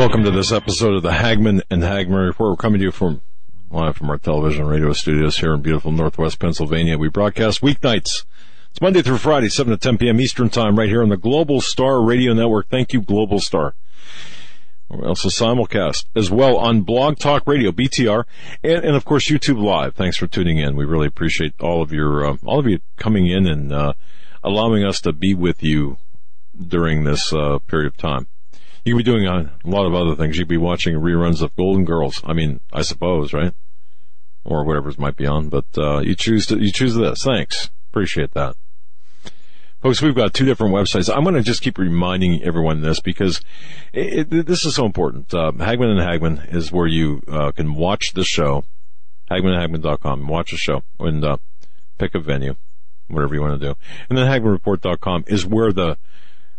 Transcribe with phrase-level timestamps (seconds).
[0.00, 2.52] Welcome to this episode of the Hagmann and Hagmann Report.
[2.52, 3.20] We're coming to you from
[3.70, 6.96] live from our television radio studios here in beautiful Northwest Pennsylvania.
[6.96, 8.24] We broadcast weeknights.
[8.70, 10.18] It's Monday through Friday, 7 to 10 p.m.
[10.18, 12.70] Eastern Time, right here on the Global Star Radio Network.
[12.70, 13.74] Thank you, Global Star.
[14.88, 18.24] We also simulcast as well on Blog Talk Radio, BTR,
[18.64, 19.96] and, and of course YouTube Live.
[19.96, 20.76] Thanks for tuning in.
[20.76, 23.92] We really appreciate all of your, uh, all of you coming in and uh,
[24.42, 25.98] allowing us to be with you
[26.58, 28.28] during this uh, period of time.
[28.84, 30.38] You could be doing a lot of other things.
[30.38, 32.22] You'd be watching reruns of Golden Girls.
[32.24, 33.52] I mean, I suppose, right?
[34.44, 35.48] Or whatever might be on.
[35.48, 37.22] But uh, you choose to you choose this.
[37.22, 38.56] Thanks, appreciate that,
[39.82, 40.00] folks.
[40.00, 41.14] We've got two different websites.
[41.14, 43.42] I'm going to just keep reminding everyone this because
[43.92, 45.32] it, it, this is so important.
[45.34, 48.64] Uh, Hagmann and Hagmann is where you uh, can watch the show.
[49.30, 50.26] HagmannandHagmann.com.
[50.26, 51.36] Watch the show and uh,
[51.98, 52.56] pick a venue,
[53.08, 53.74] whatever you want to do.
[54.08, 55.98] And then HagmannReport.com is where the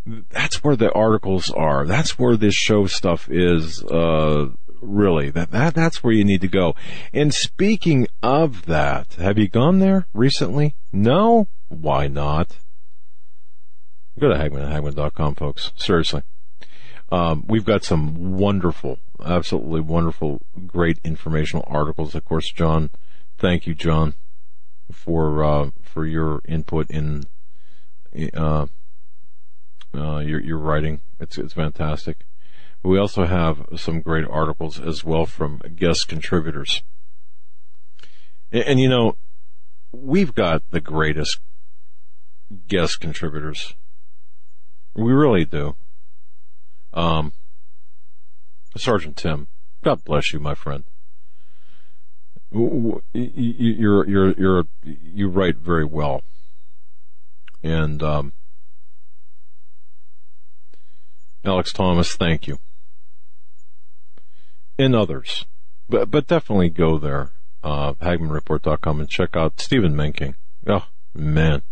[0.05, 1.85] that's where the articles are.
[1.85, 3.83] That's where this show stuff is.
[3.83, 4.49] Uh,
[4.81, 6.75] really, that that that's where you need to go.
[7.13, 10.75] And speaking of that, have you gone there recently?
[10.91, 11.47] No.
[11.69, 12.57] Why not?
[14.19, 15.71] Go to Hagmann at Hagmann.com, folks.
[15.77, 16.23] Seriously.
[17.11, 22.15] Um, we've got some wonderful, absolutely wonderful, great informational articles.
[22.15, 22.89] Of course, John,
[23.37, 24.13] thank you, John,
[24.91, 27.25] for uh, for your input in
[28.33, 28.67] uh,
[29.93, 31.01] uh, your your writing.
[31.19, 32.25] It's it's fantastic.
[32.83, 36.81] We also have some great articles as well from guest contributors.
[38.51, 39.17] And, and you know,
[39.91, 41.39] we've got the greatest
[42.67, 43.75] guest contributors.
[44.95, 45.75] We really do.
[46.93, 47.33] Um,
[48.75, 49.47] Sergeant Tim,
[49.83, 50.83] God bless you, my friend.
[52.51, 56.21] You're you're you're you write very well,
[57.63, 58.33] and um,
[61.43, 62.59] Alex Thomas, thank you.
[64.77, 65.45] And others.
[65.89, 67.31] But, but definitely go there,
[67.63, 70.35] uh, HagmannReport.com and check out Stephen Menking.
[70.67, 71.63] Oh, man.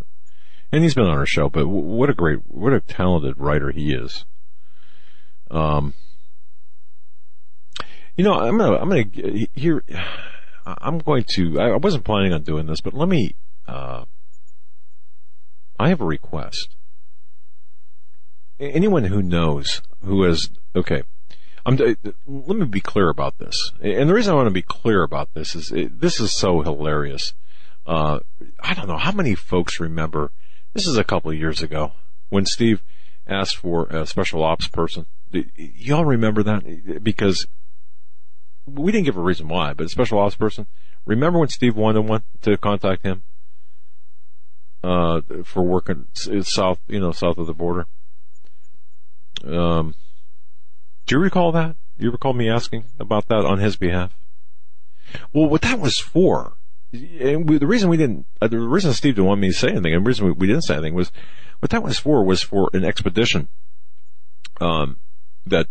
[0.72, 3.94] And he's been on our show, but what a great, what a talented writer he
[3.94, 4.25] is.
[5.50, 5.94] Um,
[8.16, 9.84] you know, I'm gonna, I'm gonna, here,
[10.66, 13.35] I'm going to, I wasn't planning on doing this, but let me,
[13.68, 14.03] uh,
[15.79, 16.75] I have a request
[18.59, 21.03] anyone who knows who has okay
[21.66, 21.75] I'm,
[22.25, 23.72] let me be clear about this.
[23.81, 26.62] And the reason I want to be clear about this is it, this is so
[26.62, 27.34] hilarious.
[27.86, 28.20] Uh,
[28.59, 30.31] I don't know how many folks remember.
[30.74, 31.94] This is a couple of years ago
[32.30, 32.81] when Steve
[33.28, 35.06] asked for a special ops person.
[35.31, 37.46] Y'all remember that because
[38.66, 40.66] we didn't give a reason why, but a special ops person.
[41.06, 43.24] Remember when Steve wanted one to contact him
[44.84, 47.86] uh, for working south, you know, south of the border?
[49.46, 49.96] Um,
[51.06, 51.76] do you recall that?
[51.98, 54.16] You recall me asking about that on his behalf?
[55.34, 56.54] Well, what that was for,
[56.94, 59.70] and we, the reason we didn't, uh, the reason Steve didn't want me to say
[59.70, 61.12] anything, and the reason we, we didn't say anything was,
[61.60, 63.50] what that was for was for an expedition,
[64.62, 64.98] um,
[65.46, 65.68] that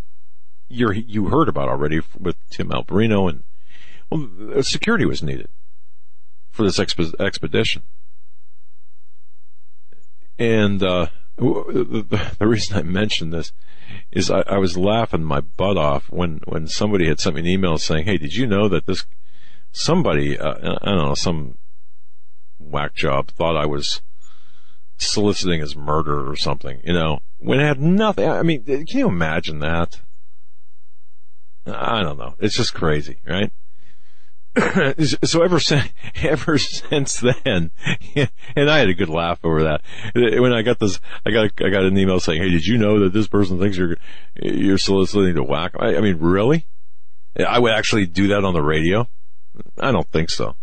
[0.68, 3.42] you you heard about already with Tim Alberino, and
[4.10, 5.48] well, security was needed
[6.50, 7.82] for this exp- expedition,
[10.38, 11.06] and uh,
[11.38, 13.52] the, reason I mentioned this
[14.10, 17.46] is I, I, was laughing my butt off when, when somebody had sent me an
[17.46, 19.06] email saying, "Hey, did you know that this
[19.72, 21.56] somebody uh, I don't know some
[22.58, 24.02] whack job thought I was
[24.96, 28.28] soliciting his murder or something?" You know, when it had nothing.
[28.28, 30.00] I mean, can you imagine that?
[31.66, 32.34] I don't know.
[32.38, 33.52] It's just crazy, right?
[35.24, 35.88] so ever since,
[36.22, 37.70] ever since then,
[38.56, 39.82] and I had a good laugh over that.
[40.14, 43.00] When I got this, I got, I got an email saying, "Hey, did you know
[43.00, 43.96] that this person thinks you're,
[44.42, 46.66] you're soliciting to whack?" I, I mean, really?
[47.46, 49.08] I would actually do that on the radio?
[49.78, 50.56] I don't think so.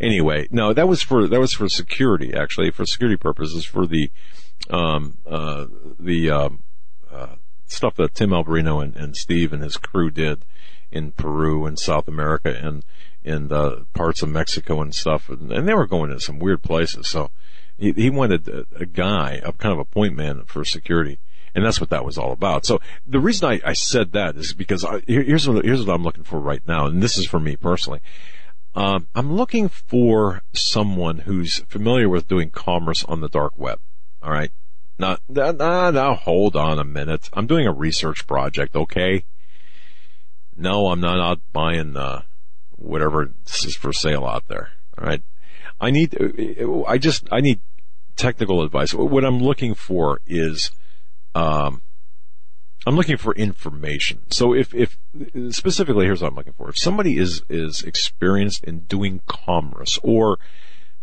[0.00, 4.10] Anyway, no, that was for, that was for security, actually, for security purposes, for the,
[4.70, 5.66] um, uh,
[5.98, 6.62] the, um,
[7.10, 7.36] uh,
[7.66, 10.44] stuff that Tim Alberino and, and Steve and his crew did
[10.90, 12.84] in Peru and South America and
[13.22, 16.62] in the parts of Mexico and stuff, and, and they were going to some weird
[16.62, 17.08] places.
[17.08, 17.30] So
[17.76, 21.18] he, he wanted a, a guy, a kind of a point man for security.
[21.54, 22.66] And that's what that was all about.
[22.66, 25.94] So the reason I, I said that is because I, here, here's what, here's what
[25.94, 26.86] I'm looking for right now.
[26.86, 28.00] And this is for me personally.
[28.74, 33.80] Um, I'm looking for someone who's familiar with doing commerce on the dark web.
[34.22, 34.52] All right.
[34.98, 37.28] Now, now, now, hold on a minute.
[37.32, 39.24] I'm doing a research project, okay?
[40.58, 42.22] No, I'm not out buying, uh,
[42.72, 44.70] whatever this is for sale out there.
[44.98, 45.22] All right.
[45.80, 46.16] I need,
[46.88, 47.60] I just, I need
[48.16, 48.92] technical advice.
[48.92, 50.72] What I'm looking for is,
[51.36, 51.82] um,
[52.84, 54.30] I'm looking for information.
[54.30, 54.98] So if, if
[55.50, 56.68] specifically, here's what I'm looking for.
[56.68, 60.38] If somebody is, is experienced in doing commerce or,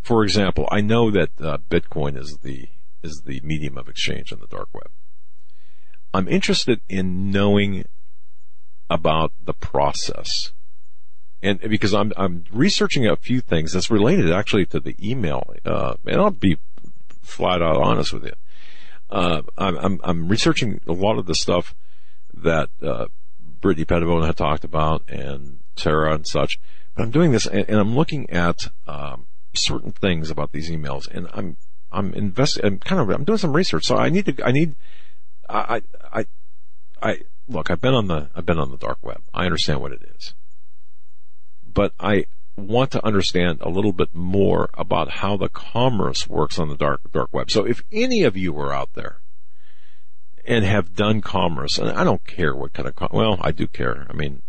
[0.02, 2.68] for example, I know that uh, Bitcoin is the,
[3.02, 4.90] is the medium of exchange on the dark web.
[6.14, 7.86] I'm interested in knowing
[8.90, 10.52] about the process.
[11.42, 15.96] And because I'm, I'm researching a few things that's related actually to the email, uh,
[16.06, 16.58] and I'll be
[17.22, 18.34] flat out honest with you.
[19.10, 21.76] Uh, I'm, I'm, I'm, researching a lot of the stuff
[22.34, 23.06] that, uh,
[23.62, 26.60] Brittany Pettibone had talked about and Tara and such,
[26.96, 28.58] but I'm doing this and, and I'm looking at,
[28.88, 31.58] um, certain things about these emails and I'm,
[31.92, 33.86] I'm investing, I'm kind of, I'm doing some research.
[33.86, 34.76] So I need to, I need,
[35.48, 35.82] I,
[36.12, 36.26] I,
[37.02, 39.22] I, look, I've been on the, I've been on the dark web.
[39.34, 40.34] I understand what it is,
[41.66, 42.26] but I,
[42.58, 47.02] want to understand a little bit more about how the commerce works on the dark
[47.12, 47.52] dark web.
[47.52, 49.20] So if any of you are out there
[50.46, 53.68] and have done commerce, and I don't care what kind of com- well, I do
[53.68, 54.08] care.
[54.10, 54.42] I mean,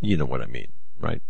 [0.00, 0.68] you know what I mean,
[1.00, 1.22] right?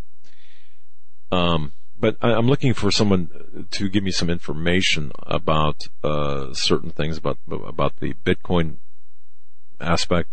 [1.30, 6.90] Um, but I, am looking for someone to give me some information about uh, certain
[6.90, 8.76] things about about the Bitcoin
[9.80, 10.30] aspect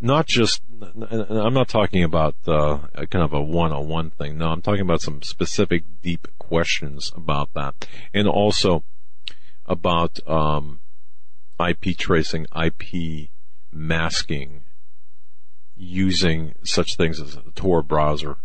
[0.00, 0.62] not just,
[1.10, 2.78] I'm not talking about uh,
[3.10, 4.38] kind of a one-on-one thing.
[4.38, 8.82] No, I'm talking about some specific deep questions about that, and also
[9.66, 10.80] about um,
[11.64, 13.28] IP tracing, IP
[13.70, 14.62] masking,
[15.76, 18.36] using such things as a Tor browser,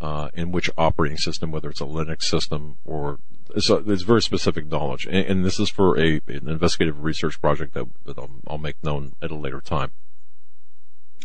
[0.00, 3.20] uh, in which operating system, whether it's a Linux system or
[3.58, 7.74] so it's very specific knowledge, and, and this is for a an investigative research project
[7.74, 9.92] that, that I'll, I'll make known at a later time.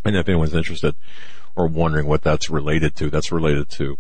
[0.05, 0.95] And if anyone's interested
[1.55, 3.97] or wondering what that's related to, that's related to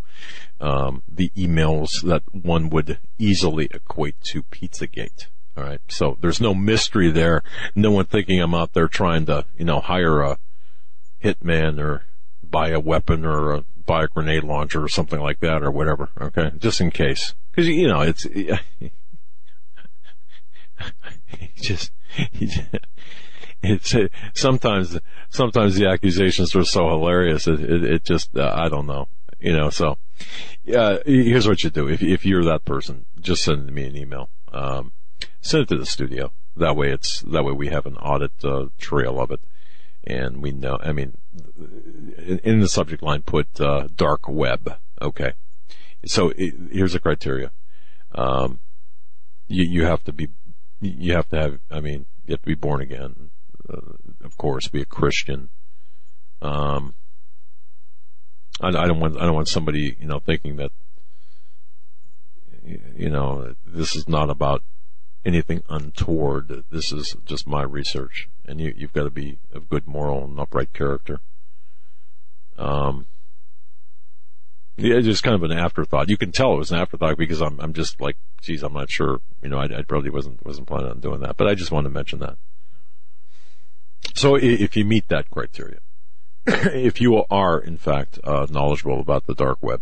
[0.61, 5.27] um, the emails that one would easily equate to Pizzagate.
[5.57, 7.43] All right, so there's no mystery there.
[7.75, 10.37] No one thinking I'm out there trying to, you know, hire a
[11.21, 12.05] hitman or
[12.41, 16.09] buy a weapon or a, buy a grenade launcher or something like that or whatever.
[16.21, 18.23] Okay, just in case, because you know it's
[21.55, 21.91] just
[23.63, 23.95] it's
[24.33, 24.99] sometimes
[25.29, 27.47] sometimes the accusations are so hilarious.
[27.47, 29.07] It, it, it just uh, I don't know,
[29.39, 29.71] you know.
[29.71, 29.97] So
[30.63, 34.29] yeah, here's what you do if if you're that person, just send me an email.
[34.53, 34.91] Um,
[35.41, 36.31] send it to the studio.
[36.55, 39.41] That way it's that way we have an audit uh, trail of it,
[40.03, 40.77] and we know.
[40.81, 41.17] I mean,
[42.43, 44.77] in, the subject line, put uh, dark web.
[45.01, 45.33] Okay.
[46.05, 47.51] So it, here's the criteria.
[48.13, 48.59] Um,
[49.47, 50.29] you you have to be
[50.81, 51.59] you have to have.
[51.69, 53.29] I mean, you have to be born again
[53.71, 53.81] uh,
[54.23, 55.49] of course, be a Christian.
[56.41, 56.95] Um,
[58.61, 60.71] I, I, don't want I don't want somebody you know thinking that
[62.95, 64.63] you know this is not about
[65.29, 66.63] anything untoward.
[66.71, 70.39] This is just my research, and you, you've got to be of good moral and
[70.39, 71.19] upright character.
[72.57, 73.05] Um,
[74.75, 76.09] yeah, it's just kind of an afterthought.
[76.09, 78.89] You can tell it was an afterthought because I'm I'm just like, geez, I'm not
[78.89, 79.21] sure.
[79.43, 81.89] You know, I, I probably wasn't wasn't planning on doing that, but I just wanted
[81.89, 82.37] to mention that.
[84.15, 85.79] So if you meet that criteria,
[86.47, 89.81] if you are in fact uh, knowledgeable about the dark web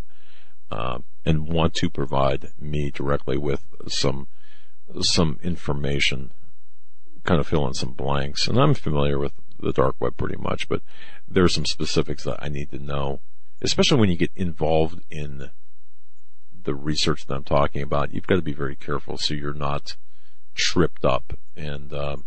[0.69, 4.27] uh, and want to provide me directly with some
[5.01, 6.31] some information,
[7.23, 10.69] kind of fill in some blanks, and I'm familiar with the dark web pretty much,
[10.69, 10.81] but
[11.27, 13.21] there are some specifics that I need to know,
[13.61, 15.49] especially when you get involved in
[16.63, 18.13] the research that I'm talking about.
[18.13, 19.95] You've got to be very careful so you're not
[20.53, 22.25] tripped up, and um,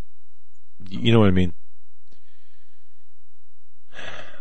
[0.89, 1.55] you know what I mean.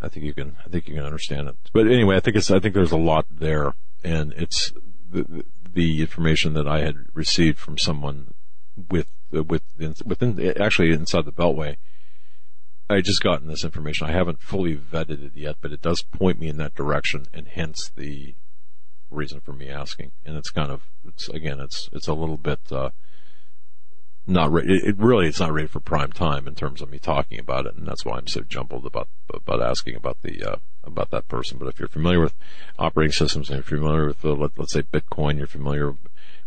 [0.01, 0.55] I think you can.
[0.65, 1.57] I think you can understand it.
[1.73, 2.49] But anyway, I think it's.
[2.49, 3.73] I think there's a lot there,
[4.03, 4.71] and it's
[5.11, 8.33] the, the information that I had received from someone
[8.89, 9.63] with with
[10.05, 11.77] within actually inside the Beltway.
[12.89, 14.07] I just gotten this information.
[14.07, 17.47] I haven't fully vetted it yet, but it does point me in that direction, and
[17.47, 18.33] hence the
[19.11, 20.11] reason for me asking.
[20.25, 22.59] And it's kind of, it's again, it's it's a little bit.
[22.71, 22.89] Uh,
[24.29, 24.75] not ready.
[24.75, 27.75] It, really it's not ready for prime time in terms of me talking about it,
[27.75, 31.57] and that's why I'm so jumbled about about asking about the uh, about that person.
[31.57, 32.33] But if you're familiar with
[32.77, 35.95] operating systems and you're familiar with uh, let, us say Bitcoin, you're familiar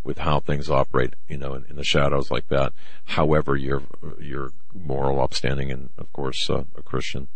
[0.05, 2.73] with how things operate, you know, in, in the shadows like that.
[3.05, 3.83] However, you're
[4.21, 7.29] you're moral, upstanding, and of course uh, a Christian.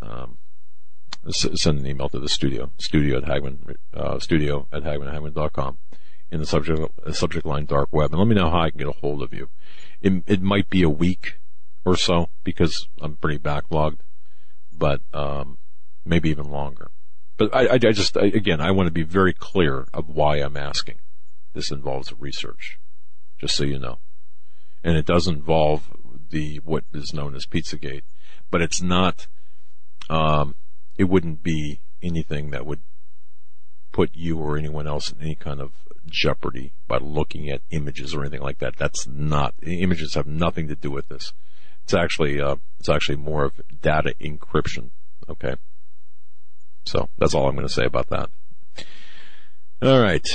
[0.00, 0.38] Um,
[1.30, 5.76] send an email to the studio, studio at Hagmann, uh, studio at HagmannHagmann.com
[6.30, 6.80] in the subject
[7.12, 9.32] subject line dark web, and let me know how I can get a hold of
[9.32, 9.48] you.
[10.00, 11.38] It, it might be a week
[11.84, 14.00] or so because I'm pretty backlogged,
[14.72, 15.58] but um,
[16.04, 16.90] maybe even longer.
[17.36, 20.36] But I, I, I just I, again I want to be very clear of why
[20.36, 20.96] I'm asking.
[21.52, 22.78] This involves research,
[23.38, 23.98] just so you know,
[24.84, 25.90] and it does involve
[26.30, 28.02] the what is known as Pizzagate,
[28.50, 29.26] but it's not.
[30.08, 30.54] Um,
[30.96, 32.80] it wouldn't be anything that would
[33.92, 35.72] put you or anyone else in any kind of
[36.10, 38.76] jeopardy by looking at images or anything like that.
[38.76, 41.32] That's not images have nothing to do with this.
[41.84, 44.90] It's actually uh, it's actually more of data encryption.
[45.28, 45.54] Okay,
[46.84, 48.30] so that's all I'm going to say about that.
[49.82, 50.26] All right.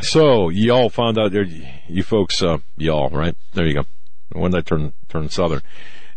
[0.00, 3.36] So y'all found out there, you folks, uh, y'all, right?
[3.52, 3.84] There you go.
[4.32, 5.62] When I turn turn southern?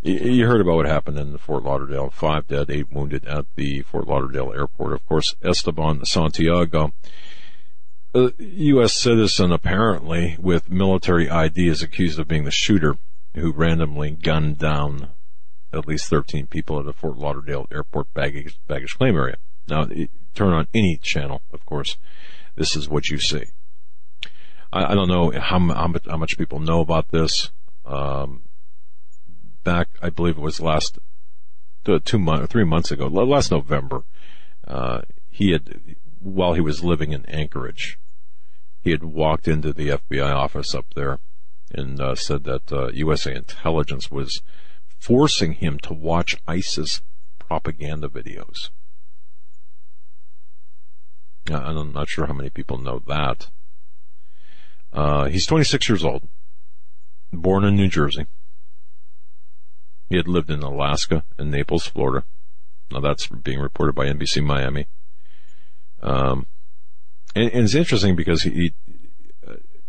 [0.03, 2.10] You heard about what happened in Fort Lauderdale.
[2.10, 4.93] Five dead, eight wounded at the Fort Lauderdale airport.
[4.93, 6.91] Of course, Esteban Santiago,
[8.13, 8.94] a U.S.
[8.94, 12.98] citizen apparently with military ID, is accused of being the shooter
[13.36, 15.10] who randomly gunned down
[15.74, 19.38] at least 13 people at the Fort Lauderdale airport baggage, baggage claim area.
[19.68, 19.88] Now,
[20.36, 21.98] turn on any channel, of course,
[22.56, 23.46] this is what you see.
[24.74, 27.51] I, I don't know how, how, how, much people know about this.
[27.86, 28.44] Um,
[29.63, 31.00] back, I believe it was last
[31.86, 34.03] uh, two months, three months ago, last November.
[34.68, 37.98] Uh, he had, while he was living in Anchorage,
[38.82, 41.20] he had walked into the FBI office up there
[41.72, 44.42] and uh, said that uh, USA intelligence was
[45.00, 47.01] forcing him to watch ISIS
[47.40, 48.70] propaganda videos.
[51.50, 53.50] I'm not sure how many people know that.
[54.94, 56.28] Uh, he's 26 years old,
[57.32, 58.28] born in New Jersey.
[60.10, 62.25] He had lived in Alaska and Naples, Florida.
[62.92, 64.88] Now that's being reported by NBC Miami.
[66.01, 66.48] Um,
[67.36, 68.74] and, and, it's interesting because he,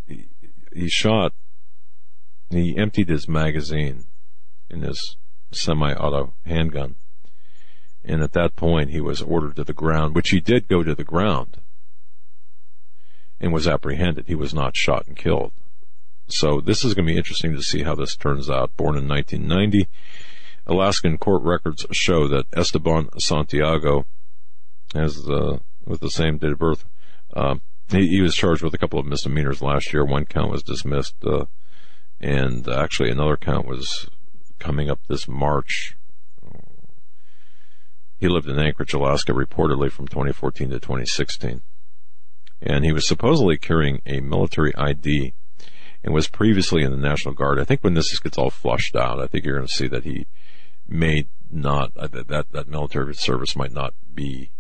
[0.07, 0.29] he,
[0.75, 1.33] he shot,
[2.51, 4.05] he emptied his magazine
[4.69, 5.17] in his
[5.51, 6.97] semi-auto handgun.
[8.05, 10.95] And at that point, he was ordered to the ground, which he did go to
[10.95, 11.59] the ground
[13.41, 14.27] and was apprehended.
[14.27, 15.53] He was not shot and killed.
[16.29, 18.77] So this is going to be interesting to see how this turns out.
[18.77, 19.89] Born in 1990,
[20.67, 24.07] Alaskan court records show that Esteban Santiago
[24.95, 26.85] has the with the same date of birth.
[27.35, 27.57] Uh,
[27.91, 30.05] he, he, was charged with a couple of misdemeanors last year.
[30.05, 31.47] One count was dismissed, uh,
[32.21, 34.09] and actually another count was
[34.59, 35.97] coming up this March.
[38.19, 41.63] He lived in Anchorage, Alaska, reportedly from 2014 to 2016.
[42.61, 45.35] And he was supposedly carrying a military ID
[46.05, 47.59] and was previously in the National Guard.
[47.59, 50.05] I think when this gets all flushed out, I think you're going to see that
[50.05, 50.27] he
[50.87, 54.51] may not that, that military service might not be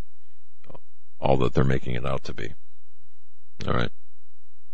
[1.22, 2.54] all that they're making it out to be.
[3.66, 3.90] All right.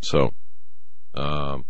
[0.01, 0.33] So,
[1.15, 1.67] um,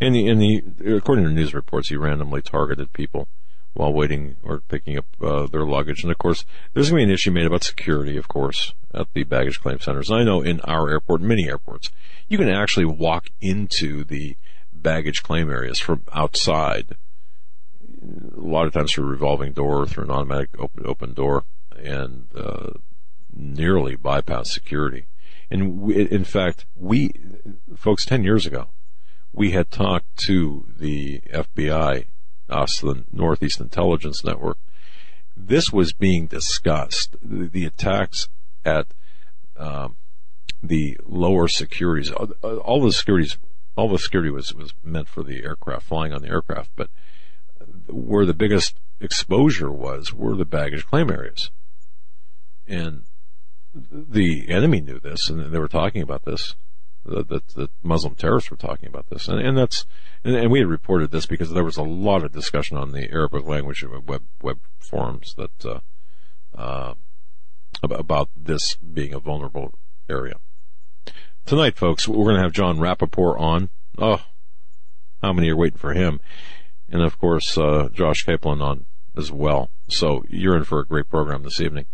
[0.00, 3.28] in the in the according to news reports, he randomly targeted people
[3.74, 6.02] while waiting or picking up uh, their luggage.
[6.02, 9.12] And of course, there's going to be an issue made about security, of course, at
[9.12, 10.10] the baggage claim centers.
[10.10, 11.90] And I know in our airport, many airports,
[12.28, 14.36] you can actually walk into the
[14.72, 16.96] baggage claim areas from outside.
[18.02, 21.44] A lot of times through a revolving door, through an automatic open, open door,
[21.76, 22.70] and uh,
[23.34, 25.06] nearly bypass security.
[25.50, 27.12] And we, in fact, we,
[27.76, 28.68] folks, 10 years ago,
[29.32, 32.06] we had talked to the FBI
[32.50, 34.58] us, the Northeast Intelligence Network,
[35.36, 37.16] this was being discussed.
[37.22, 38.28] The, the attacks
[38.64, 38.88] at
[39.56, 39.96] um,
[40.62, 43.38] the lower securities, all, all the securities,
[43.76, 46.90] all the security was, was meant for the aircraft, flying on the aircraft, but
[47.86, 51.50] where the biggest exposure was were the baggage claim areas.
[52.66, 53.04] And
[53.74, 56.54] the enemy knew this, and they were talking about this
[57.04, 59.86] that the Muslim terrorists were talking about this, and, and that's
[60.22, 63.10] and, and, we had reported this because there was a lot of discussion on the
[63.10, 65.80] Arabic language web web forums that uh,
[66.54, 66.94] uh,
[67.82, 69.72] about this being a vulnerable
[70.08, 70.34] area.
[71.46, 73.70] Tonight, folks, we're going to have Jon Rappoport on.
[73.96, 74.22] Oh,
[75.22, 76.20] how many are waiting for him?
[76.88, 78.86] And of course, uh, Josh Kaplan on
[79.16, 79.70] as well.
[79.88, 81.86] So you're in for a great program this evening.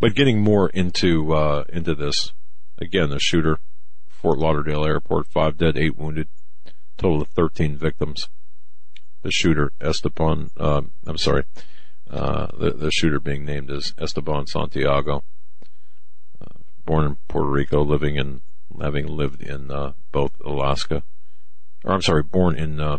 [0.00, 2.32] But getting more into uh, into this,
[2.78, 3.58] again, the shooter
[4.08, 6.28] Fort Lauderdale Airport, five dead, eight wounded,
[6.96, 8.28] total of 13 victims.
[9.22, 11.44] The shooter, Esteban, uh, I'm sorry,
[12.10, 15.24] uh, the, the shooter being named as Esteban Santiago,
[16.40, 18.42] uh, born in Puerto Rico, living in
[18.80, 21.02] having lived in uh, both Alaska,
[21.84, 22.98] or I'm sorry, born in, uh,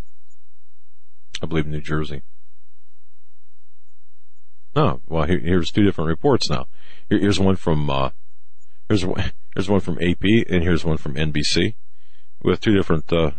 [1.41, 2.23] I believe, New Jersey.
[4.77, 6.67] Oh, well, here, here's two different reports now.
[7.09, 8.11] Here, here's one from uh,
[8.87, 11.73] here's one, here's one from AP, and here's one from NBC,
[12.43, 13.31] with two different uh,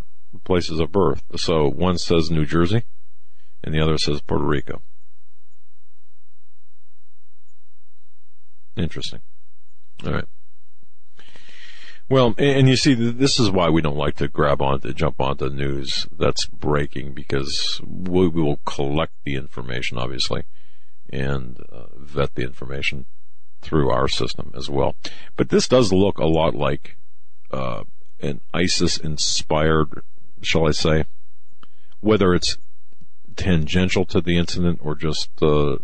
[0.42, 1.22] places of birth.
[1.36, 2.82] So one says New Jersey,
[3.62, 4.82] and the other says Puerto Rico.
[8.76, 9.20] Interesting.
[10.04, 10.24] All right.
[12.08, 15.20] Well, and you see, this is why we don't like to grab on to jump
[15.20, 20.44] onto news that's breaking because we will collect the information, obviously,
[21.10, 23.06] and uh, vet the information
[23.60, 24.94] through our system as well.
[25.36, 26.96] But this does look a lot like
[27.50, 27.84] uh,
[28.20, 30.02] an ISIS-inspired,
[30.42, 31.04] shall I say,
[32.00, 32.58] whether it's
[33.36, 35.76] tangential to the incident or just uh,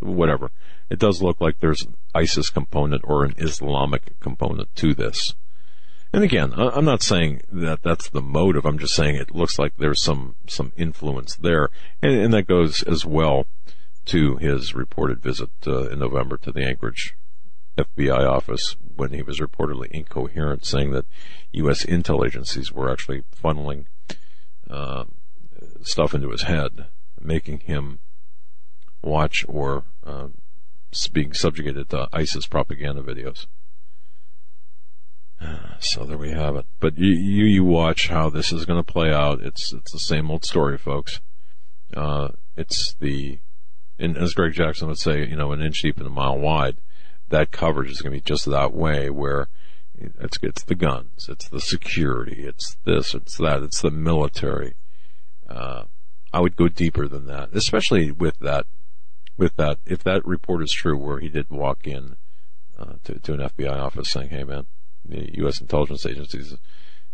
[0.00, 0.50] whatever.
[0.90, 5.34] It does look like there's an ISIS component or an Islamic component to this.
[6.12, 8.64] And again, I'm not saying that that's the motive.
[8.64, 11.68] I'm just saying it looks like there's some some influence there,
[12.00, 13.46] and, and that goes as well
[14.06, 17.16] to his reported visit uh, in November to the Anchorage
[17.76, 21.04] FBI office when he was reportedly incoherent, saying that
[21.52, 21.84] U.S.
[21.84, 23.86] intel agencies were actually funneling
[24.70, 25.04] uh,
[25.82, 26.86] stuff into his head,
[27.20, 27.98] making him
[29.02, 30.28] watch or uh,
[31.12, 33.46] being subjugated to ISIS propaganda videos.
[35.78, 36.64] So there we have it.
[36.80, 39.42] But you, you, you watch how this is going to play out.
[39.42, 41.20] It's, it's the same old story, folks.
[41.94, 43.40] Uh, it's the,
[43.98, 46.76] and as Greg Jackson would say, you know, an inch deep and a mile wide.
[47.28, 49.48] That coverage is going to be just that way where
[49.98, 54.74] it's, it's the guns, it's the security, it's this, it's that, it's the military.
[55.48, 55.84] Uh,
[56.32, 58.66] I would go deeper than that, especially with that,
[59.36, 62.16] with that, if that report is true where he did walk in,
[62.78, 64.66] uh, to, to an FBI office saying, hey man,
[65.04, 65.60] the U.S.
[65.60, 66.54] intelligence agencies,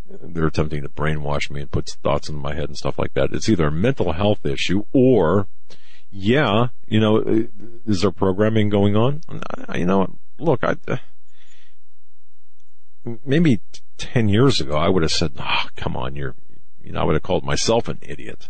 [0.09, 3.33] they're attempting to brainwash me and put thoughts in my head and stuff like that.
[3.33, 5.47] It's either a mental health issue or,
[6.13, 7.43] yeah, you know, uh,
[7.87, 9.23] is there programming going on?
[9.29, 10.99] Uh, you know, look, I, uh,
[13.25, 13.61] maybe
[13.99, 16.37] 10 years ago, I would have said, oh, come on, you're,
[16.83, 18.49] you know, I would have called myself an idiot.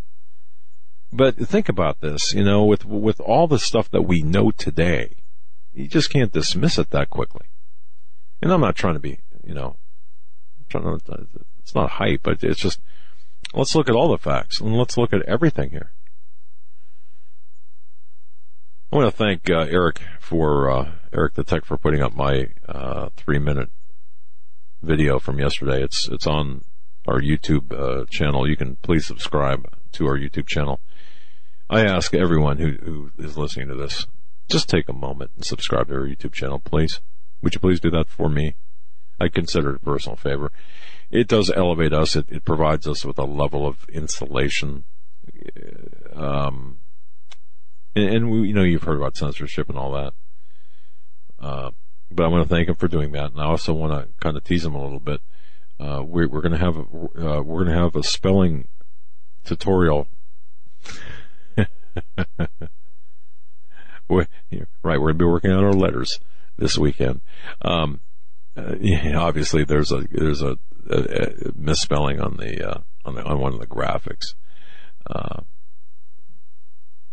[1.12, 5.14] But think about this, you know, with, with all the stuff that we know today,
[5.72, 7.46] you just can't dismiss it that quickly.
[8.40, 9.76] And I'm not trying to be you know,
[10.68, 11.26] trying to,
[11.60, 12.80] it's not hype, but it's just,
[13.54, 15.92] let's look at all the facts and let's look at everything here.
[18.92, 22.48] I want to thank uh, Eric for uh, Eric the Tech for putting up my
[22.68, 23.70] uh, three minute
[24.82, 25.82] video from yesterday.
[25.82, 26.60] It's it's on
[27.08, 28.46] our YouTube uh, channel.
[28.46, 30.78] You can please subscribe to our YouTube channel.
[31.70, 34.06] I ask everyone who who is listening to this,
[34.50, 37.00] just take a moment and subscribe to our YouTube channel, please.
[37.40, 38.56] Would you please do that for me?
[39.18, 40.52] I consider it a personal favor.
[41.10, 42.14] It does elevate us.
[42.14, 44.84] It, it provides us with a level of insulation.
[46.14, 46.76] Um,
[47.94, 50.14] and, and, we, you know, you've heard about censorship and all that.
[51.38, 51.70] Uh,
[52.10, 53.32] but I want to thank him for doing that.
[53.32, 55.20] And I also want to kind of tease him a little bit.
[55.80, 58.68] Uh, we're, we're going to have, a, uh, we're going to have a spelling
[59.44, 60.08] tutorial.
[64.08, 64.28] right.
[64.82, 66.18] We're going to be working on our letters
[66.58, 67.20] this weekend.
[67.62, 68.00] Um,
[68.56, 70.58] uh, yeah, obviously there's a there's a,
[70.90, 74.34] a, a misspelling on the uh, on the on one of the graphics.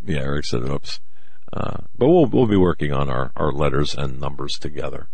[0.06, 1.00] Yeah, Eric said, "Oops,"
[1.54, 5.10] uh, but we'll we'll be working on our, our letters and numbers together,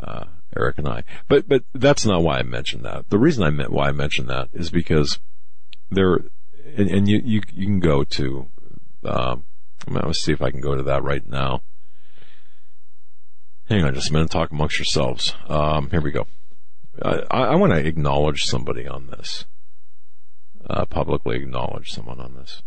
[0.00, 0.24] uh,
[0.56, 1.04] Eric and I.
[1.28, 3.10] But but that's not why I mentioned that.
[3.10, 5.18] The reason I meant why I mentioned that is because
[5.90, 6.20] there,
[6.76, 8.48] and, and you, you you can go to.
[9.04, 9.44] Um,
[9.86, 11.62] I'm see if I can go to that right now.
[13.68, 14.30] Hang on just a minute.
[14.30, 15.34] Talk amongst yourselves.
[15.48, 16.26] Um, here we go.
[17.02, 19.46] I, I want to acknowledge somebody on this.
[20.68, 22.62] Uh, publicly acknowledge someone on this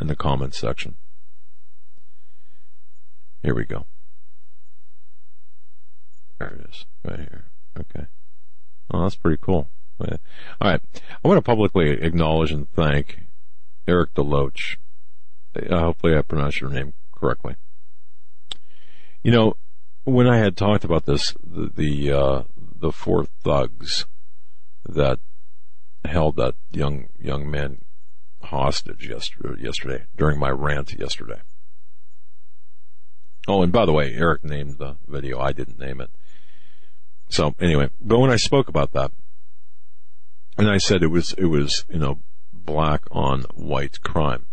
[0.00, 0.96] in the comments section.
[3.42, 3.86] Here we go.
[6.38, 7.44] There it is, right here.
[7.78, 8.06] Okay.
[8.90, 9.68] Oh, that's pretty cool.
[10.00, 10.08] All
[10.70, 10.80] right.
[11.24, 13.20] I want to publicly acknowledge and thank
[13.86, 14.76] Eric DeLoach.
[15.54, 17.56] Uh, hopefully I pronounced your name correctly.
[19.22, 19.54] You know,
[20.04, 24.06] when I had talked about this, the the, uh, the four thugs
[24.88, 25.20] that
[26.04, 27.82] held that young young man
[28.42, 31.40] hostage yesterday, during my rant yesterday.
[33.48, 35.40] Oh, and by the way, Eric named the video.
[35.40, 36.10] I didn't name it.
[37.28, 39.10] So anyway, but when I spoke about that,
[40.58, 42.20] and I said it was it was you know
[42.52, 44.46] black on white crime.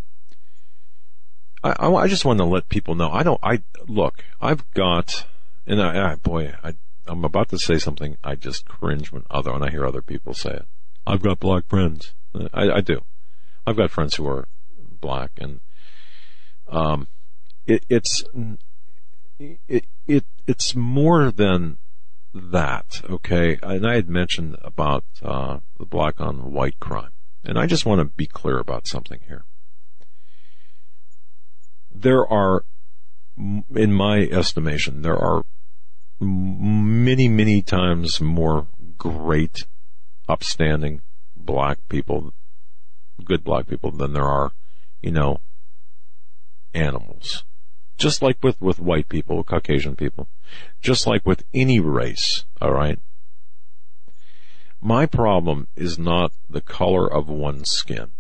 [1.62, 3.12] I, I, just want to let people know.
[3.12, 3.40] I don't.
[3.44, 4.24] I look.
[4.40, 5.26] I've got,
[5.68, 6.76] and I, I boy, I
[7.06, 10.34] I'm about to say something I just cringe when other when I hear other people
[10.34, 10.66] say it.
[11.06, 12.14] I've got black friends.
[12.54, 13.02] I, I do.
[13.70, 14.48] I've got friends who are
[15.00, 15.60] black, and
[16.68, 17.08] um,
[17.68, 18.24] it, it's
[19.38, 21.78] it, it it's more than
[22.34, 23.04] that.
[23.08, 27.12] Okay, and I had mentioned about uh, the black on white crime,
[27.44, 29.46] and I just want to be clear about something here.
[31.94, 32.66] There are,
[33.38, 35.44] in my estimation, there are
[36.20, 38.66] many, many times more
[38.98, 39.68] great,
[40.28, 41.02] upstanding
[41.36, 42.34] black people,
[43.26, 44.52] good black people than there are,
[45.02, 45.40] you know,
[46.74, 47.44] animals.
[47.98, 50.28] Just like with, with white people, Caucasian people.
[50.82, 53.00] Just like with any race, alright?
[54.82, 58.12] My problem is not the color of one's skin.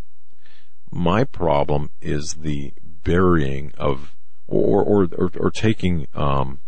[0.91, 4.15] My problem is the burying of,
[4.47, 6.59] or, or, or, or taking, um,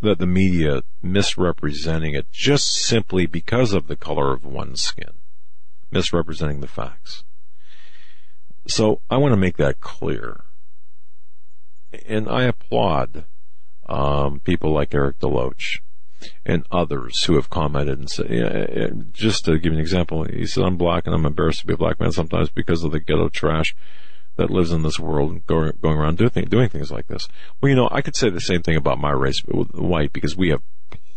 [0.00, 5.19] the, the media misrepresenting it just simply because of the color of one's skin.
[5.90, 7.24] Misrepresenting the facts.
[8.66, 10.44] So I want to make that clear.
[12.06, 13.24] And I applaud
[13.88, 15.80] um, people like Eric DeLoach
[16.44, 20.64] and others who have commented and said, just to give you an example, he said,
[20.64, 23.28] I'm black and I'm embarrassed to be a black man sometimes because of the ghetto
[23.28, 23.74] trash
[24.36, 27.26] that lives in this world and going, around doing, things like this.
[27.60, 30.50] Well, you know, I could say the same thing about my race, white, because we
[30.50, 30.62] have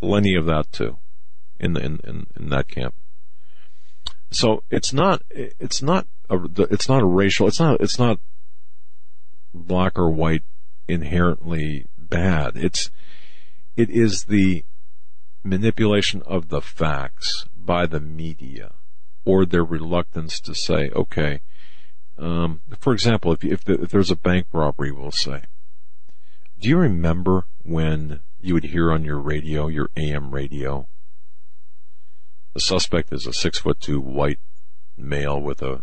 [0.01, 0.97] plenty of that too
[1.59, 2.95] in, in, in, in that camp.
[4.33, 6.39] So it's not, it's not a,
[6.71, 8.19] it's not a racial, it's not, it's not
[9.53, 10.43] black or white
[10.87, 12.55] inherently bad.
[12.55, 12.89] It's,
[13.75, 14.65] it is the
[15.43, 18.73] manipulation of the facts by the media
[19.25, 21.41] or their reluctance to say, okay,
[22.17, 25.43] um, for example, if, if, the, if there's a bank robbery, we'll say,
[26.59, 30.87] do you remember when you would hear on your radio, your AM radio,
[32.53, 34.39] the suspect is a six foot two white
[34.97, 35.81] male with a,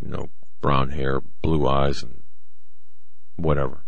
[0.00, 0.30] you know,
[0.60, 2.22] brown hair, blue eyes, and
[3.36, 3.84] whatever.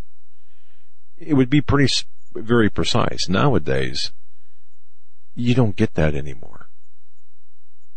[1.17, 1.93] It would be pretty,
[2.35, 3.29] very precise.
[3.29, 4.13] Nowadays,
[5.35, 6.69] you don't get that anymore.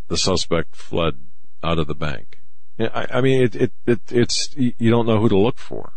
[0.07, 1.15] The suspect fled
[1.63, 2.39] out of the bank.
[2.79, 5.93] I, mean, it, it, it, it's, you don't know who to look for.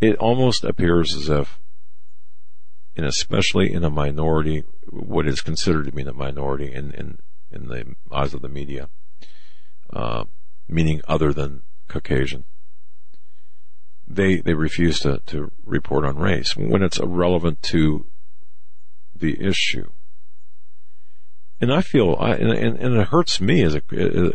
[0.00, 1.58] It almost appears as if,
[2.96, 7.18] and especially in a minority, what is considered to be a minority in, in,
[7.50, 8.88] in the eyes of the media,
[9.92, 10.24] uh,
[10.68, 12.44] meaning other than Caucasian,
[14.06, 18.06] they, they refuse to, to report on race when it's irrelevant to
[19.14, 19.90] the issue.
[21.60, 23.82] And I feel, I, and, and, it hurts me as a,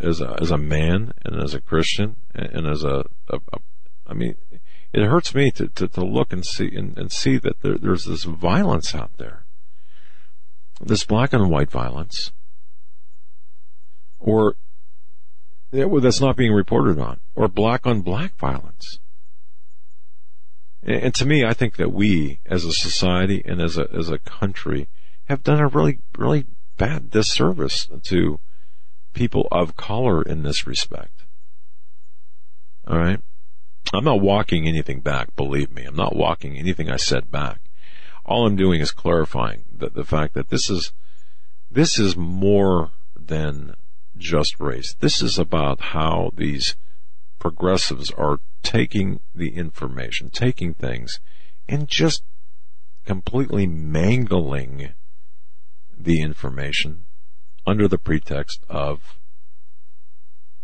[0.02, 3.58] as a, as a man and as a Christian and as a, a, a
[4.06, 4.34] I mean,
[4.92, 8.04] it hurts me to, to, to look and see, and, and see that there, there's
[8.04, 9.44] this violence out there.
[10.80, 12.32] This black and white violence.
[14.18, 14.54] Or,
[15.70, 17.20] that's not being reported on.
[17.34, 18.98] Or black on black violence.
[20.82, 24.10] And, and to me, I think that we, as a society and as a, as
[24.10, 24.88] a country,
[25.26, 28.40] have done a really, really bad disservice to
[29.12, 31.24] people of color in this respect.
[32.86, 33.20] All right.
[33.92, 35.84] I'm not walking anything back, believe me.
[35.84, 37.60] I'm not walking anything I said back.
[38.24, 40.92] All I'm doing is clarifying the, the fact that this is,
[41.70, 43.74] this is more than
[44.16, 44.94] just race.
[45.00, 46.76] This is about how these
[47.38, 51.18] progressives are taking the information, taking things,
[51.68, 52.22] and just
[53.04, 54.92] completely mangling
[55.98, 57.06] the information
[57.66, 59.18] under the pretext of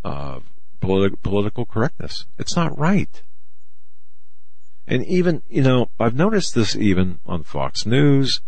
[0.04, 0.40] uh,
[0.86, 2.26] politi- political correctness.
[2.38, 3.22] It's not right.
[4.86, 8.40] And even, you know, I've noticed this even on Fox News.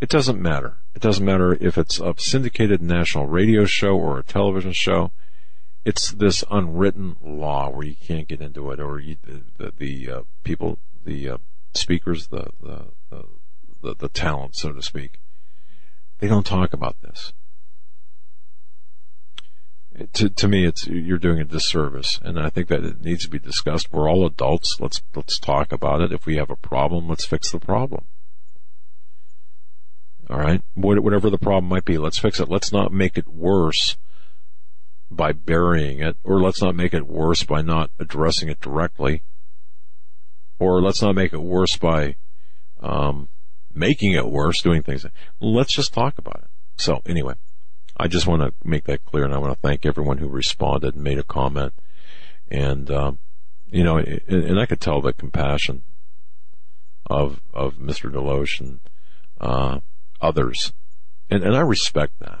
[0.00, 0.78] It doesn't matter.
[0.94, 5.10] It doesn't matter if it's a syndicated national radio show or a television show.
[5.84, 9.16] It's this unwritten law where you can't get into it, or you,
[9.58, 11.38] the the, uh, people, the uh,
[11.74, 12.86] speakers, the, the
[13.84, 15.20] the the talent, so to speak,
[16.18, 17.32] they don't talk about this.
[20.14, 22.18] To, to me, it's, you're doing a disservice.
[22.22, 23.92] And I think that it needs to be discussed.
[23.92, 24.76] We're all adults.
[24.80, 26.12] Let's, let's talk about it.
[26.12, 28.04] If we have a problem, let's fix the problem.
[30.28, 30.62] All right.
[30.74, 32.48] Whatever the problem might be, let's fix it.
[32.48, 33.96] Let's not make it worse
[35.10, 39.22] by burying it, or let's not make it worse by not addressing it directly,
[40.58, 42.16] or let's not make it worse by
[42.80, 43.28] um,
[43.72, 45.06] making it worse, doing things.
[45.40, 46.50] Let's just talk about it.
[46.76, 47.34] So anyway,
[47.96, 50.94] I just want to make that clear, and I want to thank everyone who responded
[50.94, 51.72] and made a comment.
[52.50, 53.18] And um,
[53.70, 55.82] you know, and, I could tell the compassion
[57.06, 58.10] of of Mr.
[58.10, 58.80] DeLoach and
[59.40, 59.80] uh,
[60.20, 60.72] others,
[61.30, 62.40] and and I respect that.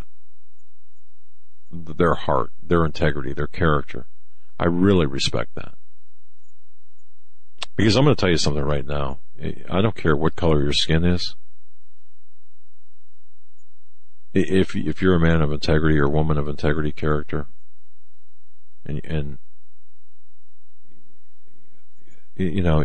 [1.70, 4.06] Their heart, their integrity, their character.
[4.58, 5.74] I really respect that.
[7.76, 9.18] Because I'm going to tell you something right now.
[9.68, 11.34] I don't care what color your skin is.
[14.34, 17.46] If if you're a man of integrity or woman of integrity character,
[18.84, 19.38] and and
[22.36, 22.84] you know,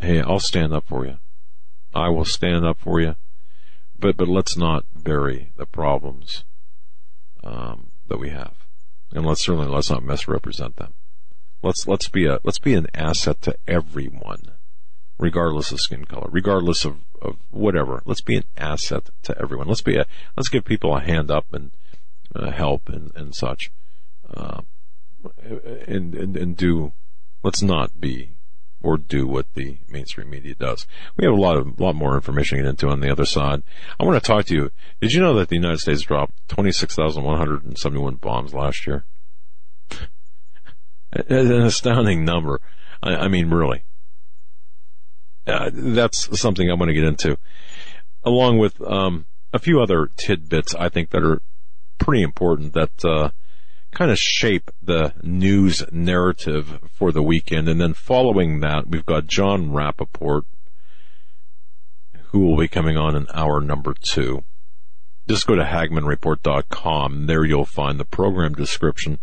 [0.00, 1.18] hey, I'll stand up for you.
[1.94, 3.16] I will stand up for you.
[3.98, 6.44] But but let's not bury the problems
[7.42, 8.66] um, that we have,
[9.12, 10.94] and let's certainly let's not misrepresent them.
[11.62, 14.52] Let's let's be a let's be an asset to everyone,
[15.18, 18.02] regardless of skin color, regardless of, of whatever.
[18.04, 19.68] Let's be an asset to everyone.
[19.68, 21.72] Let's be a let's give people a hand up and
[22.34, 23.70] uh, help and and such,
[24.32, 24.62] uh,
[25.86, 26.92] and, and and do.
[27.42, 28.30] Let's not be
[28.82, 30.86] or do what the mainstream media does.
[31.16, 33.62] We have a lot of lot more information to get into on the other side.
[33.98, 34.70] I want to talk to you.
[35.00, 38.00] Did you know that the United States dropped twenty six thousand one hundred and seventy
[38.00, 39.04] one bombs last year?
[41.12, 42.60] an astounding number.
[43.02, 43.84] I, I mean, really.
[45.46, 47.36] Uh, that's something I want to get into,
[48.22, 51.42] along with um, a few other tidbits I think that are
[51.98, 53.30] pretty important that uh,
[53.92, 57.68] kind of shape the news narrative for the weekend.
[57.68, 60.42] And then following that, we've got Jon Rappoport,
[62.26, 64.44] who will be coming on in hour number two.
[65.28, 67.26] Just go to HagmannReport.com.
[67.26, 69.18] There you'll find the program description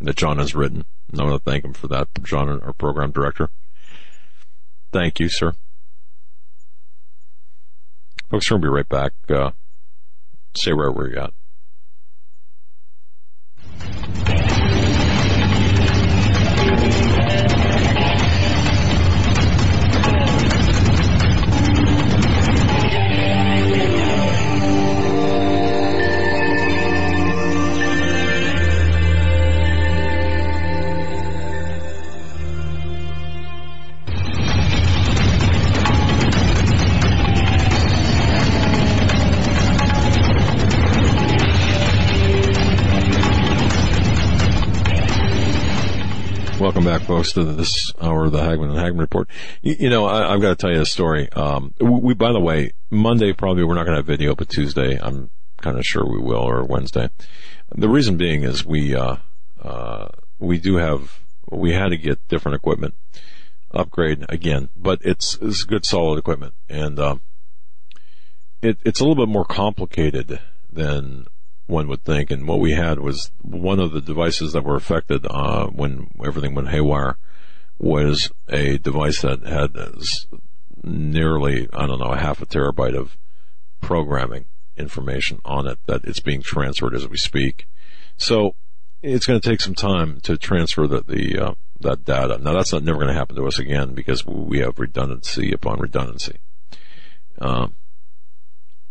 [0.00, 0.84] that John has written.
[1.12, 3.50] I want to thank him for that, John, our program director.
[4.94, 5.54] Thank you, sir.
[8.30, 9.12] Folks, we're going to be right back.
[9.28, 9.50] Uh,
[10.54, 11.32] right where we're at.
[46.84, 49.26] Welcome back, folks, to this hour of the Hagmann and Hagmann Report.
[49.62, 51.32] You, you know, I, have got to tell you a story.
[51.32, 55.00] Um, we, by the way, Monday probably we're not going to have video, but Tuesday
[55.00, 55.30] I'm
[55.62, 57.08] kind of sure we will, or Wednesday.
[57.74, 59.16] The reason being is we uh,
[59.62, 61.20] uh, we do have
[61.50, 62.92] we had to get different equipment,
[63.70, 67.16] upgrade again, but it's it's good solid equipment, and uh,
[68.60, 70.38] it, it's a little bit more complicated
[70.70, 71.28] than
[71.66, 72.30] one would think.
[72.30, 76.54] And what we had was one of the devices that were affected uh, when everything
[76.54, 77.16] went haywire
[77.78, 79.76] was a device that had
[80.82, 83.16] nearly, I don't know, a half a terabyte of
[83.80, 84.46] programming
[84.76, 87.68] information on it that it's being transferred as we speak.
[88.16, 88.54] So
[89.02, 92.38] it's going to take some time to transfer the, the uh, that data.
[92.38, 95.78] Now that's not never going to happen to us again because we have redundancy upon
[95.78, 96.38] redundancy.
[97.38, 97.76] Um,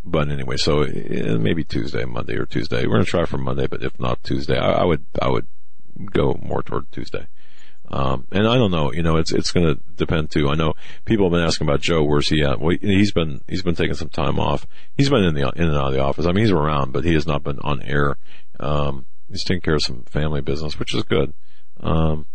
[0.04, 2.86] but anyway, so uh, maybe Tuesday, Monday or Tuesday.
[2.86, 5.48] We're going to try for Monday, but if not Tuesday, I, I would, I would
[6.12, 7.28] go more toward Tuesday.
[7.90, 10.50] Um, and I don't know, you know, it's, it's going to depend too.
[10.50, 10.74] I know
[11.06, 12.04] people have been asking about Joe.
[12.04, 12.60] Where's he at?
[12.60, 14.66] Well, he's been, he's been taking some time off.
[14.98, 16.26] He's been in the, in and out of the office.
[16.26, 18.18] I mean, he's around, but he has not been on air.
[18.60, 21.34] Um, he's taking care of some family business, which is good.
[21.82, 22.26] Um,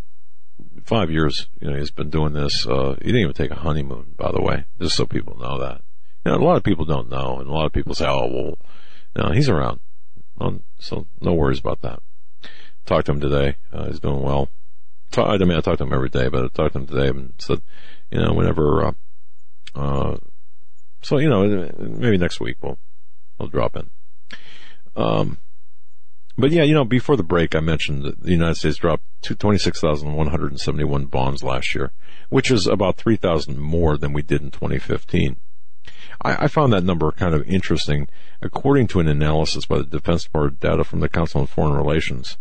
[0.84, 2.66] five years, you know, he's been doing this.
[2.66, 5.82] Uh, he didn't even take a honeymoon, by the way, just so people know that.
[6.28, 8.58] Know, a lot of people don't know, and a lot of people say, "Oh, well,
[9.16, 9.80] no, he's around."
[10.40, 12.00] Um, so no worries about that.
[12.86, 13.56] Talked to him today.
[13.72, 14.48] Uh, he's doing well.
[15.16, 17.32] I mean, I talk to him every day, but I talked to him today and
[17.38, 17.62] said,
[18.10, 18.92] you know, whenever, uh,
[19.74, 20.18] uh,
[21.02, 22.78] so you know, maybe next week we'll
[23.38, 23.90] we'll drop in.
[24.96, 25.38] Um,
[26.36, 31.06] but yeah, you know, before the break, I mentioned that the United States dropped 26,171
[31.06, 31.92] bombs last year,
[32.28, 35.36] which is about 3,000 more than we did in 2015.
[36.22, 38.08] I, I, found that number kind of interesting.
[38.42, 42.38] According to an analysis by the Defense Department data from the Council on Foreign Relations,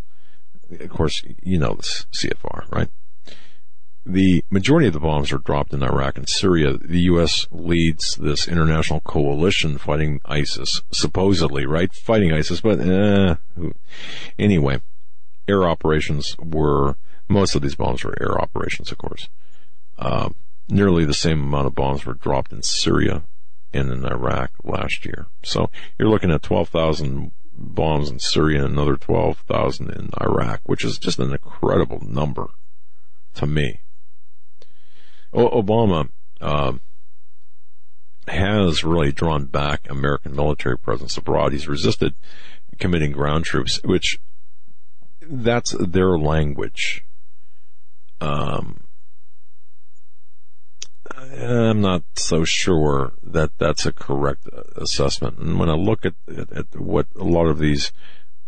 [0.79, 2.89] of course, you know this CFR, right?
[4.05, 6.77] The majority of the bombs are dropped in Iraq and Syria.
[6.77, 7.45] The U.S.
[7.51, 11.93] leads this international coalition fighting ISIS, supposedly, right?
[11.93, 13.35] Fighting ISIS, but eh,
[14.39, 14.79] anyway,
[15.47, 16.95] air operations were
[17.27, 19.27] most of these bombs were air operations, of course.
[19.99, 20.29] Uh,
[20.69, 23.23] nearly the same amount of bombs were dropped in Syria
[23.73, 25.27] in Iraq last year.
[25.43, 30.97] So you're looking at 12,000 bombs in Syria and another 12,000 in Iraq, which is
[30.97, 32.47] just an incredible number
[33.35, 33.81] to me.
[35.33, 36.73] Obama, uh,
[38.27, 41.53] has really drawn back American military presence abroad.
[41.53, 42.13] He's resisted
[42.77, 44.19] committing ground troops, which
[45.21, 47.05] that's their language.
[48.19, 48.86] Um,
[51.15, 55.37] I'm not so sure that that's a correct assessment.
[55.37, 57.91] And when I look at, at, at, what a lot of these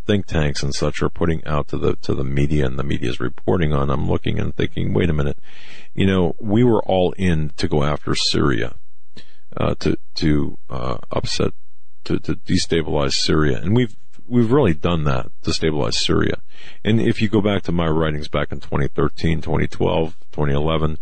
[0.05, 3.09] think tanks and such are putting out to the to the media and the media
[3.09, 5.37] is reporting on, I'm looking and thinking, wait a minute,
[5.93, 8.75] you know, we were all in to go after Syria,
[9.55, 11.53] uh, to to uh, upset,
[12.05, 13.95] to to destabilize Syria, and we've
[14.27, 16.41] we've really done that to stabilize Syria.
[16.83, 20.97] And if you go back to my writings back in 2013, 2012, 2011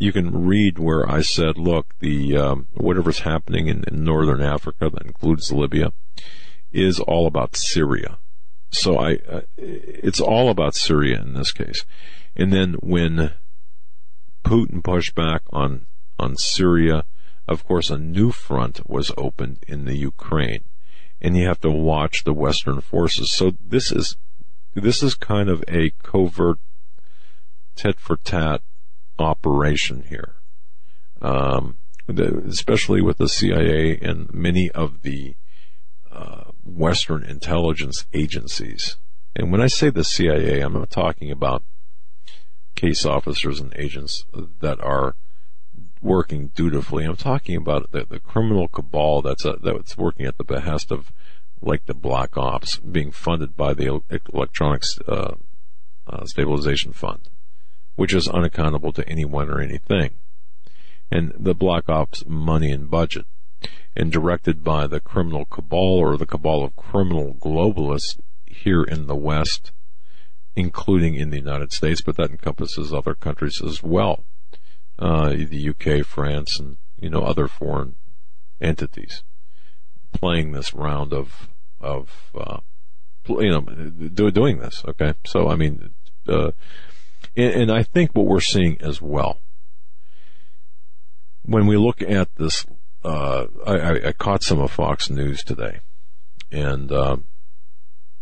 [0.00, 4.88] you can read where I said, look, the um, whatever's happening in, in, northern Africa,
[4.88, 5.92] that includes Libya,
[6.72, 8.16] is all about Syria.
[8.70, 11.84] So I, uh, it's all about Syria in this case.
[12.34, 13.32] And then when
[14.42, 15.84] Putin pushed back on
[16.18, 17.04] on Syria,
[17.46, 20.64] of course, a new front was opened in the Ukraine,
[21.20, 23.32] and you have to watch the Western forces.
[23.32, 24.16] So this is
[24.74, 26.58] this is kind of a covert
[27.76, 28.62] tit for tat
[29.20, 30.34] operation here.
[31.20, 31.76] Um,
[32.18, 35.36] especially with the CIA and many of the
[36.10, 38.96] uh, Western intelligence agencies.
[39.36, 41.62] And when I say the CIA, I'm not talking about
[42.74, 44.24] case officers and agents
[44.60, 45.14] that are
[46.02, 47.04] working dutifully.
[47.04, 50.90] I'm talking about the, the criminal cabal that's a, uh, that's working at the behest
[50.90, 51.12] of
[51.62, 54.02] like the Black Ops, being funded by the
[54.32, 55.34] Electronics uh,
[56.06, 57.28] uh, Stabilization Fund
[57.96, 60.12] which is unaccountable to anyone or anything.
[61.10, 63.26] And the Black Ops money and budget,
[63.96, 69.16] and directed by the criminal cabal or the cabal of criminal globalists here in the
[69.16, 69.72] West,
[70.54, 74.24] including in the United States, but that encompasses other countries as well,
[74.98, 77.96] uh, the UK, France, and you know other foreign
[78.60, 79.22] entities,
[80.12, 81.48] playing this round of
[81.80, 82.58] of uh,
[83.28, 84.84] you know do, doing this.
[84.86, 85.90] Okay, so I mean.
[86.28, 86.52] Uh,
[87.36, 89.38] and, and I think what we're seeing as well,
[91.42, 92.66] when we look at this,
[93.04, 95.80] uh, I, I, caught some of Fox News today,
[96.52, 97.24] and um,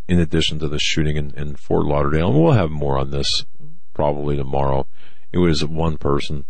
[0.06, 3.44] in addition to the shooting in, in Fort Lauderdale, and we'll have more on this
[3.92, 4.86] probably tomorrow.
[5.32, 6.44] It was one person,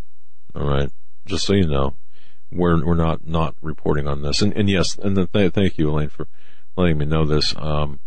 [0.55, 0.91] all right,
[1.25, 1.95] just so you know,
[2.51, 6.09] we're we're not not reporting on this, and and yes, and th- thank you, Elaine,
[6.09, 6.27] for
[6.77, 7.55] letting me know this.
[7.57, 7.99] Um,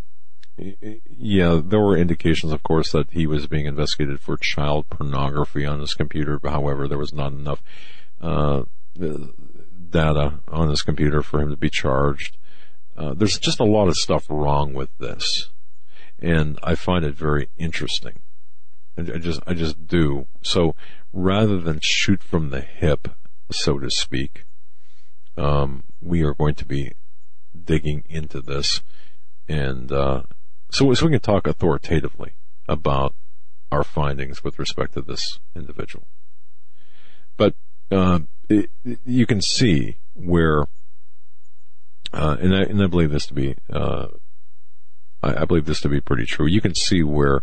[0.57, 5.81] yeah, there were indications, of course, that he was being investigated for child pornography on
[5.81, 6.39] his computer.
[6.43, 7.63] However, there was not enough
[8.21, 8.63] uh,
[8.95, 12.37] data on his computer for him to be charged.
[12.97, 15.51] Uh, there's just a lot of stuff wrong with this,
[16.19, 18.21] and I find it very interesting.
[18.99, 20.27] I just, I just do.
[20.43, 20.75] So
[21.15, 23.09] rather than shoot from the hip,
[23.51, 24.45] so to speak,
[25.39, 26.93] um, we are going to be
[27.65, 28.83] digging into this
[29.49, 30.23] and uh,
[30.73, 32.33] so, so we can talk authoritatively
[32.69, 33.15] about
[33.71, 36.07] our findings with respect to this individual.
[37.37, 37.55] But
[37.91, 38.71] uh, it,
[39.05, 40.63] you can see where,
[42.13, 44.09] uh, and, I, and I believe this to be, uh,
[45.23, 46.47] I, I, believe this to be pretty true.
[46.47, 47.43] You can see where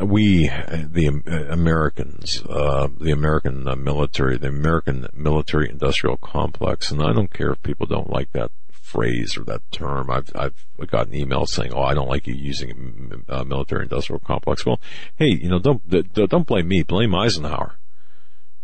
[0.00, 7.32] we, the Americans, uh, the American military, the American military industrial complex, and I don't
[7.32, 8.50] care if people don't like that
[8.90, 10.10] phrase or that term.
[10.10, 14.66] I've I've gotten emails saying, "Oh, I don't like you using uh, military industrial complex."
[14.66, 14.80] Well,
[15.16, 16.82] hey, you know, don't don't blame me.
[16.82, 17.76] Blame Eisenhower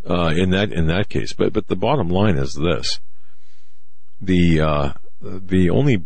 [0.09, 1.33] uh, in that in that case.
[1.33, 3.01] But but the bottom line is this:
[4.21, 6.05] the uh, the only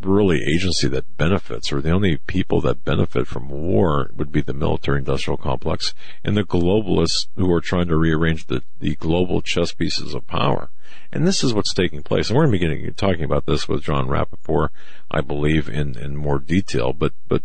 [0.00, 4.54] really agency that benefits, or the only people that benefit from war, would be the
[4.54, 9.72] military industrial complex and the globalists who are trying to rearrange the, the global chess
[9.72, 10.70] pieces of power.
[11.12, 12.28] And this is what's taking place.
[12.28, 14.68] And we're going to be getting, talking about this with Jon Rappoport,
[15.10, 16.92] I believe, in, in more detail.
[16.92, 17.42] But, but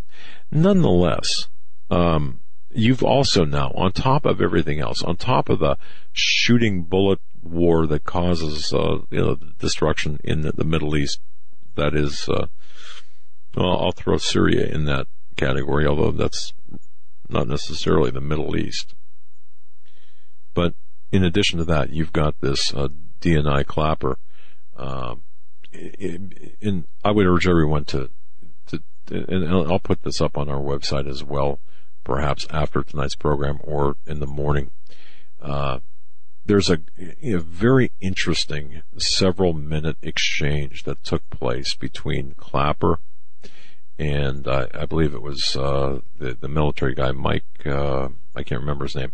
[0.52, 1.48] nonetheless,
[1.90, 5.78] um, you've also now, on top of everything else, on top of the
[6.12, 11.20] shooting bullet war that causes, uh, you know, destruction in the, the Middle East,
[11.76, 12.48] that is, uh,
[13.56, 16.54] well, I'll throw Syria in that category, although that's
[17.30, 18.94] not necessarily the Middle East.
[20.54, 20.74] But
[21.12, 22.90] in addition to that, you've got this uh,
[23.22, 24.18] DNI Clapper.
[24.76, 25.22] Um,
[25.72, 28.10] in, I would urge everyone to,
[28.68, 31.60] to, and I'll put this up on our website as well,
[32.04, 34.72] perhaps after tonight's program or in the morning.
[35.42, 35.80] Uh,
[36.46, 36.80] there's a,
[37.22, 43.00] a, very interesting several minute exchange that took place between Clapper
[43.98, 47.46] and uh, I believe it was uh, the, the military guy Mike.
[47.66, 49.12] Uh, I can't remember his name.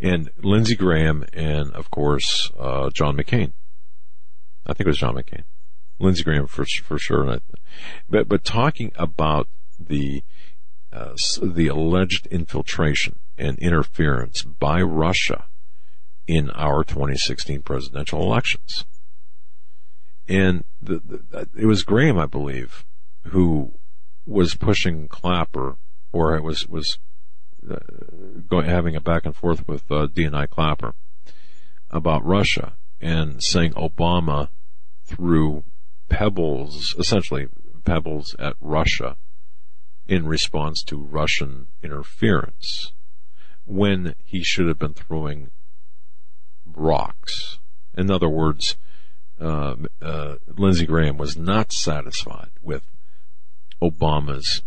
[0.00, 3.52] and Lindsey Graham, and of course uh, John McCain.
[4.66, 5.44] I think it was John McCain,
[5.98, 7.28] Lindsey Graham for for sure.
[7.28, 7.38] I,
[8.08, 9.48] but but talking about
[9.78, 10.22] the
[10.92, 15.46] uh, the alleged infiltration and interference by Russia
[16.26, 18.84] in our 2016 presidential elections.
[20.28, 22.84] And the, the, it was Graham, I believe,
[23.26, 23.74] who
[24.26, 25.76] was pushing Clapper,
[26.12, 26.98] or was was
[27.70, 27.76] uh,
[28.48, 30.94] going having a back and forth with uh, DNI Clapper
[31.90, 34.48] about Russia and saying Obama
[35.04, 35.62] threw
[36.08, 37.46] pebbles, essentially
[37.84, 39.16] pebbles at Russia
[40.08, 42.92] in response to Russian interference
[43.64, 45.50] when he should have been throwing
[46.74, 47.58] rocks.
[47.96, 48.76] In other words,
[49.40, 52.86] uh, uh, Lindsey Graham was not satisfied with
[53.82, 54.62] Obama's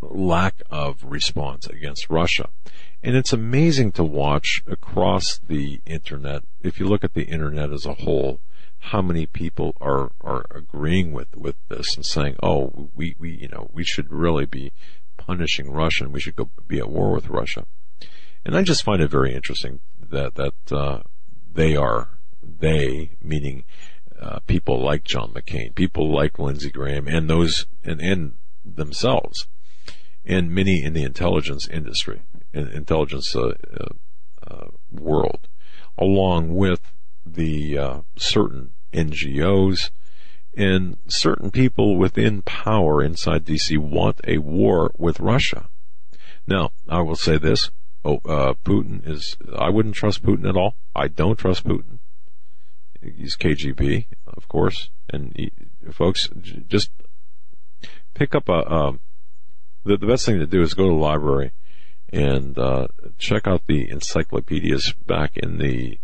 [0.00, 2.48] lack of response against Russia.
[3.02, 7.86] And it's amazing to watch across the internet, if you look at the internet as
[7.86, 8.40] a whole,
[8.78, 13.48] how many people are, are agreeing with, with this and saying, oh, we, we, you
[13.48, 14.72] know, we should really be
[15.18, 17.66] punishing Russia and we should go be at war with Russia.
[18.44, 19.80] And I just find it very interesting
[20.10, 21.00] that, that, uh,
[21.52, 23.64] they are, they, meaning,
[24.20, 28.34] uh, people like John McCain, people like Lindsey Graham and those, and, and
[28.64, 29.46] themselves,
[30.24, 32.22] and many in the intelligence industry,
[32.52, 33.86] intelligence, uh, uh,
[34.46, 35.48] uh, world,
[35.98, 36.92] along with
[37.24, 39.90] the uh, certain NGOs
[40.56, 45.68] and certain people within power inside DC want a war with Russia.
[46.46, 47.70] Now, I will say this.
[48.02, 50.74] Oh, uh, Putin is, I wouldn't trust Putin at all.
[50.96, 51.98] I don't trust Putin.
[53.02, 54.90] He's KGB, of course.
[55.10, 55.52] And he,
[55.92, 56.28] folks,
[56.68, 56.90] just
[58.14, 59.00] pick up a, um,
[59.84, 61.52] the, the best thing to do is go to the library
[62.10, 62.88] and, uh,
[63.18, 65.98] check out the encyclopedias back in the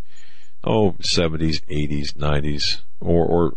[0.64, 3.55] oh, 70s, 80s, 90s, or, or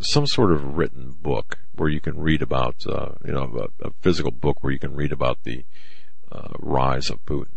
[0.00, 3.92] some sort of written book where you can read about, uh, you know, a, a,
[4.00, 5.64] physical book where you can read about the
[6.32, 7.55] uh, rise of Putin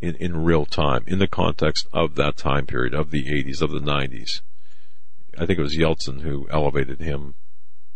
[0.00, 3.70] in, in real time, in the context of that time period, of the 80s, of
[3.70, 4.42] the 90s.
[5.36, 7.34] I think it was Yeltsin who elevated him,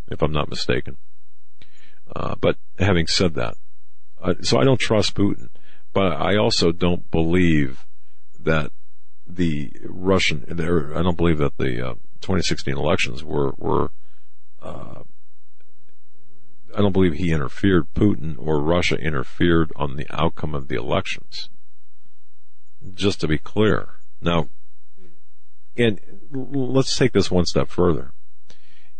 [0.09, 0.97] if I'm not mistaken.
[2.15, 3.55] Uh, but having said that,
[4.21, 5.49] uh, so I don't trust Putin,
[5.93, 7.87] but I also don't believe
[8.39, 8.71] that
[9.27, 13.91] the Russian, I don't believe that the uh, 2016 elections were, were,
[14.61, 15.03] uh,
[16.75, 21.49] I don't believe he interfered, Putin or Russia interfered on the outcome of the elections.
[22.95, 24.01] Just to be clear.
[24.21, 24.49] Now,
[25.77, 26.01] and
[26.33, 28.13] let's take this one step further.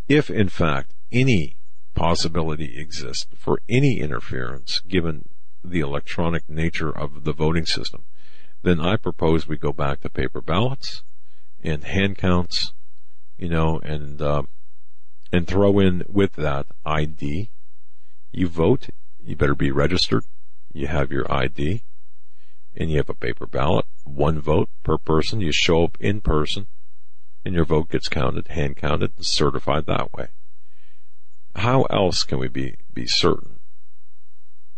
[0.09, 1.57] If in fact any
[1.95, 5.29] possibility exists for any interference given
[5.63, 8.05] the electronic nature of the voting system,
[8.63, 11.03] then I propose we go back to paper ballots
[11.63, 12.73] and hand counts,
[13.37, 14.43] you know, and uh,
[15.33, 17.51] and throw in with that ID.
[18.33, 18.89] You vote,
[19.23, 20.25] you better be registered.
[20.73, 21.83] You have your ID,
[22.77, 23.87] and you have a paper ballot.
[24.05, 25.41] One vote per person.
[25.41, 26.67] You show up in person,
[27.45, 30.29] and your vote gets counted, hand counted, and certified that way.
[31.55, 33.59] How else can we be be certain?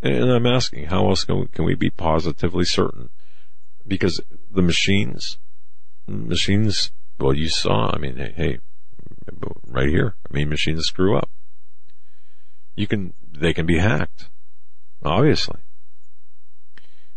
[0.02, 3.08] And I'm asking, how else can we, can we be positively certain
[3.86, 4.20] because
[4.50, 5.38] the machines,
[6.06, 8.58] machines, well, you saw, I mean, hey, hey,
[9.66, 11.30] right here, I mean, machines screw up.
[12.76, 14.28] You can, they can be hacked,
[15.04, 15.60] obviously.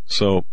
[0.06, 0.46] So,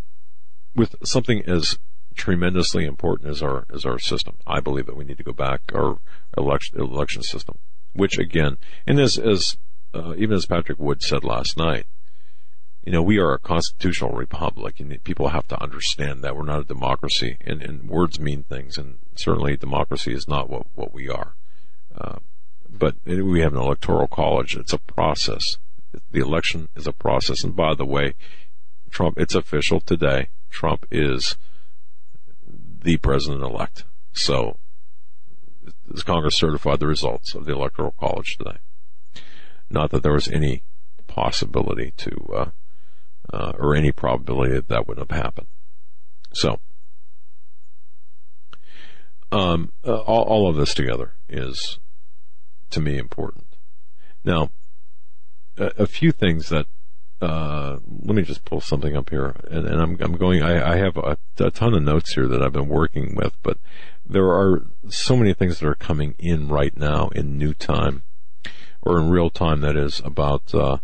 [0.75, 1.77] with something as
[2.15, 5.61] tremendously important as our as our system, I believe that we need to go back
[5.73, 5.97] our
[6.37, 7.57] election election system,
[7.93, 9.57] which again, and as as
[9.93, 11.85] uh, even as Patrick Wood said last night,
[12.85, 16.61] you know, we are a constitutional republic and people have to understand that we're not
[16.61, 21.09] a democracy and, and words mean things and certainly democracy is not what, what we
[21.09, 21.35] are.
[21.97, 22.19] Uh,
[22.69, 24.55] but we have an electoral college.
[24.55, 25.57] It's a process.
[26.11, 27.43] The election is a process.
[27.43, 28.13] And by the way,
[28.91, 30.29] Trump, it's official today.
[30.55, 31.35] Trump is
[32.81, 33.83] the president elect.
[34.13, 34.57] So
[35.85, 38.57] this Congress certified the results of the electoral college today.
[39.69, 40.63] Not that there was any
[41.07, 42.49] possibility to, uh,
[43.33, 45.47] uh, or any probability that that would have happened.
[46.33, 46.59] So,
[49.31, 51.79] um, uh, all, all, of this together is,
[52.69, 53.57] to me, important.
[54.23, 54.51] Now,
[55.57, 56.67] a, a few things that
[57.21, 60.43] uh, let me just pull something up here, and, and I'm, I'm, going.
[60.43, 63.57] I, I have a, a, ton of notes here that I've been working with, but
[64.05, 68.03] there are so many things that are coming in right now in new time,
[68.81, 69.61] or in real time.
[69.61, 70.79] That is about uh,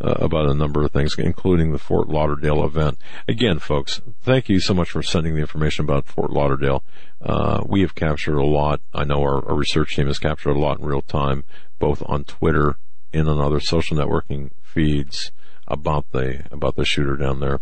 [0.00, 2.98] uh, about a number of things, including the Fort Lauderdale event.
[3.26, 6.84] Again, folks, thank you so much for sending the information about Fort Lauderdale.
[7.20, 8.80] Uh, we have captured a lot.
[8.94, 11.42] I know our, our, research team has captured a lot in real time,
[11.80, 12.76] both on Twitter
[13.12, 15.32] and on other social networking feeds
[15.68, 17.60] about the about the shooter down there.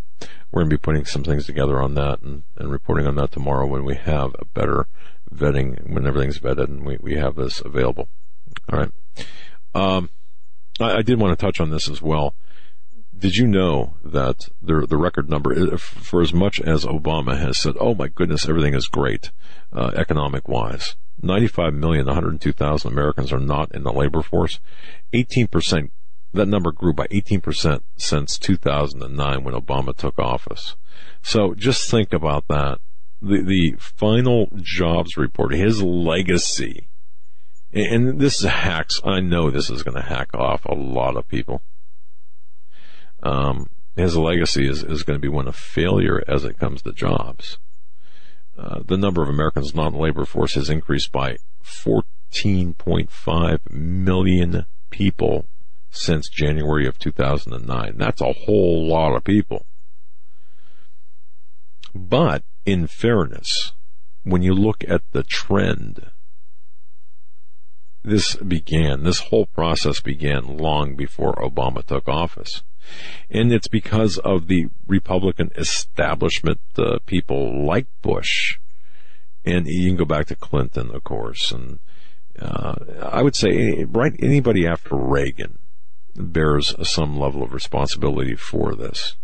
[0.51, 3.33] We're going to be putting some things together on that and, and reporting on that
[3.33, 4.87] tomorrow when we have a better
[5.33, 8.09] vetting, when everything's vetted and we, we have this available.
[8.73, 8.93] All right.
[9.75, 10.11] Um,
[10.81, 12.35] I, I did want to touch on this as well.
[13.19, 17.75] Did you know that the the record number, for as much as Obama has said,
[17.81, 19.31] "Oh my goodness, everything is great,
[19.73, 24.61] uh, economic wise," 95 million, 102,000 Americans are not in the labor force.
[25.15, 25.93] 18 percent.
[26.33, 30.77] That number grew by 18 percent since 2009 when Obama took office.
[31.23, 32.79] So just think about that.
[33.23, 36.89] The the final jobs report, his legacy
[37.77, 39.01] and this is a hacks.
[39.05, 41.63] I know this is going to hack off a lot of people.
[43.23, 46.93] Um, his legacy is, is going to be one of failure as it comes to
[46.93, 47.59] jobs.
[48.57, 54.65] Uh, the number of Americans not in the labor force has increased by 14.5 million
[54.91, 55.47] people
[55.97, 57.95] since January of 2009.
[57.97, 59.67] That's a whole lot of people.
[61.95, 63.73] But in fairness,
[64.23, 66.11] when you look at the trend
[68.07, 72.63] this began, this whole process began long before Obama took office.
[73.29, 78.59] And it's because of the Republican establishment, uh, people like Bush.
[79.45, 81.51] And you can go back to Clinton, of course.
[81.51, 81.81] And
[82.41, 85.59] uh, I would say, right, anybody after Reagan
[86.17, 89.17] bears some level of responsibility for this.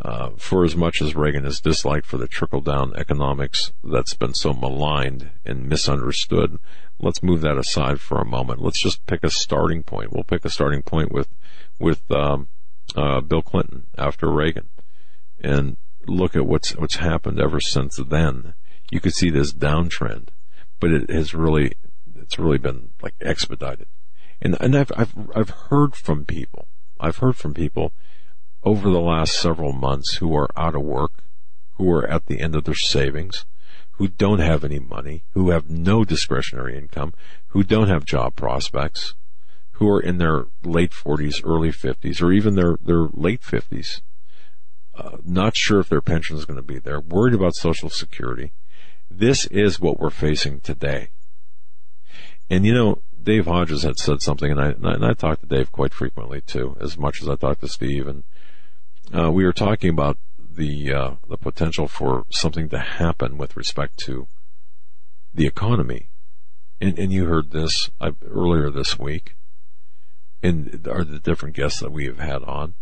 [0.00, 4.34] Uh, for as much as Reagan is disliked for the trickle down economics that's been
[4.34, 6.58] so maligned and misunderstood,
[6.98, 8.60] let's move that aside for a moment.
[8.60, 10.12] Let's just pick a starting point.
[10.12, 11.28] We'll pick a starting point with
[11.78, 12.48] with um,
[12.96, 14.68] uh, Bill Clinton after Reagan,
[15.40, 15.76] and
[16.06, 18.54] look at what's what's happened ever since then.
[18.90, 20.28] You could see this downtrend,
[20.80, 21.72] but it has really
[22.16, 23.86] it's really been like expedited.
[24.40, 26.68] And and I've I've I've heard from people.
[27.00, 27.92] I've heard from people
[28.62, 31.22] over the last several months who are out of work,
[31.76, 33.44] who are at the end of their savings,
[33.92, 37.12] who don't have any money, who have no discretionary income,
[37.48, 39.14] who don't have job prospects,
[39.72, 44.00] who are in their late 40s, early 50s, or even their, their late 50s,
[44.96, 48.52] uh, not sure if their pension is going to be there, worried about Social Security.
[49.10, 51.10] This is what we're facing today.
[52.48, 55.72] And you know, Dave Hodges had said something, and I, and I talk to Dave
[55.72, 58.22] quite frequently too, as much as I talked to Steve, and
[59.16, 63.98] uh, we were talking about the uh, the potential for something to happen with respect
[64.00, 64.26] to
[65.32, 66.10] the economy,
[66.80, 69.36] and, and you heard this uh, earlier this week,
[70.42, 72.74] and are the different guests that we have had on.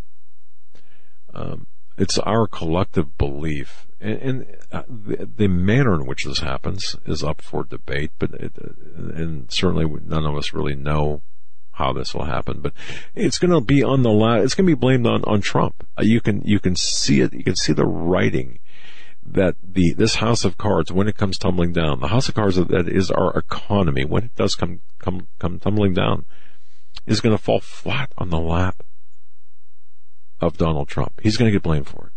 [1.32, 1.66] Um,
[1.96, 7.40] it's our collective belief, and, and uh, the, manner in which this happens is up
[7.40, 8.10] for debate.
[8.18, 8.52] But it,
[8.96, 11.22] and certainly none of us really know
[11.72, 12.74] how this will happen, but
[13.14, 15.86] it's going to be on the la- it's going to be blamed on on Trump.
[15.98, 17.32] Uh, you can you can see it.
[17.32, 18.58] You can see the writing
[19.24, 22.56] that the this house of cards when it comes tumbling down, the house of cards
[22.56, 26.26] that is our economy when it does come come come tumbling down,
[27.06, 28.82] is going to fall flat on the lap
[30.40, 31.20] of Donald Trump.
[31.22, 32.11] He's going to get blamed for it,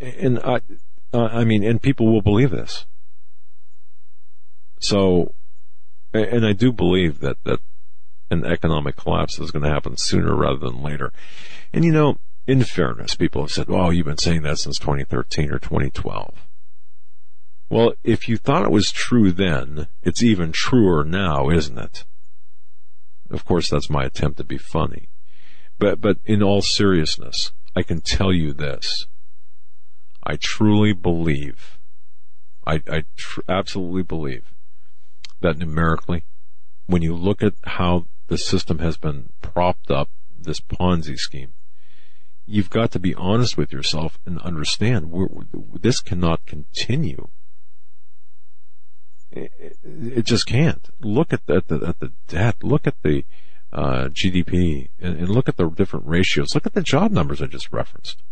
[0.00, 0.60] and I
[1.12, 2.86] I mean, and people will believe this.
[4.80, 5.32] So
[6.12, 7.60] and I do believe that, that
[8.30, 11.12] an economic collapse is going to happen sooner rather than later.
[11.72, 15.50] And you know, in fairness, people have said, well, you've been saying that since 2013
[15.50, 16.46] or 2012.
[17.68, 22.04] Well, if you thought it was true then, it's even truer now, isn't it?
[23.28, 25.08] Of course, that's my attempt to be funny.
[25.78, 29.06] But, but in all seriousness, I can tell you this.
[30.28, 31.78] I truly believe,
[32.66, 34.52] I, I tr- absolutely believe
[35.40, 36.24] that numerically.
[36.86, 41.54] When you look at how the system has been propped up, this Ponzi scheme,
[42.44, 45.12] you've got to be honest with yourself and understand
[45.80, 47.28] this cannot continue.
[49.30, 49.52] It,
[49.84, 50.88] it, just can't.
[51.00, 52.62] Look at the, at the, at the debt.
[52.62, 53.24] Look at the
[53.72, 56.54] uh, GDP and, and look at the different ratios.
[56.54, 58.22] Look at the job numbers I just referenced.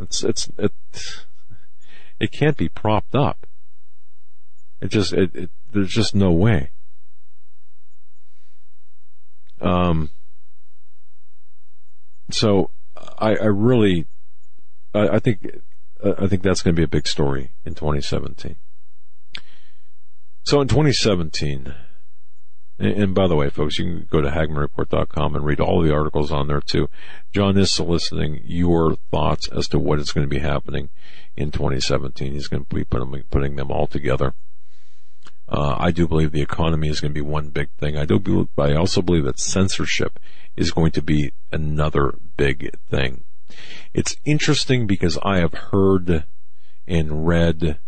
[0.00, 0.72] It's it's it,
[2.20, 3.46] it can't be propped up.
[4.80, 6.70] It just, it, it, there's just no way.
[9.60, 10.10] Um,
[12.30, 12.70] so
[13.18, 14.06] I, I really,
[14.94, 15.46] I, I think,
[16.04, 18.56] I think that's going to be a big story in 2017.
[20.44, 21.74] So in 2017,
[22.78, 26.30] And by the way, folks, you can go to HagmannReport.com and read all the articles
[26.30, 26.88] on there too.
[27.32, 30.88] John is soliciting your thoughts as to what is going to be happening
[31.36, 32.32] in 2017.
[32.32, 34.34] He's going to be putting, them all together.
[35.48, 37.96] Uh, I do believe the economy is going to be one big thing.
[37.96, 40.20] I do, believe, I also believe that censorship
[40.56, 43.24] is going to be another big thing.
[43.92, 46.24] It's interesting because I have heard
[46.86, 47.78] and read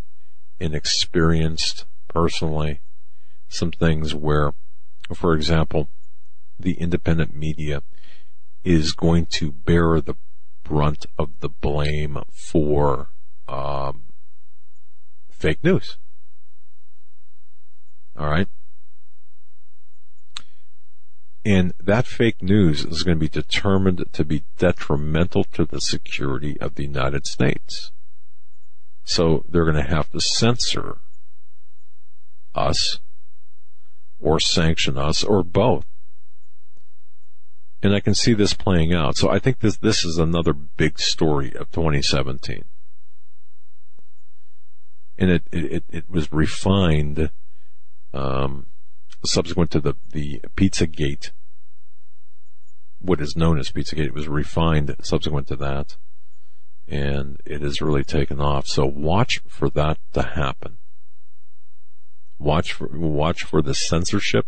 [0.61, 2.81] and experienced personally
[3.49, 4.53] some things where,
[5.15, 5.89] for example,
[6.59, 7.83] the independent media
[8.65, 10.17] is going to bear the
[10.63, 13.09] brunt of the blame for
[13.49, 14.05] um,
[15.31, 15.97] fake news.
[18.17, 18.49] All right.
[21.45, 26.61] And that fake news is going to be determined to be detrimental to the security
[26.61, 27.91] of the United States.
[29.05, 30.99] So they're going to have to censor
[32.55, 32.99] us
[34.21, 35.87] or sanction us or both.
[37.83, 39.17] And I can see this playing out.
[39.17, 42.65] So I think this, this is another big story of 2017.
[45.19, 47.31] And it, it, it was refined,
[48.13, 48.67] um,
[49.25, 51.31] subsequent to the, the Pizzagate,
[53.01, 55.97] what is known as Pizzagate, it was refined subsequent to that.
[56.87, 58.67] And it has really taken off.
[58.67, 60.80] So watch for that to happen.
[62.41, 64.47] Watch for, watch for the censorship.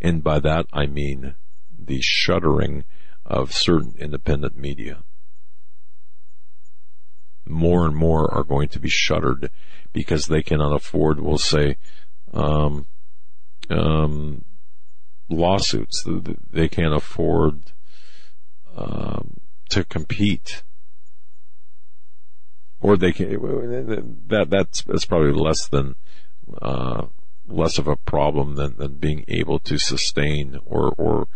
[0.00, 1.34] And by that I mean
[1.78, 2.84] the shuttering
[3.26, 5.04] of certain independent media.
[7.46, 9.50] More and more are going to be shuttered
[9.92, 11.76] because they cannot afford, we'll say,
[12.32, 12.86] um,
[13.68, 14.44] um,
[15.28, 16.06] lawsuits.
[16.50, 17.72] They can't afford
[18.74, 19.36] um,
[19.70, 20.62] to compete,
[22.80, 23.28] or they can.
[24.28, 25.96] That that's that's probably less than
[26.60, 27.06] uh,
[27.46, 31.28] less of a problem than, than being able to sustain or or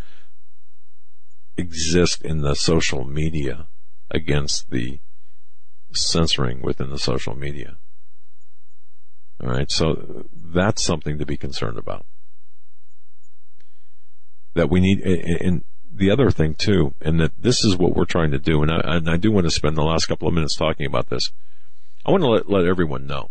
[1.56, 3.66] exist in the social media
[4.10, 5.00] against the
[5.92, 7.78] censoring within the social media.
[9.42, 12.06] All right, so that's something to be concerned about.
[14.54, 18.30] That we need, and the other thing too, and that this is what we're trying
[18.30, 20.56] to do, and I, and I do want to spend the last couple of minutes
[20.56, 21.30] talking about this.
[22.06, 23.28] I want to let, let everyone know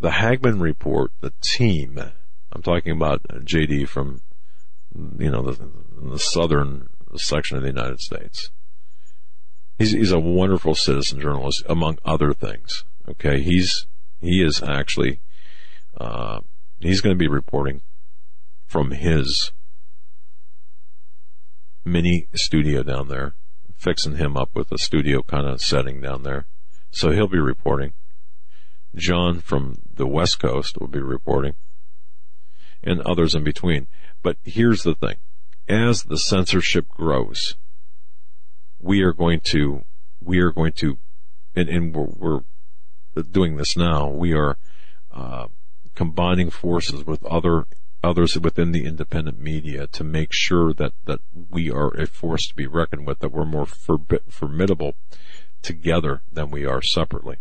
[0.00, 2.00] the Hagmann report, the team,
[2.52, 4.22] I'm talking about JD from,
[5.18, 5.70] you know, the,
[6.00, 8.50] the southern section of the United States.
[9.78, 12.84] He's, he's a wonderful citizen journalist, among other things.
[13.08, 13.42] Okay.
[13.42, 13.86] He's,
[14.20, 15.20] he is actually,
[15.98, 16.40] uh,
[16.78, 17.82] he's going to be reporting
[18.66, 19.52] from his
[21.84, 23.34] mini studio down there,
[23.76, 26.46] fixing him up with a studio kind of setting down there.
[26.90, 27.92] So he'll be reporting.
[28.94, 31.54] John from the West Coast will be reporting,
[32.82, 33.86] and others in between.
[34.22, 35.16] But here's the thing.
[35.68, 37.54] As the censorship grows,
[38.80, 39.84] we are going to,
[40.20, 40.98] we are going to,
[41.54, 42.40] and, and we're,
[43.14, 44.56] we're doing this now, we are,
[45.12, 45.48] uh,
[45.94, 47.66] combining forces with other
[48.02, 51.20] others within the independent media to make sure that, that
[51.50, 54.94] we are a force to be reckoned with, that we're more formidable
[55.60, 57.36] together than we are separately.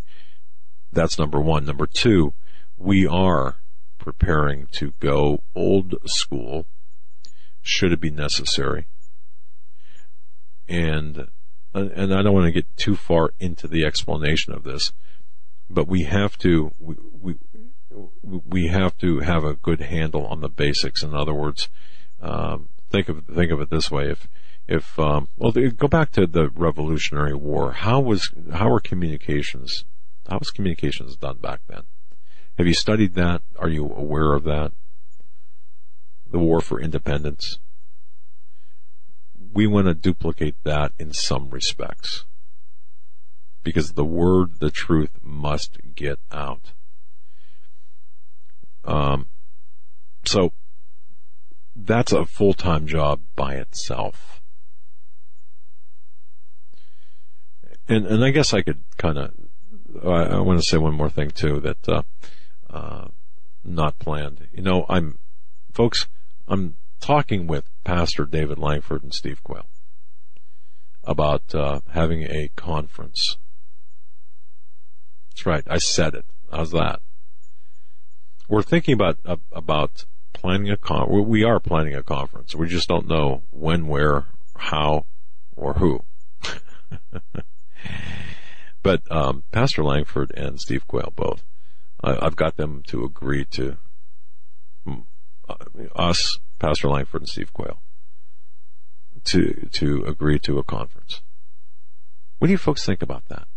[0.92, 1.64] That's number one.
[1.64, 2.34] Number two,
[2.80, 3.58] we are
[3.98, 6.66] preparing to go old school
[7.62, 8.88] should it be necessary.
[10.68, 11.28] And,
[11.74, 14.94] and I don't want to get too far into the explanation of this,
[15.70, 17.36] but we have to, we, we,
[18.22, 21.04] we have to have a good handle on the basics.
[21.04, 21.70] In other words,
[22.22, 24.28] um, think of think of it this way: if
[24.68, 27.72] if um, well, go back to the Revolutionary War.
[27.72, 29.86] How was how were communications
[30.30, 31.84] how was communications done back then?
[32.60, 33.42] Have you studied that?
[33.58, 34.74] Are you aware of that?
[36.30, 37.58] The war for independence.
[39.54, 42.26] We want to duplicate that in some respects.
[43.64, 46.74] Because the word, the truth must get out.
[48.84, 49.28] Um,
[50.26, 50.52] so
[51.74, 54.42] that's a full-time job by itself.
[57.88, 59.32] And, and I guess I could kind of
[60.04, 62.04] I, I want to say one more thing too that uh,
[62.70, 63.08] uh,
[63.64, 64.48] not planned.
[64.54, 65.20] You know, I'm
[65.72, 66.08] folks.
[66.48, 69.70] I'm talking with Pastor David Langford and Steve Quayle
[71.04, 73.38] about uh, having a conference.
[75.30, 75.64] That's right.
[75.68, 76.26] I said it.
[76.52, 77.02] How's that?
[78.48, 81.28] We're thinking about uh, about planning a con.
[81.28, 82.56] We are planning a conference.
[82.56, 85.06] We just don't know when, where, how,
[85.56, 86.04] or who.
[88.82, 91.44] But um, Pastor Langford and Steve Quayle both,
[92.04, 93.78] I, have got them to agree to
[94.88, 95.56] uh,
[95.96, 97.82] us, Pastor Langford and Steve Quayle,
[99.26, 101.22] to to agree to a conference.
[102.38, 103.48] What do you folks think about that?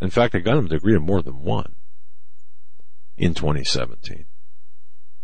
[0.00, 1.76] In fact, I got them to agree to more than one
[3.16, 4.26] in 2017.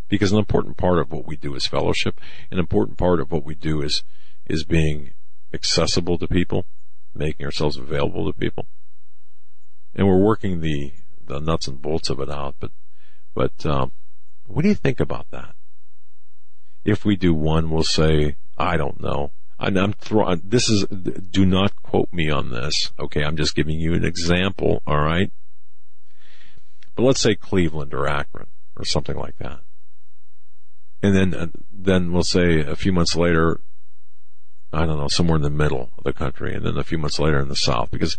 [0.09, 2.21] Because an important part of what we do is fellowship.
[2.51, 4.03] An important part of what we do is,
[4.47, 5.11] is being
[5.53, 6.65] accessible to people,
[7.15, 8.67] making ourselves available to people.
[9.99, 10.93] And we're working the,
[11.27, 12.71] the nuts and bolts of it out, but,
[13.35, 13.91] but, um,
[14.47, 15.57] what do you think about that?
[16.85, 19.33] If we do one, we'll say, I don't know.
[19.59, 22.93] I'm throwing, this is, do not quote me on this.
[22.99, 23.25] Okay.
[23.25, 24.83] I'm just giving you an example.
[24.87, 25.33] All right.
[26.95, 28.47] But let's say Cleveland or Akron
[28.77, 29.61] or something like that.
[31.03, 33.61] And then, uh, then we'll say a few months later,
[34.73, 37.19] I don't know, somewhere in the middle of the country and then a few months
[37.19, 38.17] later in the south because,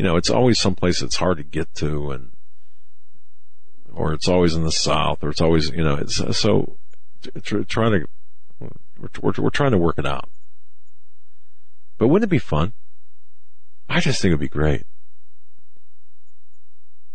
[0.00, 2.30] you know, it's always someplace that's hard to get to and,
[3.92, 6.78] or it's always in the south or it's always, you know, it's so
[7.68, 8.06] trying to,
[8.98, 10.30] we're, we're, trying to work it out.
[11.98, 12.72] But wouldn't it be fun?
[13.90, 14.86] I just think it'd be great.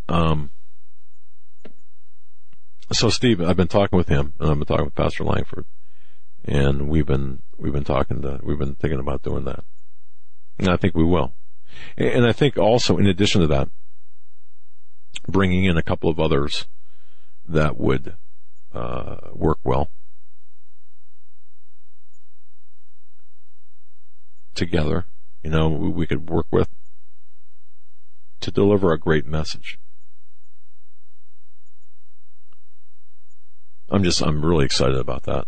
[0.08, 0.52] Um,
[2.92, 5.66] so Steve, I've been talking with him, and I've been talking with Pastor Langford,
[6.44, 9.64] and we've been we've been talking to we've been thinking about doing that,
[10.60, 11.34] and I think we will.
[11.98, 13.70] And I think also, in addition to that,
[15.28, 16.66] bringing in a couple of others
[17.48, 18.16] that would
[18.74, 19.90] uh, work well.
[24.56, 25.06] together,
[25.44, 26.70] you know, we could work with
[28.40, 29.78] to deliver a great message.
[33.90, 35.46] I'm just, I'm really excited about that.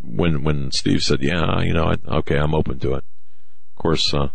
[0.00, 3.04] When, when Steve said, yeah, you know, I, okay, I'm open to it.
[3.70, 4.28] Of course, uh,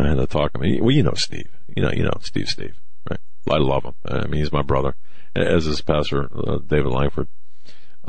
[0.00, 0.52] know, I had to talk.
[0.54, 1.48] I mean, well, you know Steve.
[1.74, 2.48] You know, you know Steve.
[2.48, 2.76] Steve,
[3.08, 3.20] right?
[3.48, 3.94] I love him.
[4.06, 4.96] I mean, he's my brother,
[5.34, 7.28] as is Pastor uh, David Langford.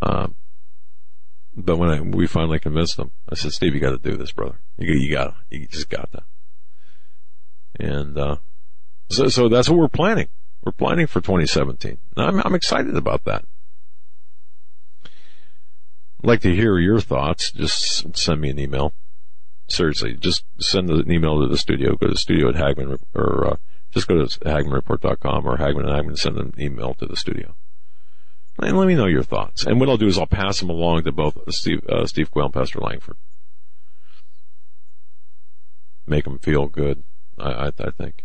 [0.02, 0.36] Um,
[1.56, 4.32] but when I, we finally convinced him, I said, Steve, you got to do this,
[4.32, 4.60] brother.
[4.78, 5.36] You, you got to.
[5.58, 6.24] You just got to.
[7.80, 8.38] And uh,
[9.10, 10.28] so, so that's what we're planning.
[10.64, 11.98] We're planning for 2017.
[12.18, 13.46] I'm, I'm excited about that.
[15.06, 15.10] I'd
[16.28, 17.52] like to hear your thoughts.
[17.52, 18.94] Just send me an email.
[19.68, 21.96] Seriously, just send an email to the studio.
[21.96, 23.56] Go to the studio at Hagmann, or uh,
[23.92, 26.18] just go to HagmannReport.com or Hagmann and Hagmann.
[26.18, 27.56] send an email to the studio
[28.60, 29.66] and let me know your thoughts.
[29.66, 32.46] And what I'll do is I'll pass them along to both Steve, uh, Steve Quayle
[32.46, 33.18] and Pastor Langford.
[36.08, 37.04] Make them feel good,
[37.38, 38.24] I, I, I think.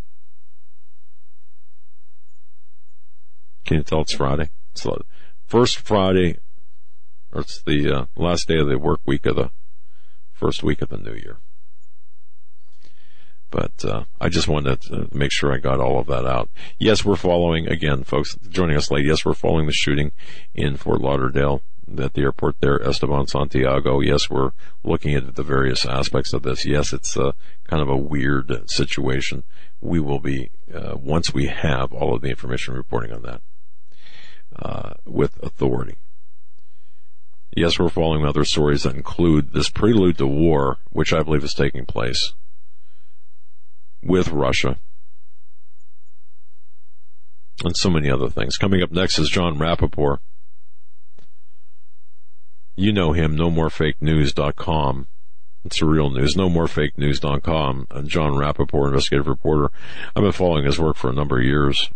[3.65, 4.51] Can you tell it's Friday?
[4.73, 5.01] It's the
[5.47, 6.39] first Friday,
[7.33, 9.51] or it's the uh, last day of the work week of the
[10.41, 11.37] first week of the new year.
[13.51, 16.49] But uh, I just wanted to make sure I got all of that out.
[16.79, 18.37] Yes, we're following again, folks.
[18.49, 19.05] Joining us late.
[19.05, 20.13] Yes, we're following the shooting
[20.55, 21.63] in Fort Lauderdale
[21.99, 24.01] at the airport there, Esteban Santiago.
[24.01, 24.53] Yes, we're
[24.85, 26.65] looking at the various aspects of this.
[26.65, 27.35] Yes, it's a,
[27.65, 29.43] kind of a weird situation.
[29.81, 33.43] We will be uh, once we have all of the information reporting on that
[34.57, 35.97] uh, with authority.
[37.57, 41.55] Yes, we're following other stories that include this prelude to war, which I believe is
[41.55, 42.33] taking place
[44.03, 44.77] with Russia.
[47.65, 48.57] And so many other things.
[48.57, 50.19] Coming up next is Jon Rappoport.
[52.77, 55.09] You know him, nomorefakenews.com.
[55.65, 57.87] It's real news, no more nomorefakenews.com.
[57.91, 59.71] And Jon Rappoport, investigative reporter.
[60.17, 61.91] I've been following his work for a number of years.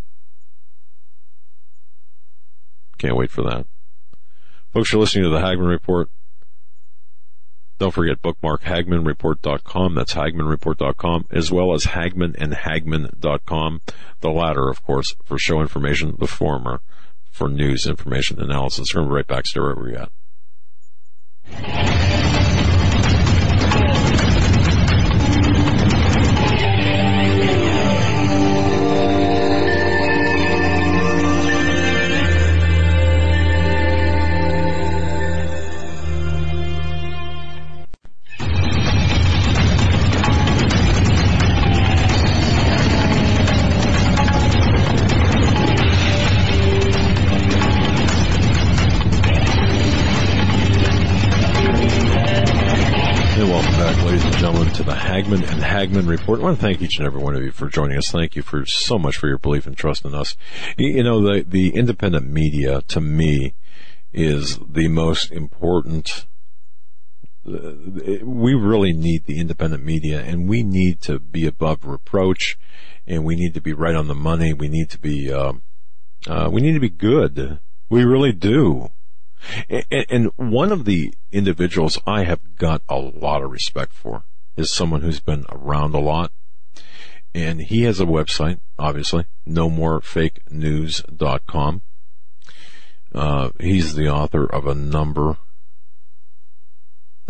[2.99, 3.67] Can't wait for that.
[4.75, 6.11] Folks, you're listening to the Hagmann Report.
[7.79, 9.95] Don't forget bookmark HagmannReport.com.
[9.95, 13.83] That's HagmannReport.com, as well as Hagmann and Hagmann.com.
[14.19, 16.17] The latter, of course, for show information.
[16.19, 16.81] The former
[17.31, 18.93] for news, information, analysis.
[18.93, 19.47] We're going to be right back.
[19.47, 20.09] Stay right where you're
[21.53, 22.54] at.
[55.25, 56.41] Hagmann and Hagmann Report.
[56.41, 58.11] I want to thank each and every one of you for joining us.
[58.11, 60.37] Thank you for so much for your belief and trust in us.
[60.77, 63.55] You know, the, the independent media to me
[64.13, 66.27] is the most important
[67.47, 67.73] uh,
[68.23, 72.59] we really need the independent media and we need to be above reproach
[73.07, 74.53] and we need to be right on the money.
[74.53, 75.63] We need to be, um,
[76.29, 77.61] Uh, we need to be good.
[77.89, 78.91] We really do.
[79.91, 84.25] And one of the individuals I have got a lot of respect for
[84.57, 86.33] is someone who's been around a lot.
[87.35, 91.83] And he has a website, obviously, no more fake news.com.
[93.13, 95.37] Uh, he's the author of a number,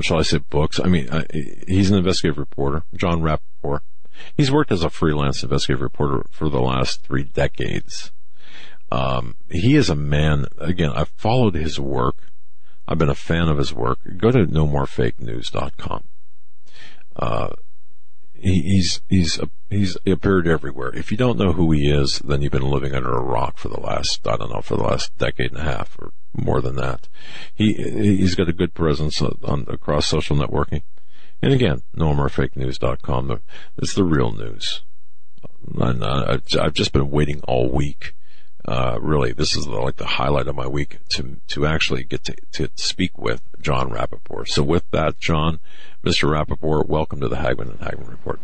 [0.00, 0.80] shall I say books?
[0.80, 1.24] I mean, uh,
[1.66, 3.80] he's an investigative reporter, Jon Rappoport.
[4.36, 8.12] He's worked as a freelance investigative reporter for the last three decades.
[8.90, 12.16] Um, he is a man, again, I've followed his work.
[12.86, 13.98] I've been a fan of his work.
[14.18, 16.04] Go to nomorefakenews.com.
[17.16, 17.50] Uh,
[18.34, 19.40] he, he's, he's,
[19.70, 20.94] he's appeared everywhere.
[20.94, 23.68] If you don't know who he is, then you've been living under a rock for
[23.68, 26.76] the last, I don't know, for the last decade and a half or more than
[26.76, 27.08] that.
[27.54, 30.82] He, he's got a good presence on, across social networking.
[31.40, 33.40] And again, nomorefakenews.com.
[33.78, 34.82] It's the real news.
[35.76, 38.14] And uh, I've just been waiting all week
[38.66, 42.24] uh, really, this is the, like the highlight of my week to to actually get
[42.24, 44.48] to, to speak with Jon Rappoport.
[44.48, 45.60] So with that, John,
[46.02, 46.30] Mr.
[46.30, 48.40] Rappoport, welcome to the Hagmann and Hagmann Report.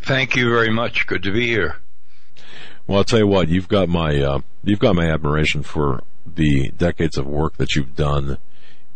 [0.00, 1.06] Thank you very much.
[1.06, 1.76] Good to be here.
[2.86, 6.70] Well, I'll tell you what, you've got my uh, you've got my admiration for the
[6.70, 8.38] decades of work that you've done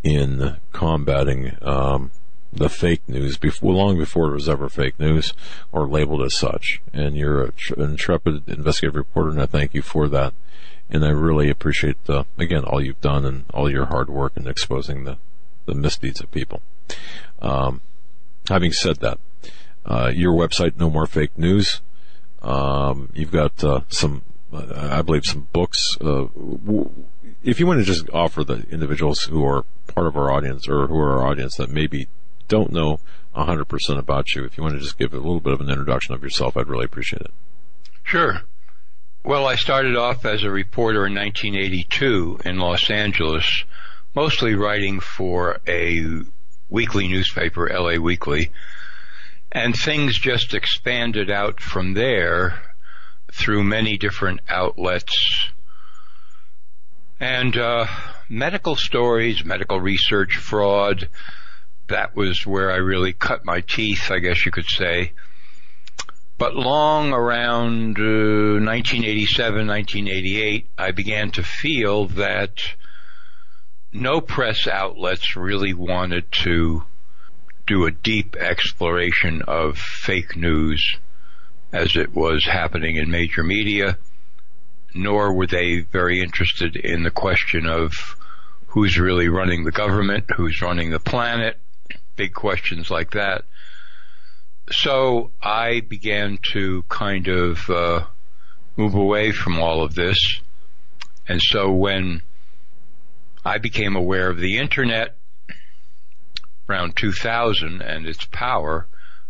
[0.03, 2.11] in combating um,
[2.59, 5.33] the fake news before, long before it was ever fake news
[5.73, 6.81] or labeled as such.
[6.93, 10.35] And you're an intrepid investigative reporter, and I thank you for that.
[10.91, 14.47] And I really appreciate, uh, again, all you've done and all your hard work in
[14.47, 15.19] exposing the,
[15.67, 16.63] the misdeeds of people.
[17.41, 17.83] Um,
[18.49, 19.19] having said that,
[19.85, 21.81] uh, your website, No More Fake News,
[22.43, 25.99] um, you've got uh, some, uh, I believe, some books.
[26.01, 26.27] Uh,
[27.43, 30.87] if you want to just offer the individuals who are part of our audience or
[30.87, 32.09] who are our audience that maybe
[32.49, 33.01] don't know
[33.37, 36.15] 100% about you, if you want to just give a little bit of an introduction
[36.15, 37.31] of yourself, I'd really appreciate it.
[38.03, 38.43] Sure.
[39.25, 43.65] Well, I started off as a reporter in 1982 in Los Angeles,
[44.15, 46.23] mostly writing for a
[46.69, 48.51] weekly newspaper, LA Weekly,
[49.53, 52.61] and things just expanded out from there
[53.33, 55.51] through many different outlets.
[57.21, 57.87] And uh,
[58.29, 61.09] medical stories, medical research, fraud,
[61.89, 65.13] that was where I really cut my teeth, I guess you could say.
[66.39, 72.63] But long around uh, 1987, 1988, I began to feel that
[73.93, 76.85] no press outlets really wanted to
[77.67, 80.97] do a deep exploration of fake news
[81.73, 83.99] as it was happening in major media,
[84.95, 88.17] nor were they very interested in the question of
[88.69, 91.59] who's really running the government, who's running the planet,
[92.19, 93.45] big questions like that.
[94.71, 98.05] So I began to kind of uh,
[98.77, 100.41] move away from all of this.
[101.27, 102.23] And so when
[103.45, 105.17] I became aware of the internet
[106.69, 108.87] around 2000 and its power,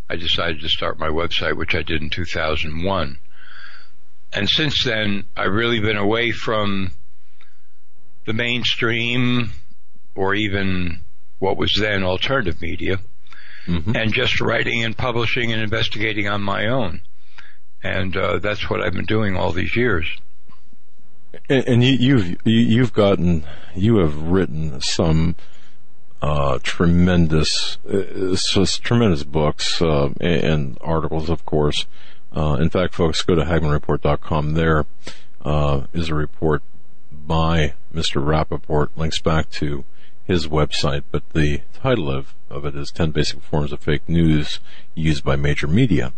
[0.09, 3.19] I decided to start my website, which I did in 2001.
[4.33, 6.93] And since then, I've really been away from
[8.25, 9.53] the mainstream
[10.15, 11.01] or even
[11.39, 12.99] what was then alternative media,
[13.67, 13.95] mm-hmm.
[13.95, 17.03] and just writing and publishing and investigating on my own.
[17.83, 20.09] And uh, that's what I've been doing all these years.
[21.49, 25.37] And, and you, you've you've gotten you have written some
[26.21, 28.35] uh, tremendous uh,
[28.83, 31.87] tremendous books uh, and, and, articles, of course.
[32.35, 34.55] Uh, in fact, folks, go to HagmannReport.com.
[34.55, 34.87] There
[35.43, 36.63] uh, is a report
[37.13, 38.23] by Mr.
[38.23, 39.85] Rappoport, Links back to
[40.29, 44.61] his website, but the title of, of it is 10 Basic Forms of Fake News
[44.95, 46.13] Used by Major Media.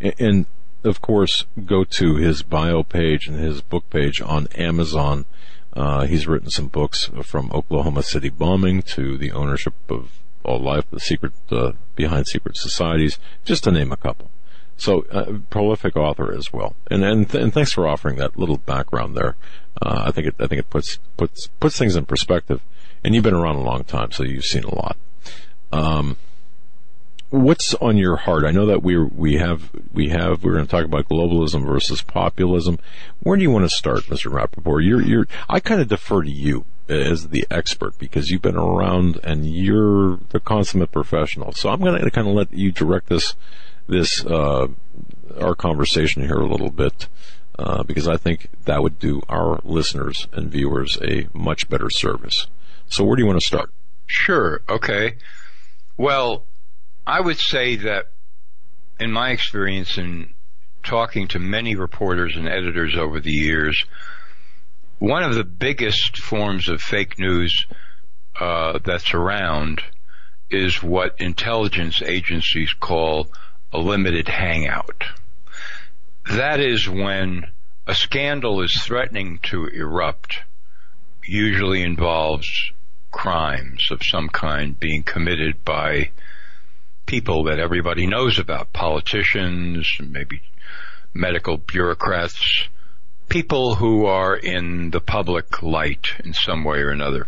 [0.00, 0.46] And, and
[0.84, 5.26] of course, go to his bio page and his book page on Amazon.
[5.74, 10.12] Uh, he's written some books from Oklahoma City bombing to the ownership of
[10.44, 14.30] all life, the secret uh, behind secret societies, just to name a couple.
[14.76, 16.76] So, uh, prolific author as well.
[16.88, 19.34] And and, th- and thanks for offering that little background there.
[19.82, 22.62] Uh, I think it I think it puts puts puts things in perspective
[23.04, 24.96] and you've been around a long time, so you've seen a lot.
[25.72, 26.16] Um,
[27.30, 28.44] what's on your heart?
[28.44, 32.02] I know that we we have we have we're going to talk about globalism versus
[32.02, 32.78] populism.
[33.20, 34.30] Where do you want to start, Mr.
[34.30, 34.84] Rappoport?
[34.84, 39.20] You're you're I kind of defer to you as the expert because you've been around
[39.22, 41.52] and you're the consummate professional.
[41.52, 43.34] So I'm going to kind of let you direct this
[43.86, 44.68] this uh,
[45.38, 47.08] our conversation here a little bit.
[47.58, 52.46] Uh, because I think that would do our listeners and viewers a much better service.
[52.88, 53.70] So where do you want to start?
[54.06, 54.62] Sure.
[54.68, 55.16] Okay.
[55.96, 56.44] Well,
[57.06, 58.06] I would say that
[58.98, 60.34] in my experience in
[60.82, 63.84] talking to many reporters and editors over the years,
[64.98, 67.66] one of the biggest forms of fake news
[68.40, 69.82] uh, that's around
[70.50, 73.28] is what intelligence agencies call
[73.72, 75.04] a limited hangout.
[76.30, 77.46] That is when
[77.86, 80.40] a scandal is threatening to erupt,
[81.24, 82.72] usually involves
[83.10, 86.10] crimes of some kind being committed by
[87.06, 90.42] people that everybody knows about, politicians, maybe
[91.14, 92.68] medical bureaucrats,
[93.28, 97.26] people who are in the public light in some way or another.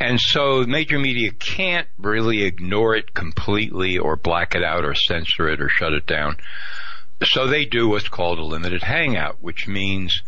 [0.00, 5.48] And so major media can't really ignore it completely or black it out or censor
[5.48, 6.36] it or shut it down.
[7.24, 10.22] So they do what's called a limited hangout, which means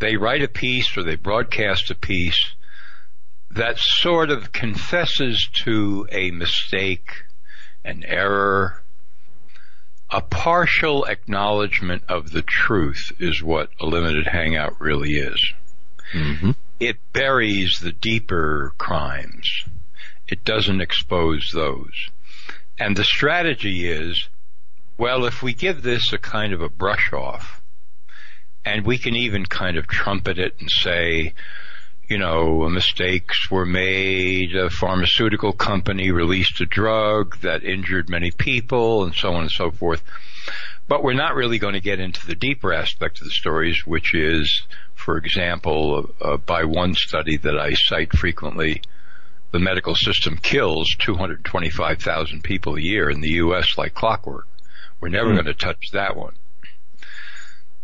[0.00, 2.55] they write a piece or they broadcast a piece
[3.56, 7.24] that sort of confesses to a mistake,
[7.84, 8.82] an error,
[10.10, 15.52] a partial acknowledgement of the truth is what a limited hangout really is.
[16.12, 16.52] Mm-hmm.
[16.78, 19.64] It buries the deeper crimes.
[20.28, 22.10] It doesn't expose those.
[22.78, 24.28] And the strategy is,
[24.98, 27.62] well, if we give this a kind of a brush off,
[28.64, 31.32] and we can even kind of trumpet it and say,
[32.08, 39.04] you know, mistakes were made, a pharmaceutical company released a drug that injured many people,
[39.04, 40.02] and so on and so forth.
[40.88, 44.14] But we're not really going to get into the deeper aspect of the stories, which
[44.14, 44.62] is,
[44.94, 48.82] for example, uh, by one study that I cite frequently,
[49.50, 53.76] the medical system kills 225,000 people a year in the U.S.
[53.76, 54.46] like clockwork.
[55.00, 55.34] We're never mm.
[55.34, 56.34] going to touch that one.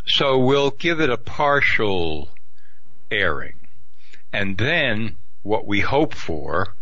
[0.07, 2.29] So we'll give it a partial
[3.11, 3.55] airing
[4.33, 6.75] and then what we hope for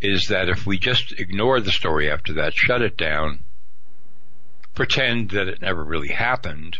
[0.00, 3.40] is that if we just ignore the story after that, shut it down,
[4.74, 6.78] pretend that it never really happened,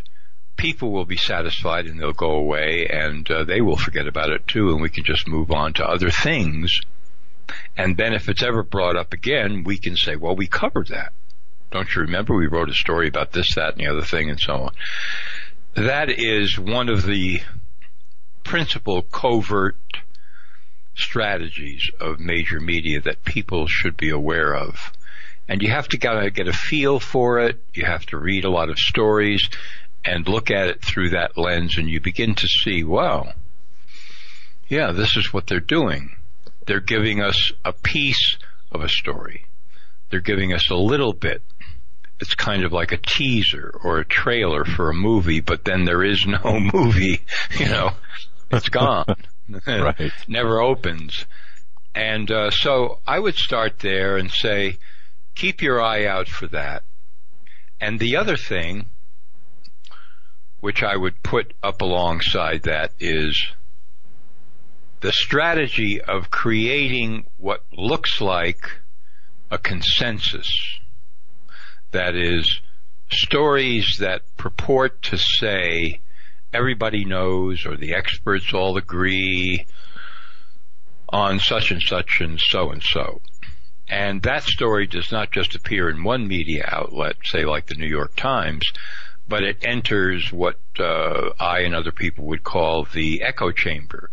[0.57, 4.47] people will be satisfied and they'll go away and uh, they will forget about it
[4.47, 6.81] too and we can just move on to other things.
[7.77, 11.13] And then if it's ever brought up again, we can say, well, we covered that.
[11.71, 14.41] Don't you remember we wrote a story about this, that, and the other thing and
[14.41, 14.73] so on.
[15.75, 17.41] That is one of the
[18.45, 19.77] principal covert
[20.97, 24.93] strategies of major media that people should be aware of.
[25.49, 27.63] And you have to gotta get a feel for it.
[27.73, 29.49] You have to read a lot of stories
[30.05, 33.33] and look at it through that lens and you begin to see, wow,
[34.69, 36.17] yeah, this is what they're doing.
[36.67, 38.37] They're giving us a piece
[38.73, 39.47] of a story.
[40.11, 41.43] They're giving us a little bit.
[42.21, 46.03] It's kind of like a teaser or a trailer for a movie, but then there
[46.03, 47.21] is no movie,
[47.59, 47.91] you know,
[48.51, 49.17] it's gone.
[49.67, 50.13] right.
[50.29, 51.27] never opens.
[51.95, 54.77] And uh, so I would start there and say,
[55.35, 56.83] keep your eye out for that.
[57.81, 58.87] And the other thing,
[60.61, 63.47] which I would put up alongside that, is
[65.01, 68.71] the strategy of creating what looks like
[69.51, 70.79] a consensus.
[71.93, 72.61] That is,
[73.11, 76.01] stories that purport to say
[76.57, 79.67] everybody knows or the experts all agree
[81.11, 83.21] on such and such and so and so.
[83.89, 87.87] And that story does not just appear in one media outlet, say like the New
[87.87, 88.73] York Times,
[89.29, 94.11] but it enters what uh, I and other people would call the echo chamber.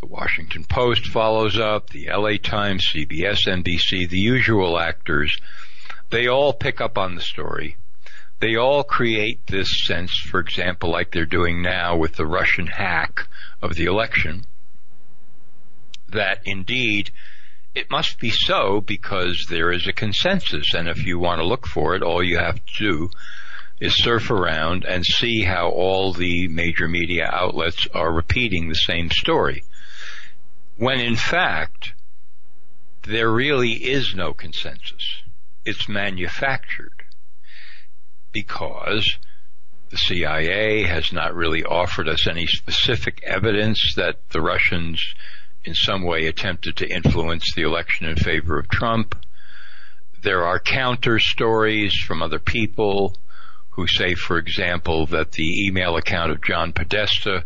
[0.00, 5.40] The Washington Post follows up, the LA Times, CBS, NBC, the usual actors.
[6.10, 7.76] They all pick up on the story
[8.38, 13.26] they all create this sense, for example, like they're doing now with the Russian hack
[13.62, 14.44] of the election,
[16.08, 17.10] that indeed
[17.74, 20.74] it must be so because there is a consensus.
[20.74, 23.10] And if you want to look for it, all you have to do
[23.80, 29.10] is surf around and see how all the major media outlets are repeating the same
[29.10, 29.62] story.
[30.76, 31.92] When in fact,
[33.02, 35.22] there really is no consensus.
[35.64, 36.95] It's manufactured
[38.36, 39.16] because
[39.88, 45.14] the CIA has not really offered us any specific evidence that the Russians
[45.64, 49.14] in some way attempted to influence the election in favor of Trump.
[50.20, 53.16] There are counter stories from other people
[53.70, 57.44] who say, for example, that the email account of John Podesta,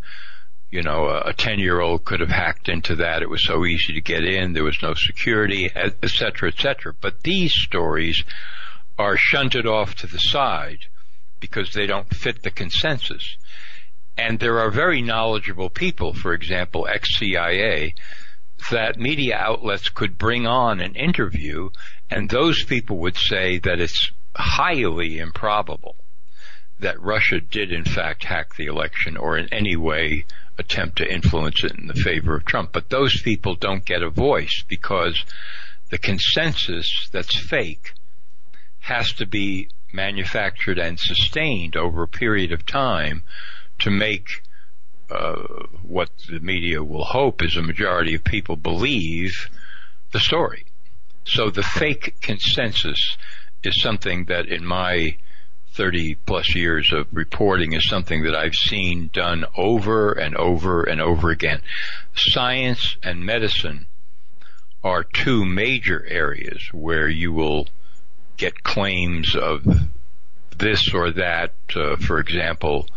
[0.72, 3.22] you know, a 10 year old could have hacked into that.
[3.22, 4.55] It was so easy to get in.
[4.55, 6.95] There was no security, et cetera, et cetera.
[7.01, 8.24] But these stories
[9.01, 10.80] are shunted off to the side
[11.40, 13.36] because they don't fit the consensus.
[14.18, 17.94] And there are very knowledgeable people, for example, ex-CIA,
[18.70, 21.70] that media outlets could bring on an interview
[22.11, 25.96] and those people would say that it's highly improbable
[26.80, 30.24] that Russia did in fact hack the election or in any way
[30.59, 32.70] attempt to influence it in the favor of Trump.
[32.72, 35.24] But those people don't get a voice because
[35.90, 37.94] the consensus that's fake
[38.81, 43.22] has to be manufactured and sustained over a period of time
[43.78, 44.43] to make
[45.11, 45.35] uh,
[45.83, 49.49] what the media will hope is a majority of people believe
[50.12, 50.64] the story.
[51.24, 53.16] So the fake consensus
[53.62, 55.16] is something that in my
[55.72, 61.01] 30 plus years of reporting is something that I've seen done over and over and
[61.01, 61.62] over again.
[62.14, 63.87] Science and medicine
[64.83, 67.68] are two major areas where you will
[68.41, 69.62] get claims of
[70.57, 71.53] this or that.
[71.76, 72.88] Uh, for example,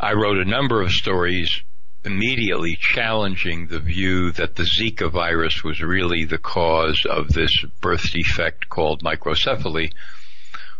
[0.00, 1.62] I wrote a number of stories
[2.02, 8.10] immediately challenging the view that the Zika virus was really the cause of this birth
[8.10, 9.92] defect called microcephaly,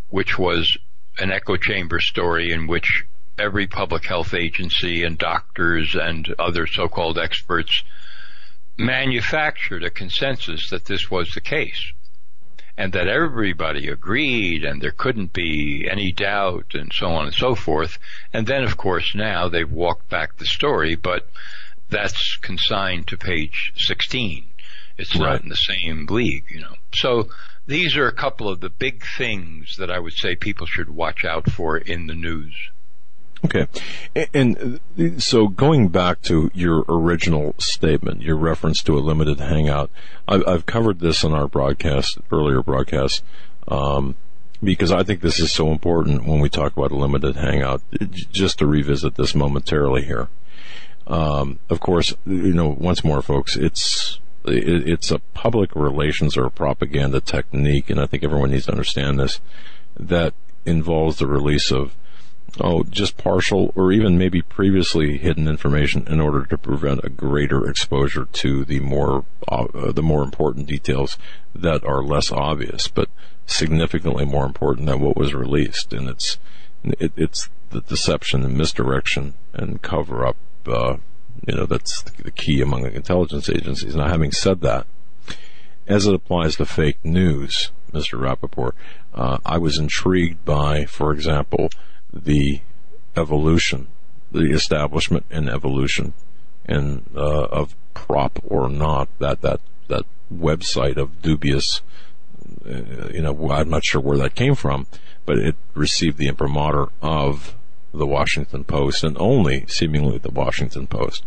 [0.09, 0.75] which was
[1.19, 3.05] an echo chamber story in which
[3.37, 7.83] every public health agency and doctors and other so-called experts
[8.77, 11.93] manufactured a consensus that this was the case
[12.79, 17.53] and that everybody agreed and there couldn't be any doubt and so on and so
[17.53, 17.99] forth.
[18.31, 21.27] And then of course now they've walked back the story, but
[21.89, 24.45] that's consigned to page 16.
[24.97, 25.25] It's right.
[25.25, 26.75] not in the same league, you know.
[26.93, 27.27] So
[27.67, 31.25] these are a couple of the big things that I would say people should watch
[31.25, 32.53] out for in the news.
[33.45, 33.67] Okay.
[34.33, 34.79] And
[35.17, 39.89] so going back to your original statement, your reference to a limited hangout,
[40.27, 43.23] I've covered this in our broadcast, earlier broadcast,
[43.67, 44.15] um,
[44.61, 47.81] because I think this is so important when we talk about a limited hangout,
[48.11, 50.27] just to revisit this momentarily here.
[51.07, 56.51] Um, of course, you know, once more, folks, it's, it's a public relations or a
[56.51, 59.39] propaganda technique, and I think everyone needs to understand this,
[59.97, 60.33] that
[60.65, 61.95] involves the release of
[62.59, 67.69] oh, just partial or even maybe previously hidden information in order to prevent a greater
[67.69, 71.17] exposure to the more uh, the more important details
[71.53, 73.09] that are less obvious, but
[73.45, 75.93] significantly more important than what was released.
[75.93, 76.37] And it's
[76.83, 80.37] it, it's the deception and misdirection and cover up.
[80.65, 80.97] Uh,
[81.47, 83.95] you know that's the key among the intelligence agencies.
[83.95, 84.85] Now, having said that,
[85.87, 88.19] as it applies to fake news, Mr.
[88.19, 88.73] Rappoport,
[89.13, 91.69] uh, I was intrigued by, for example,
[92.13, 92.61] the
[93.15, 93.87] evolution,
[94.31, 96.13] the establishment and evolution,
[96.65, 101.81] and uh, of PropOrNot that that that website of dubious.
[102.65, 104.87] Uh, you know, I'm not sure where that came from,
[105.25, 107.55] but it received the imprimatur of
[107.93, 111.23] the Washington Post and only seemingly the Washington Post.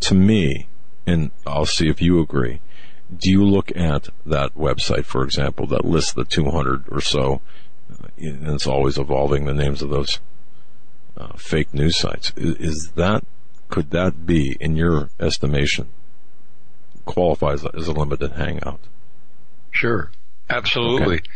[0.00, 0.68] To me,
[1.06, 2.60] and I'll see if you agree,
[3.14, 7.40] do you look at that website, for example, that lists the 200 or so
[8.20, 10.20] and it's always evolving the names of those
[11.16, 12.32] uh, fake news sites.
[12.36, 13.24] Is, is, that
[13.68, 15.88] could that be, in your estimation,
[17.04, 18.80] qualifies as a limited hangout?
[19.70, 20.10] Sure,
[20.48, 21.16] absolutely.
[21.16, 21.28] Okay.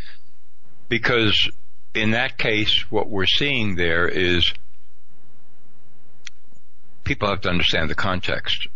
[0.89, 1.51] Because
[1.95, 4.53] in that case, what we're seeing there is
[7.05, 8.69] people have to understand the context.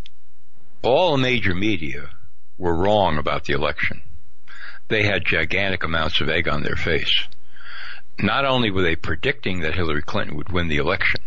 [0.82, 2.10] All major media
[2.58, 4.02] were wrong about the election.
[4.88, 7.26] They had gigantic amounts of egg on their face
[8.18, 11.20] not only were they predicting that Hillary Clinton would win the election,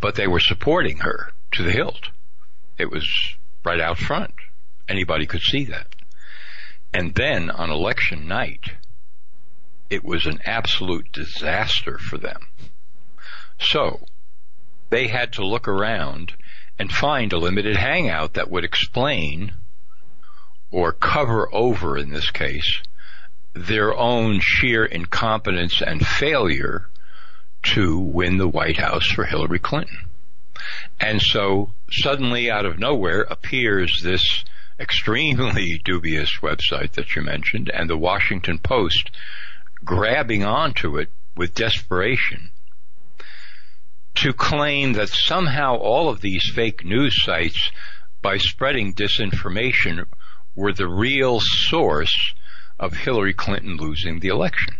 [0.00, 2.10] but they were supporting her to the hilt.
[2.78, 3.06] It was
[3.64, 4.34] right out front.
[4.88, 5.94] Anybody could see that.
[6.92, 8.72] And then on election night,
[9.90, 12.48] it was an absolute disaster for them.
[13.58, 14.06] So
[14.90, 16.34] they had to look around
[16.78, 19.52] and find a limited hangout that would explain
[20.70, 22.80] or cover over in this case
[23.54, 26.88] their own sheer incompetence and failure
[27.62, 29.98] to win the White House for Hillary Clinton.
[31.00, 34.44] And so suddenly out of nowhere appears this
[34.80, 39.10] extremely dubious website that you mentioned and the Washington Post
[39.84, 42.50] grabbing onto it with desperation
[44.14, 47.70] to claim that somehow all of these fake news sites
[48.20, 50.04] by spreading disinformation
[50.54, 52.34] were the real source
[52.82, 54.74] of Hillary Clinton losing the election.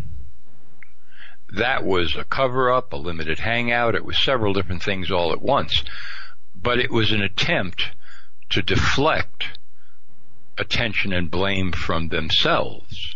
[1.54, 3.94] That was a cover up, a limited hangout.
[3.94, 5.84] It was several different things all at once.
[6.60, 7.92] But it was an attempt
[8.50, 9.56] to deflect
[10.58, 13.14] attention and blame from themselves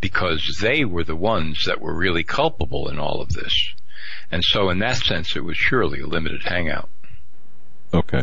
[0.00, 3.74] because they were the ones that were really culpable in all of this.
[4.30, 6.88] And so in that sense, it was surely a limited hangout.
[7.92, 8.22] Okay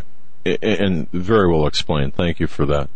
[0.62, 2.14] and very well explained.
[2.14, 2.90] Thank you for that.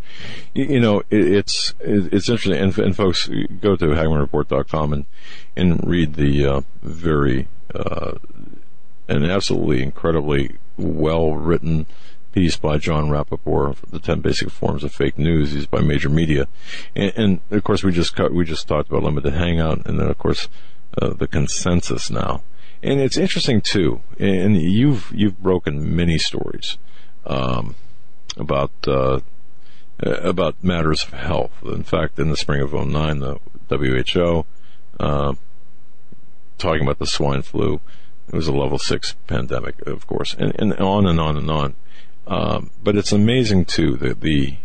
[0.55, 3.29] You know, it's it's interesting, and, and folks,
[3.61, 5.07] go to HagmannReport.com and
[5.57, 8.13] and read the uh, very uh,
[9.09, 11.87] and absolutely incredibly well written
[12.33, 16.49] piece by Jon Rappoport, the ten basic forms of fake news used by major media,
[16.95, 20.09] and, and of course we just cut, we just talked about limited hangout, and then
[20.09, 20.49] of course
[21.01, 22.43] uh, the consensus now,
[22.83, 26.77] and it's interesting too, and you've you've broken many stories
[27.27, 27.75] um,
[28.37, 28.73] about.
[28.87, 29.21] Uh,
[30.01, 31.53] about matters of health.
[31.63, 33.39] In fact, in the spring of 09, the
[33.71, 34.45] WHO,
[34.99, 35.35] uh,
[36.59, 37.81] talking about the swine flu,
[38.29, 41.75] it was a level six pandemic, of course, and, and on and on and on.
[42.27, 44.57] Um, but it's amazing too that the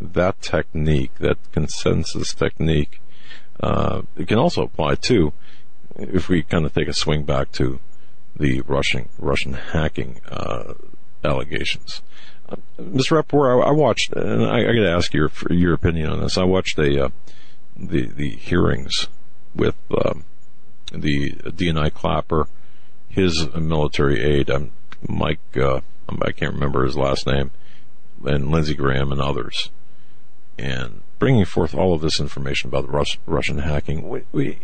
[0.00, 3.00] that technique, that consensus technique,
[3.60, 5.32] uh, it can also apply too
[5.96, 7.80] if we kind of take a swing back to
[8.36, 10.74] the Russian Russian hacking uh,
[11.24, 12.02] allegations.
[12.48, 13.22] Uh, Mr.
[13.22, 16.36] Rappoport, I, I, watched, and I, I got to ask your your opinion on this.
[16.36, 17.08] I watched a uh,
[17.76, 19.08] the the hearings
[19.54, 20.24] with um,
[20.92, 22.48] the DNI Clapper,
[23.08, 24.72] his military aide, um,
[25.06, 25.56] Mike.
[25.56, 25.80] Uh,
[26.20, 27.50] I can't remember his last name,
[28.24, 29.70] and Lindsey Graham and others,
[30.58, 34.08] and bringing forth all of this information about the Rus- Russian hacking.
[34.08, 34.58] We, we,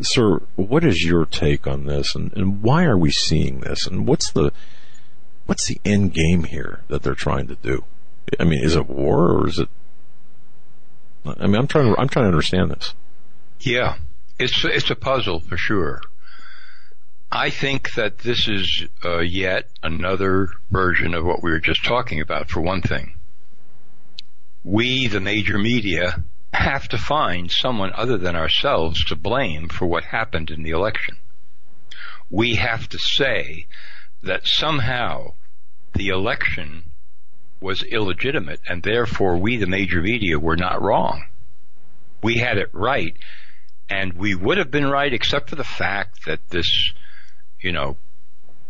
[0.00, 4.06] sir, what is your take on this, and, and why are we seeing this, and
[4.06, 4.52] what's the
[5.48, 7.82] what's the end game here that they're trying to do?
[8.38, 9.68] I mean, is it war or is it?
[11.24, 12.94] I mean, I'm trying to I'm trying to understand this.
[13.60, 13.96] Yeah,
[14.38, 16.02] it's it's a puzzle for sure.
[17.32, 22.20] I think that this is uh, yet another version of what we were just talking
[22.20, 22.50] about.
[22.50, 23.14] For one thing,
[24.64, 30.04] we, the major media, have to find someone other than ourselves to blame for what
[30.04, 31.16] happened in the election.
[32.30, 33.66] We have to say
[34.22, 35.32] that somehow
[35.94, 36.84] the election
[37.60, 41.24] was illegitimate and therefore we, the major media, were not wrong.
[42.22, 43.16] We had it right
[43.90, 46.92] and we would have been right except for the fact that this
[47.60, 47.96] you know,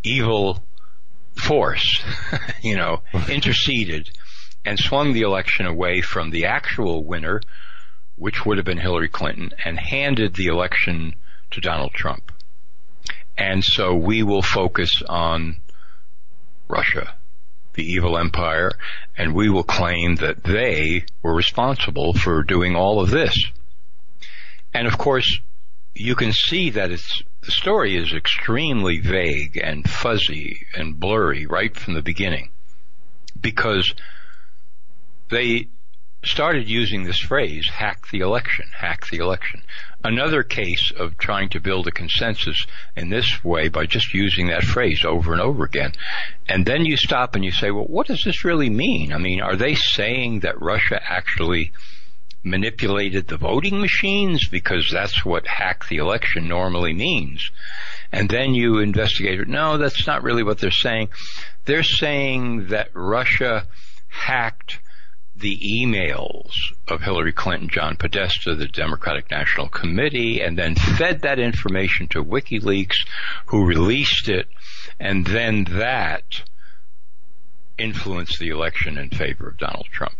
[0.02, 0.62] evil
[1.34, 2.02] force,
[2.62, 4.10] you know, interceded
[4.64, 7.40] and swung the election away from the actual winner,
[8.16, 11.14] which would have been Hillary Clinton, and handed the election
[11.50, 12.32] to Donald Trump.
[13.38, 15.58] And so we will focus on
[16.66, 17.14] Russia,
[17.74, 18.72] the evil empire,
[19.16, 23.46] and we will claim that they were responsible for doing all of this.
[24.74, 25.40] And of course,
[25.94, 31.74] you can see that it's the story is extremely vague and fuzzy and blurry right
[31.74, 32.50] from the beginning
[33.40, 33.94] because
[35.30, 35.68] they
[36.24, 39.62] started using this phrase, hack the election, hack the election.
[40.02, 42.66] Another case of trying to build a consensus
[42.96, 45.92] in this way by just using that phrase over and over again.
[46.48, 49.12] And then you stop and you say, well, what does this really mean?
[49.12, 51.72] I mean, are they saying that Russia actually
[52.42, 57.50] manipulated the voting machines because that's what hack the election normally means.
[58.12, 59.48] And then you investigate it.
[59.48, 61.08] No, that's not really what they're saying.
[61.64, 63.66] They're saying that Russia
[64.08, 64.78] hacked
[65.38, 66.52] the emails
[66.88, 72.24] of Hillary Clinton, John Podesta, the Democratic National Committee, and then fed that information to
[72.24, 73.06] WikiLeaks,
[73.46, 74.48] who released it,
[74.98, 76.42] and then that
[77.78, 80.16] influenced the election in favor of Donald Trump.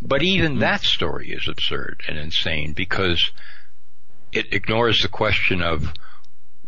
[0.00, 0.60] But even mm-hmm.
[0.60, 3.30] that story is absurd and insane because
[4.32, 5.92] it ignores the question of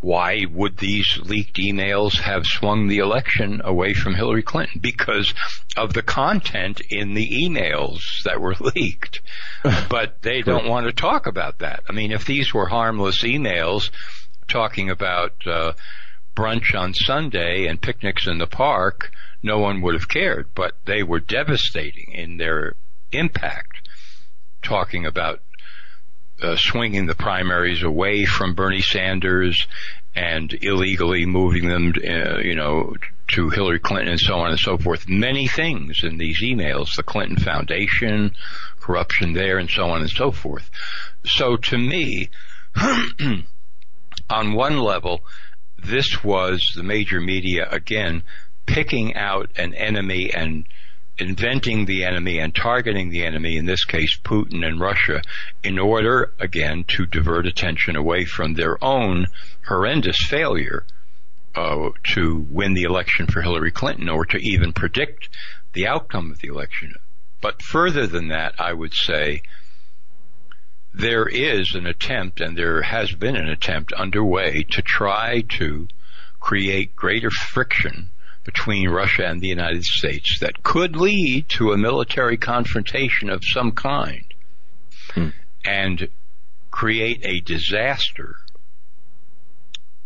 [0.05, 4.79] why would these leaked emails have swung the election away from Hillary Clinton?
[4.79, 5.33] Because
[5.79, 9.23] of the content in the emails that were leaked.
[9.89, 11.85] but they don't want to talk about that.
[11.89, 13.91] I mean, if these were harmless emails
[14.47, 15.73] talking about uh,
[16.37, 19.11] brunch on Sunday and picnics in the park,
[19.43, 20.49] no one would have cared.
[20.55, 22.75] But they were devastating in their
[23.11, 23.89] impact,
[24.61, 25.41] talking about
[26.43, 29.67] uh, swinging the primaries away from Bernie Sanders
[30.15, 32.95] and illegally moving them, uh, you know,
[33.29, 35.09] to Hillary Clinton and so on and so forth.
[35.09, 38.35] Many things in these emails, the Clinton Foundation,
[38.81, 40.71] corruption there and so on and so forth.
[41.25, 42.29] So to me,
[44.31, 45.23] on one level,
[45.79, 48.23] this was the major media again
[48.67, 50.65] picking out an enemy and
[51.19, 55.23] inventing the enemy and targeting the enemy, in this case Putin and Russia,
[55.63, 59.27] in order, again, to divert attention away from their own
[59.67, 60.85] horrendous failure
[61.55, 65.29] uh, to win the election for Hillary Clinton or to even predict
[65.73, 66.95] the outcome of the election.
[67.41, 69.43] But further than that, I would say
[70.93, 75.89] there is an attempt, and there has been an attempt underway to try to
[76.41, 78.11] create greater friction
[78.45, 83.73] between Russia and the United States that could lead to a military confrontation of some
[83.73, 84.25] kind
[85.15, 85.29] hmm.
[85.65, 86.09] and
[86.71, 88.37] create a disaster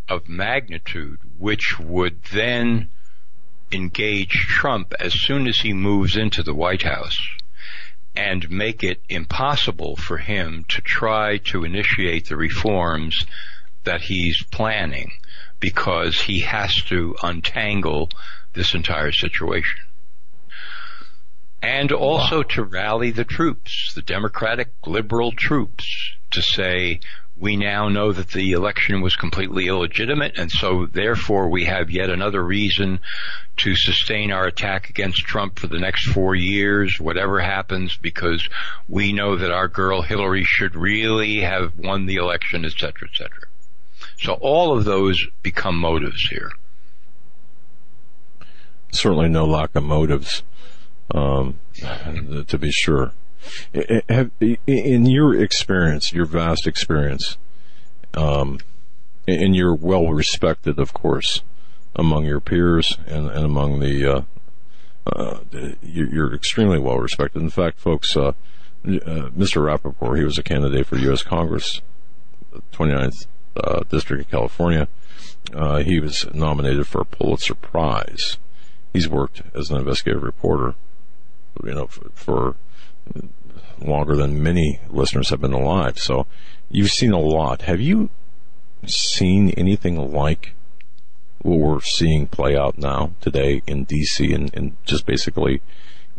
[0.08, 2.88] of magnitude which would then
[3.72, 7.18] engage Trump as soon as he moves into the White House
[8.16, 13.26] and make it impossible for him to try to initiate the reforms
[13.84, 15.12] that he's planning
[15.60, 18.10] because he has to untangle
[18.54, 19.80] this entire situation.
[21.60, 22.42] And also wow.
[22.50, 27.00] to rally the troops, the Democratic liberal troops, to say,
[27.36, 32.10] we now know that the election was completely illegitimate and so therefore we have yet
[32.10, 32.98] another reason
[33.56, 38.48] to sustain our attack against Trump for the next four years, whatever happens, because
[38.88, 43.20] we know that our girl Hillary should really have won the election, et cetera, et
[43.20, 43.47] etc.
[44.20, 46.50] So all of those become motives here.
[48.90, 50.42] Certainly no lack of motives,
[51.14, 51.60] um,
[52.46, 53.12] to be sure.
[53.72, 57.38] In your experience, your vast experience,
[58.14, 58.58] um,
[59.28, 61.42] and you're well respected, of course,
[61.94, 64.22] among your peers and, and among the, uh,
[65.14, 65.40] uh,
[65.82, 67.40] you're extremely well respected.
[67.40, 68.32] In fact, folks, uh,
[68.84, 69.62] uh Mr.
[69.62, 71.22] Rappoport, he was a candidate for U.S.
[71.22, 71.82] Congress,
[72.72, 73.26] 29th
[73.56, 74.88] uh, District of California.
[75.54, 78.38] Uh, he was nominated for a Pulitzer Prize.
[78.92, 80.74] He's worked as an investigative reporter,
[81.64, 82.56] you know, for, for
[83.80, 85.98] longer than many listeners have been alive.
[85.98, 86.26] So
[86.70, 87.62] you've seen a lot.
[87.62, 88.10] Have you
[88.86, 90.54] seen anything like
[91.40, 95.62] what we're seeing play out now today in DC and, and just basically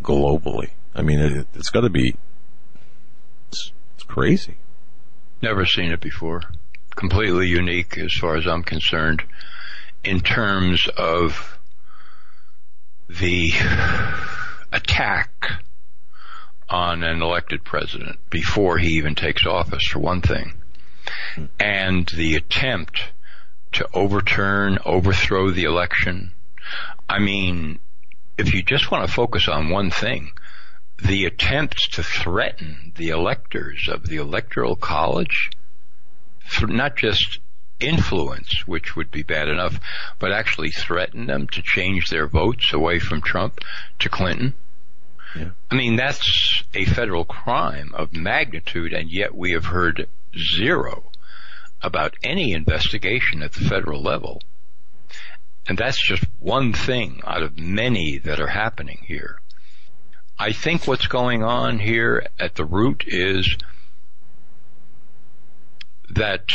[0.01, 0.71] globally?
[0.95, 2.15] I mean, it, has got to be
[3.49, 4.57] it's, it's crazy.
[5.41, 6.41] Never seen it before.
[6.95, 9.23] Completely unique as far as I'm concerned
[10.03, 11.57] in terms of
[13.09, 13.51] the
[14.71, 15.63] attack
[16.69, 20.53] on an elected president before he even takes office, for one thing.
[21.59, 23.11] And the attempt
[23.73, 26.33] to overturn, overthrow the election.
[27.07, 27.79] I mean,
[28.37, 30.31] if you just want to focus on one thing,
[30.97, 35.49] the attempts to threaten the electors of the electoral college,
[36.61, 37.39] not just
[37.79, 39.79] influence, which would be bad enough,
[40.19, 43.59] but actually threaten them to change their votes away from Trump
[43.99, 44.53] to Clinton
[45.35, 45.49] yeah.
[45.69, 50.07] I mean, that's a federal crime of magnitude, and yet we have heard
[50.57, 51.11] zero
[51.81, 54.41] about any investigation at the federal level.
[55.67, 59.39] And that's just one thing out of many that are happening here.
[60.37, 63.55] I think what's going on here at the root is
[66.09, 66.49] that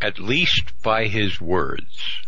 [0.00, 2.20] at least by his words,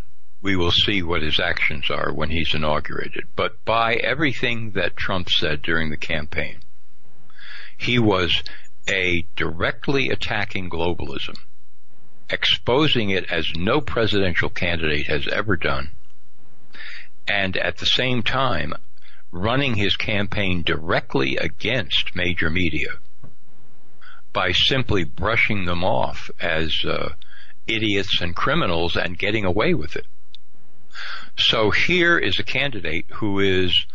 [0.43, 3.25] we will see what his actions are when he's inaugurated.
[3.35, 6.59] But by everything that Trump said during the campaign,
[7.79, 8.43] he was
[8.89, 11.37] a directly attacking globalism,
[12.29, 15.91] exposing it as no presidential candidate has ever done,
[17.29, 18.75] and at the same time
[19.31, 22.91] running his campaign directly against major media
[24.33, 27.11] by simply brushing them off as uh,
[27.67, 30.07] idiots and criminals and getting away with it.
[31.39, 33.87] So here is a candidate who is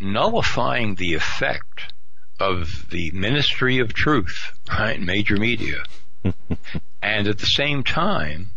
[0.00, 1.92] nullifying the effect
[2.40, 5.00] of the ministry of truth, right?
[5.00, 5.82] Major media.
[7.02, 8.50] and at the same time,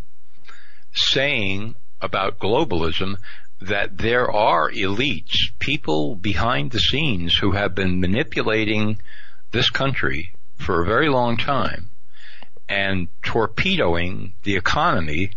[0.94, 3.18] saying about globalism
[3.62, 9.00] that there are elites, people behind the scenes who have been manipulating
[9.52, 11.90] this country for a very long time
[12.68, 15.32] and torpedoing the economy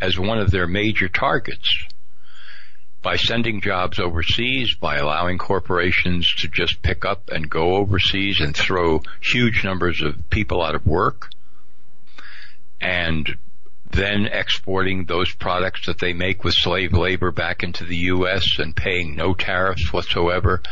[0.00, 1.84] as one of their major targets
[3.02, 8.56] by sending jobs overseas, by allowing corporations to just pick up and go overseas and
[8.56, 11.30] throw huge numbers of people out of work,
[12.80, 13.36] and
[13.90, 18.58] then exporting those products that they make with slave labor back into the U.S.
[18.58, 20.62] and paying no tariffs whatsoever.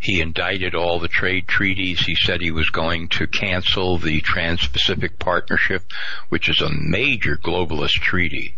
[0.00, 2.00] He indicted all the trade treaties.
[2.00, 5.90] He said he was going to cancel the Trans-Pacific Partnership,
[6.28, 8.56] which is a major globalist treaty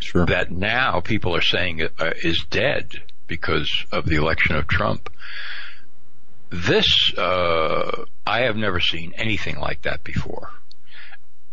[0.00, 0.26] sure.
[0.26, 5.10] that now people are saying uh, is dead because of the election of Trump.
[6.50, 10.50] This, uh, I have never seen anything like that before.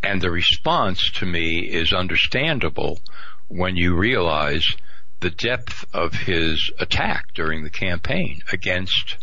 [0.04, 3.00] And the response to me is understandable
[3.48, 4.76] when you realize
[5.20, 9.18] the depth of his attack during the campaign against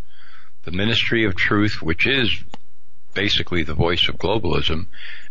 [0.64, 2.44] the Ministry of Truth, which is
[3.14, 4.86] basically the voice of globalism,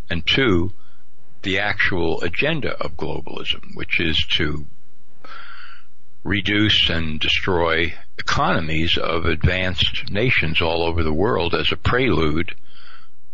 [0.09, 0.73] and two,
[1.43, 4.65] the actual agenda of globalism, which is to
[6.23, 12.53] reduce and destroy economies of advanced nations all over the world as a prelude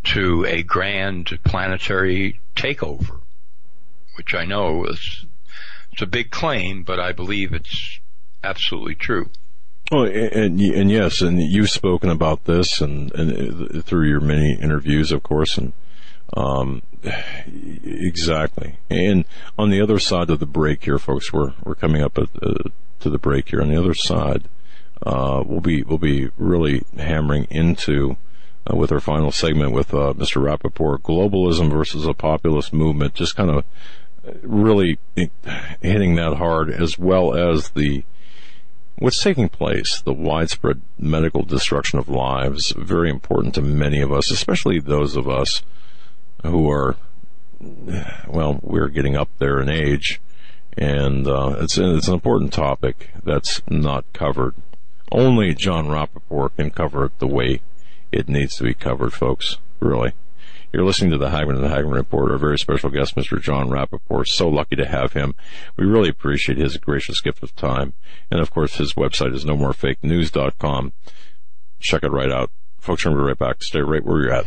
[0.04, 3.22] to a grand planetary takeover,
[4.16, 5.26] which I know is
[5.92, 8.00] It's a big claim, but I believe it's
[8.44, 9.30] absolutely true.
[9.92, 15.12] Oh, and, and yes, and you've spoken about this and, and through your many interviews,
[15.12, 15.74] of course, and
[16.36, 16.82] um,
[17.84, 18.78] exactly.
[18.90, 19.26] And
[19.58, 22.70] on the other side of the break here, folks, we're we're coming up at, uh,
[23.02, 23.62] to the break here.
[23.62, 24.46] On the other side,
[25.06, 28.18] uh, we'll be we'll be really hammering into
[28.72, 30.42] uh, with our final segment with uh, Mr.
[30.42, 33.14] Rappoport, globalism versus a populist movement.
[33.14, 33.66] Just kind of
[34.42, 35.00] really
[35.82, 38.04] hitting that hard, as well as the
[38.98, 44.32] what's taking place, the widespread medical destruction of lives, very important to many of us,
[44.32, 45.64] especially those of us
[46.44, 46.96] who are,
[48.28, 50.22] well, we're getting up there in age,
[50.78, 54.56] and uh, it's it's an important topic that's not covered.
[55.12, 57.62] Only Jon Rappoport can cover it the way
[58.14, 59.58] it needs to be covered, folks.
[59.80, 60.14] Really.
[60.72, 62.32] You're listening to the Hagmann and the Hagmann Report.
[62.32, 63.40] Our very special guest, Mr.
[63.40, 64.28] Jon Rappoport.
[64.28, 65.36] So lucky to have him.
[65.78, 67.94] We really appreciate his gracious gift of time.
[68.32, 70.94] And of course, his website is nomorefakenews.com.
[71.80, 72.50] Check it right out.
[72.80, 73.62] Folks, We'll be right back.
[73.62, 74.46] Stay right where you're at.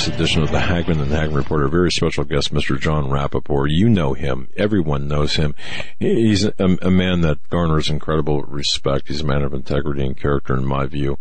[0.00, 1.62] This edition of the Hagmann and Hagmann Report.
[1.62, 2.80] A very special guest, Mr.
[2.80, 3.68] Jon Rappoport.
[3.68, 4.48] You know him.
[4.56, 5.54] Everyone knows him.
[5.98, 9.08] He's a, a, man that garners incredible respect.
[9.08, 11.18] He's a man of integrity and character, in my view.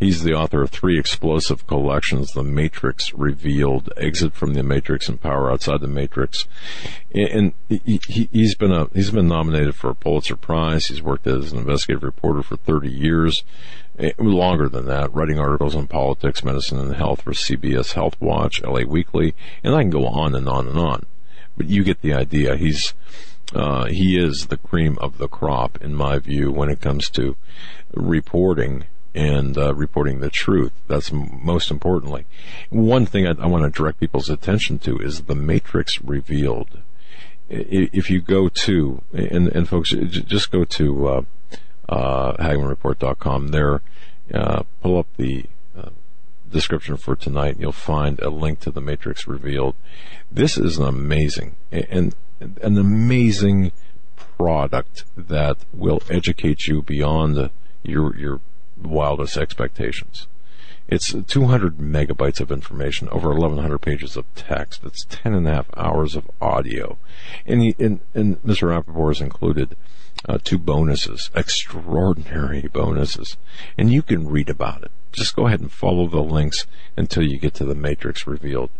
[0.00, 5.20] He's the author of three explosive collections, The Matrix Revealed, Exit from the Matrix, and
[5.20, 6.46] Power Outside the Matrix.
[7.14, 10.86] And he, has been a, he's been nominated for a Pulitzer Prize.
[10.86, 13.44] He's worked as an investigative reporter for 30 years.
[13.98, 18.60] Eh, longer than that, writing articles on politics, medicine, and health for CBS Health Watch,
[18.62, 21.06] LA Weekly, and I can go on and on and on.
[21.56, 22.56] But you get the idea.
[22.56, 22.94] He's
[23.54, 27.36] uh, he is the cream of the crop, in my view, when it comes to
[27.92, 28.84] reporting
[29.14, 30.72] and uh, reporting the truth.
[30.88, 32.26] That's most importantly.
[32.70, 36.80] One thing I, I want to direct people's attention to is the Matrix Revealed.
[37.48, 41.26] If you go to, and, and folks, just go to
[41.88, 43.48] uh, HagmannReport.com.
[43.48, 43.82] There,
[44.32, 45.46] uh, pull up the
[45.76, 45.90] uh,
[46.50, 47.54] description for tonight.
[47.54, 49.74] And you'll find a link to the Matrix Revealed.
[50.30, 53.72] This is an amazing and an amazing
[54.16, 57.50] product that will educate you beyond
[57.82, 58.40] your your
[58.80, 60.26] wildest expectations.
[60.86, 64.84] It's 200 megabytes of information, over 1,100 pages of text.
[64.84, 66.98] It's 10 and a half hours of audio.
[67.46, 68.68] And, he, and, and Mr.
[68.68, 69.76] Rappoport is included
[70.28, 73.36] uh, two bonuses, extraordinary bonuses.
[73.76, 74.90] And you can read about it.
[75.12, 76.66] Just go ahead and follow the links
[76.96, 78.70] until you get to the Matrix revealed.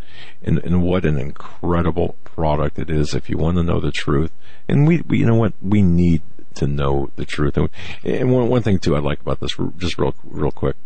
[0.43, 4.32] And, and what an incredible product it is if you want to know the truth.
[4.69, 5.52] And we, we you know what?
[5.62, 6.23] We need
[6.55, 7.56] to know the truth.
[7.56, 10.77] And one, one thing too I like about this, just real, real quick,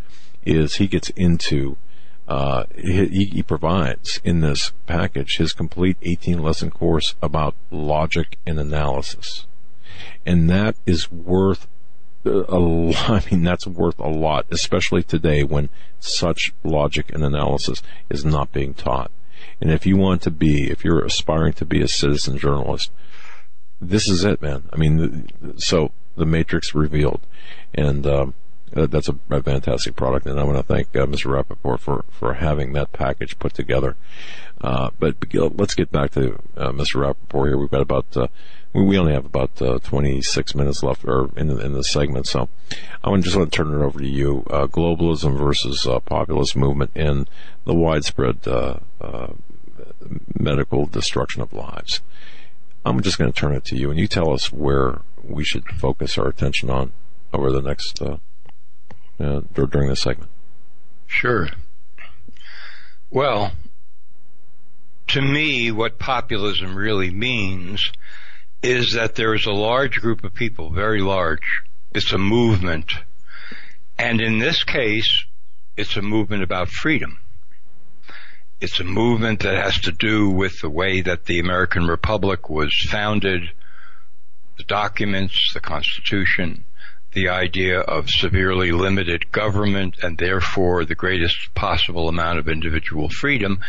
[0.45, 1.77] is he gets into
[2.27, 8.61] uh, he, he, provides in this package his complete 18 lesson course about logic and
[8.61, 9.47] analysis
[10.25, 11.66] and that is worth
[12.25, 13.11] a lot.
[13.11, 15.69] I mean, that's worth a lot, especially today when
[16.01, 19.11] such logic and analysis is not being taught.
[19.61, 22.91] And if you want to be, if you're aspiring to be a citizen journalist,
[23.81, 24.65] this is it, man.
[24.73, 27.20] I mean, so the Matrix revealed,
[27.75, 28.35] and um,
[28.73, 30.27] that's a, a, fantastic product.
[30.27, 31.31] And I want to thank uh, Mr.
[31.31, 33.97] Rappoport for for having that package put together.
[34.61, 36.97] Uh, but let's get back to uh, Mr.
[36.97, 37.59] Rappoport here.
[37.59, 38.16] We've got about
[38.74, 42.49] uh, we only have about uh, 26 minutes left or in in the segment, so
[43.03, 44.45] I just want to turn it over to you.
[44.51, 47.28] Uh, globalism versus uh, populist movement and
[47.65, 49.28] the widespread uh, uh,
[50.39, 52.01] medical destruction of lives.
[52.85, 55.65] I'm just going to turn it to you, and you tell us where we should
[55.78, 56.93] focus our attention on
[57.32, 58.19] over the next uh,
[59.19, 60.31] during this segment.
[61.07, 61.49] Sure.
[63.11, 63.53] Well,
[65.09, 67.90] to me, what populism really means
[68.63, 71.63] is that there is a large group of people, very large.
[71.95, 72.93] It's a movement.
[73.99, 75.25] And in this case,
[75.77, 77.19] it's a movement about freedom.
[78.61, 82.75] It's a movement that has to do with the way that the American Republic was
[82.75, 83.51] founded,
[84.57, 86.65] the documents, the Constitution,
[87.13, 93.61] the idea of severely limited government and therefore the greatest possible amount of individual freedom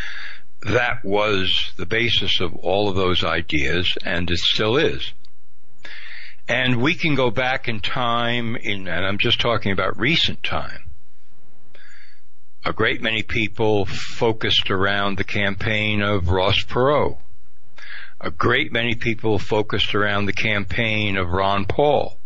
[0.62, 5.12] that was the basis of all of those ideas, and it still is.
[6.48, 10.90] And we can go back in time, in, and I'm just talking about recent time.
[12.64, 17.16] A great many people focused around the campaign of Ross Perot.
[18.20, 22.18] A great many people focused around the campaign of Ron Paul.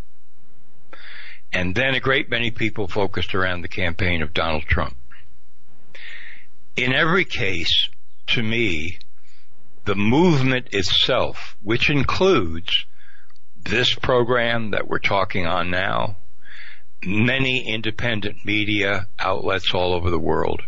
[1.53, 4.97] And then a great many people focused around the campaign of Donald Trump.
[6.75, 7.89] In every case,
[8.29, 8.99] to me,
[9.85, 12.87] the movement itself, which includes
[13.57, 16.17] this program that we're talking on now,
[17.05, 20.63] many independent media outlets all over the world,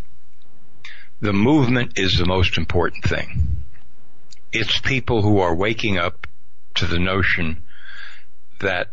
[1.20, 3.64] the movement is the most important thing.
[4.52, 6.26] It's people who are waking up
[6.74, 7.62] to the notion
[8.60, 8.90] that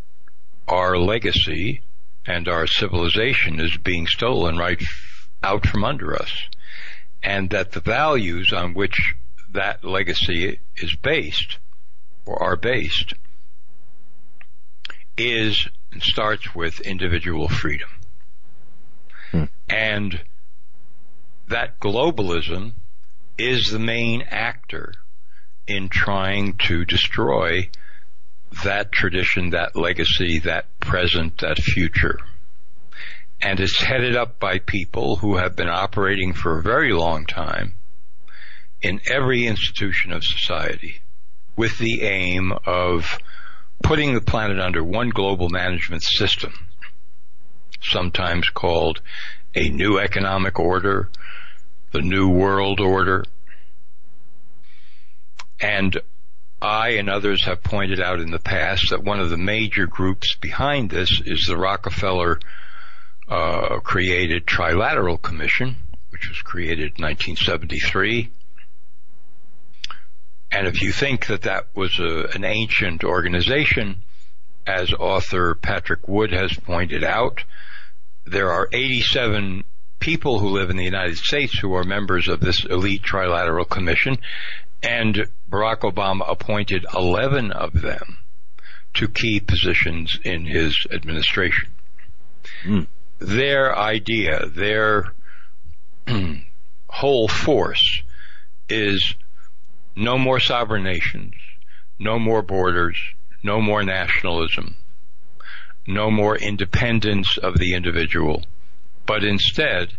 [0.68, 1.82] our legacy
[2.26, 4.82] and our civilization is being stolen right
[5.44, 6.32] out from under us.
[7.24, 9.16] And that the values on which
[9.52, 11.58] that legacy is based,
[12.26, 13.14] or are based,
[15.18, 17.90] is and starts with individual freedom.
[19.32, 19.44] Hmm.
[19.70, 20.22] And
[21.48, 22.74] that globalism
[23.38, 24.94] is the main actor
[25.68, 27.70] in trying to destroy
[28.64, 32.20] that tradition, that legacy, that present, that future.
[33.44, 37.74] And it's headed up by people who have been operating for a very long time
[38.82, 41.02] in every institution of society
[41.58, 43.20] with the aim of
[43.84, 46.54] putting the planet under one global management system,
[47.82, 49.02] sometimes called
[49.54, 51.10] a new economic order,
[51.92, 53.26] the new world order.
[55.60, 56.00] And
[56.62, 60.36] I and others have pointed out in the past that one of the major groups
[60.36, 62.40] behind this is the Rockefeller
[63.28, 65.76] uh, created Trilateral Commission,
[66.10, 68.30] which was created in 1973.
[70.52, 74.04] And if you think that that was a, an ancient organization,
[74.68, 77.44] as author Patrick Wood has pointed out,
[78.26, 79.64] there are 87
[80.00, 84.18] people who live in the United States who are members of this elite trilateral commission,
[84.82, 88.18] and Barack Obama appointed 11 of them
[88.96, 91.70] to key positions in his administration.
[92.64, 92.88] Mm.
[93.20, 95.14] Their idea, their
[96.90, 98.02] whole force
[98.70, 99.16] is
[99.96, 101.36] no more sovereign nations,
[102.00, 102.98] no more borders,
[103.44, 104.76] no more nationalism,
[105.86, 108.44] no more independence of the individual,
[109.06, 109.94] but instead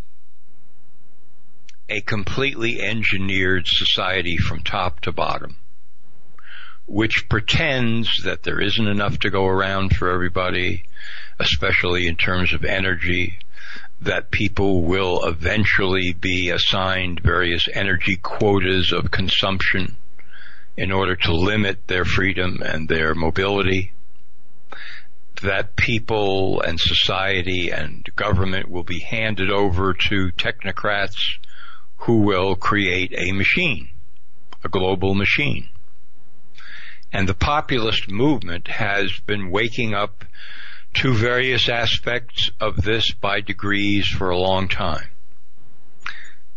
[1.89, 5.57] a completely engineered society from top to bottom,
[6.86, 10.85] which pretends that there isn't enough to go around for everybody,
[11.39, 13.39] especially in terms of energy,
[14.01, 19.97] that people will eventually be assigned various energy quotas of consumption
[20.77, 23.93] in order to limit their freedom and their mobility,
[25.43, 31.39] that people and society and government will be handed over to technocrats
[31.98, 33.89] who will create a machine,
[34.62, 35.69] a global machine.
[37.15, 40.24] And the populist movement has been waking up
[40.95, 45.07] to various aspects of this by degrees for a long time.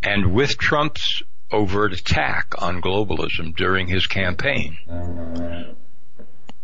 [0.01, 1.21] And with Trump's
[1.51, 4.79] overt attack on globalism during his campaign,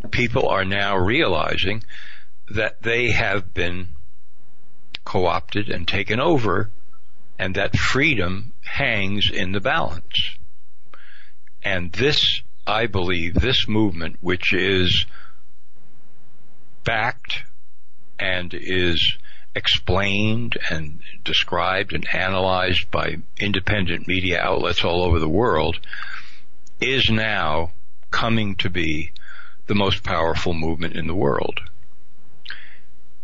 [0.09, 1.83] people are now realizing
[2.49, 3.89] that they have been
[5.05, 6.71] co-opted and taken over
[7.37, 10.35] and that freedom hangs in the balance.
[11.63, 15.05] And this, I believe, this movement, which is
[16.83, 17.43] backed
[18.17, 19.17] and is
[19.55, 25.79] explained and described and analyzed by independent media outlets all over the world,
[26.79, 27.71] is now
[28.11, 29.11] coming to be
[29.67, 31.59] the most powerful movement in the world.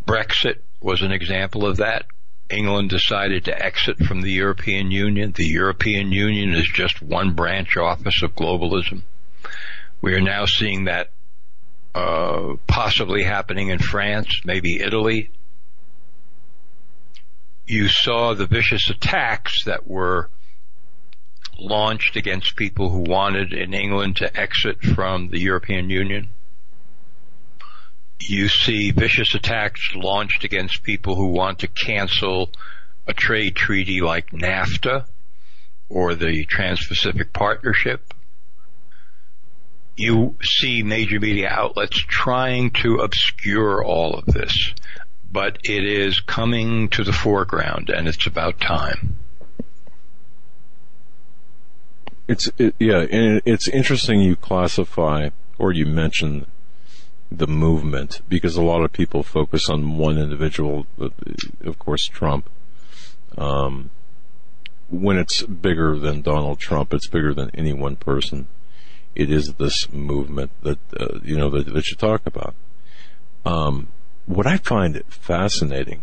[0.06, 2.06] Brexit was an example of that.
[2.50, 5.32] England decided to exit from the European Union.
[5.32, 9.02] The European Union is just one branch office of globalism.
[10.00, 11.10] We are now seeing that
[11.94, 15.30] uh, possibly happening in France, maybe Italy.
[17.66, 20.30] You saw the vicious attacks that were
[21.58, 26.30] launched against people who wanted in England to exit from the European Union
[28.28, 32.50] you see vicious attacks launched against people who want to cancel
[33.06, 35.06] a trade treaty like NAFTA
[35.88, 38.14] or the Trans-Pacific Partnership.
[39.96, 44.72] You see major media outlets trying to obscure all of this,
[45.30, 49.16] but it is coming to the foreground and it's about time.
[52.28, 56.46] It's, it, yeah, and it's interesting you classify or you mention
[57.30, 62.48] the movement because a lot of people focus on one individual, of course, Trump.
[63.38, 63.90] Um,
[64.88, 68.48] when it's bigger than Donald Trump, it's bigger than any one person.
[69.14, 72.54] It is this movement that uh, you know that, that, you talk about.
[73.44, 73.88] Um,
[74.26, 76.02] what I find fascinating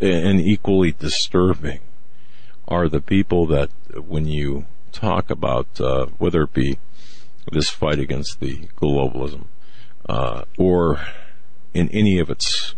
[0.00, 1.80] and equally disturbing
[2.68, 3.70] are the people that,
[4.06, 6.78] when you talk about uh, whether it be
[7.52, 9.46] this fight against the globalism
[10.08, 11.00] uh, or
[11.74, 12.74] in any of its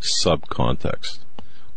[0.00, 1.20] subcontext,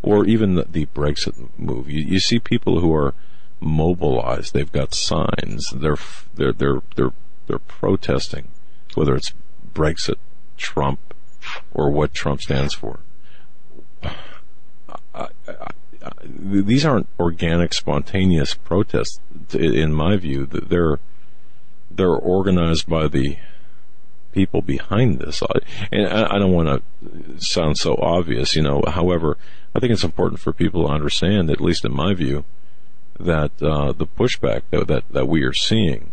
[0.02, 1.90] or even the, the Brexit move.
[1.90, 3.14] You, you, see people who are
[3.60, 4.52] mobilized.
[4.52, 5.70] They've got signs.
[5.70, 5.96] They're
[6.34, 7.12] they're they're they're
[7.46, 8.48] they're protesting,
[8.94, 9.32] whether it's
[9.72, 10.16] Brexit,
[10.56, 11.14] Trump,
[11.72, 13.00] or what Trump stands for.
[14.02, 14.08] I,
[15.14, 15.70] I, I,
[16.24, 19.20] these aren't organic, spontaneous protests.
[19.52, 20.98] In my view, they're
[21.90, 23.38] they're organized by the
[24.32, 25.42] people behind this.
[25.92, 28.82] And I, don't want to sound so obvious, you know.
[28.86, 29.38] However,
[29.74, 32.44] I think it's important for people to understand, at least in my view,
[33.18, 36.12] that uh, the pushback that, that, that we are seeing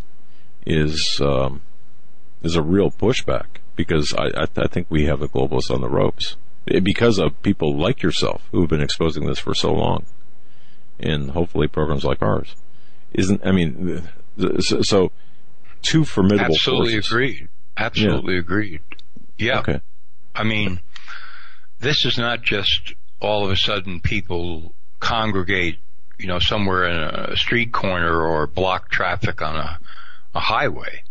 [0.66, 1.62] is um,
[2.44, 5.90] is a real pushback because I, I, I think we have the globalists on the
[5.90, 10.06] ropes because of people like yourself who have been exposing this for so long,
[11.00, 12.56] and hopefully programs like ours.
[13.14, 14.08] Isn't I mean,
[14.60, 15.12] so, so
[15.82, 16.54] two formidable.
[16.54, 17.12] Absolutely forces.
[17.12, 17.48] agreed.
[17.78, 18.40] Absolutely yeah.
[18.40, 18.82] agreed.
[19.38, 19.60] Yeah.
[19.60, 19.82] Okay.
[20.36, 20.80] I mean,
[21.80, 25.80] this is not just all of a sudden people congregate,
[26.22, 29.80] you know, somewhere in a street corner or block traffic on a,
[30.36, 31.04] a highway.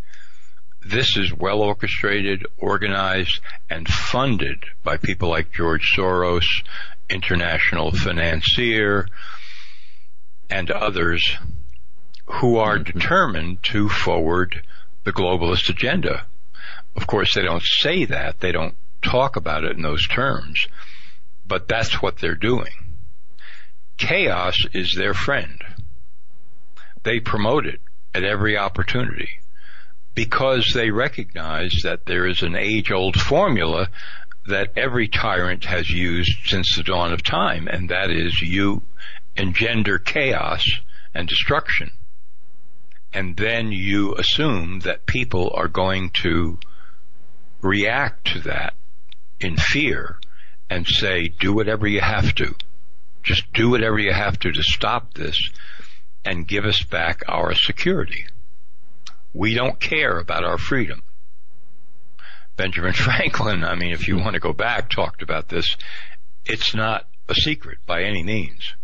[0.83, 3.39] This is well orchestrated, organized,
[3.69, 6.45] and funded by people like George Soros,
[7.09, 9.07] international financier,
[10.49, 11.37] and others
[12.25, 12.97] who are mm-hmm.
[12.97, 14.63] determined to forward
[15.03, 16.25] the globalist agenda.
[16.95, 18.39] Of course, they don't say that.
[18.39, 20.67] They don't talk about it in those terms
[21.51, 22.71] but that's what they're doing.
[24.01, 25.63] Chaos is their friend.
[27.03, 27.79] They promote it
[28.15, 29.39] at every opportunity
[30.15, 33.89] because they recognize that there is an age old formula
[34.47, 38.81] that every tyrant has used since the dawn of time, and that is you
[39.37, 40.67] engender chaos
[41.13, 41.91] and destruction.
[43.13, 46.57] And then you assume that people are going to
[47.61, 48.73] react to that
[49.39, 50.17] in fear
[50.71, 52.55] and say, do whatever you have to.
[53.23, 55.51] Just do whatever you have to to stop this
[56.25, 58.25] and give us back our security.
[59.33, 61.03] We don't care about our freedom.
[62.57, 65.77] Benjamin Franklin, I mean, if you want to go back, talked about this.
[66.45, 68.75] It's not a secret by any means.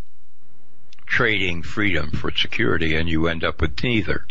[1.05, 4.25] Trading freedom for security and you end up with neither.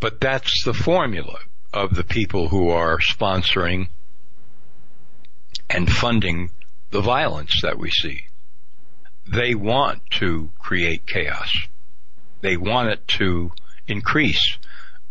[0.00, 1.38] But that's the formula
[1.72, 3.88] of the people who are sponsoring
[5.68, 6.50] and funding
[6.90, 8.27] the violence that we see.
[9.28, 11.52] They want to create chaos.
[12.40, 13.52] They want it to
[13.86, 14.58] increase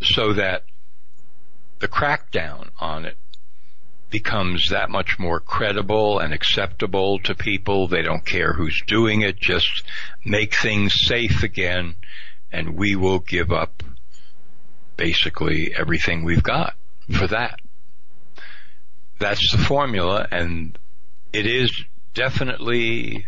[0.02, 0.64] so that
[1.80, 3.18] the crackdown on it
[4.10, 7.88] becomes that much more credible and acceptable to people.
[7.88, 9.38] They don't care who's doing it.
[9.38, 9.84] Just
[10.26, 11.96] make things safe again
[12.52, 13.84] and we will give up
[14.96, 16.74] basically everything we've got
[17.12, 17.60] for that
[19.20, 20.78] that's the formula and
[21.34, 21.84] it is
[22.14, 23.26] definitely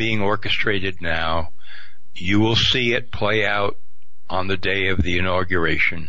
[0.00, 1.50] being orchestrated now.
[2.14, 3.76] You will see it play out
[4.30, 6.08] on the day of the inauguration.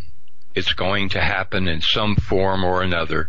[0.55, 3.27] It's going to happen in some form or another.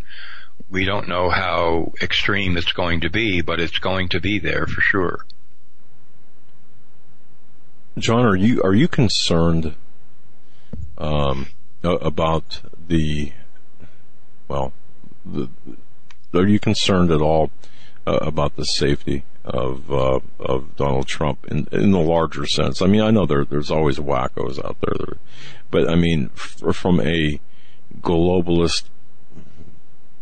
[0.71, 4.69] We don't know how extreme it's going to be, but it's going to be there
[4.69, 5.27] for sure.
[7.99, 9.75] Jon, are you are you concerned
[10.97, 11.47] um,
[11.83, 13.33] about the
[14.47, 14.73] well
[15.27, 15.49] the,
[16.33, 17.51] are you concerned at all
[18.07, 22.81] uh, about the safety of uh, of Donald Trump in in the larger sense?
[22.83, 25.17] I mean, I know there there's always wackos out there,
[25.71, 27.41] but I mean, f- from a
[28.01, 28.85] globalist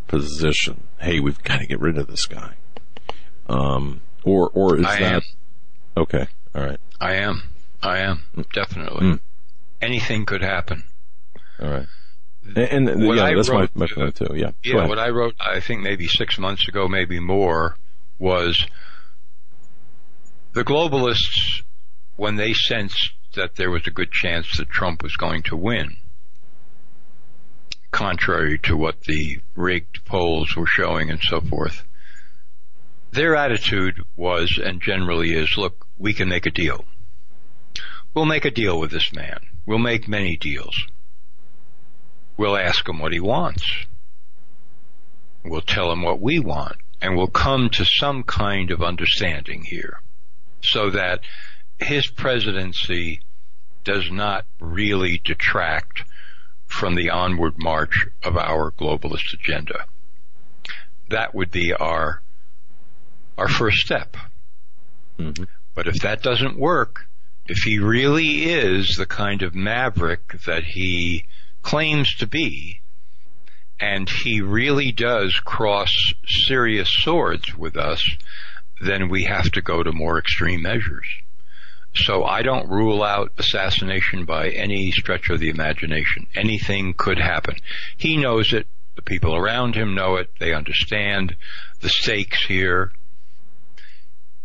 [0.06, 2.54] position, hey, we've got to get rid of this guy.
[3.48, 5.22] Um, or or is I that am.
[5.96, 6.26] okay?
[6.54, 7.42] All right, I am.
[7.82, 8.22] I am
[8.52, 9.06] definitely.
[9.06, 9.20] Mm.
[9.80, 10.84] Anything could happen.
[11.60, 11.86] All right.
[12.56, 14.34] And, and yeah, I that's wrote, my, my point too.
[14.34, 14.50] Yeah.
[14.64, 14.86] Yeah.
[14.86, 17.76] What I wrote, I think maybe six months ago, maybe more,
[18.18, 18.66] was
[20.52, 21.62] the globalists,
[22.16, 25.96] when they sensed that there was a good chance that Trump was going to win,
[27.90, 31.84] contrary to what the rigged polls were showing and so forth,
[33.12, 36.84] their attitude was and generally is, look, we can make a deal.
[38.14, 39.38] We'll make a deal with this man.
[39.66, 40.86] We'll make many deals
[42.40, 43.66] we'll ask him what he wants.
[45.44, 50.00] We'll tell him what we want and we'll come to some kind of understanding here
[50.62, 51.20] so that
[51.78, 53.20] his presidency
[53.84, 56.04] does not really detract
[56.66, 59.84] from the onward march of our globalist agenda.
[61.08, 62.22] That would be our
[63.36, 64.16] our first step.
[65.18, 65.44] Mm-hmm.
[65.74, 67.06] But if that doesn't work,
[67.46, 71.24] if he really is the kind of maverick that he
[71.62, 72.80] claims to be,
[73.80, 78.08] and he really does cross serious swords with us,
[78.80, 81.06] then we have to go to more extreme measures.
[81.94, 86.26] So I don't rule out assassination by any stretch of the imagination.
[86.34, 87.56] Anything could happen.
[87.96, 88.66] He knows it.
[88.96, 90.30] The people around him know it.
[90.38, 91.36] They understand
[91.80, 92.92] the stakes here.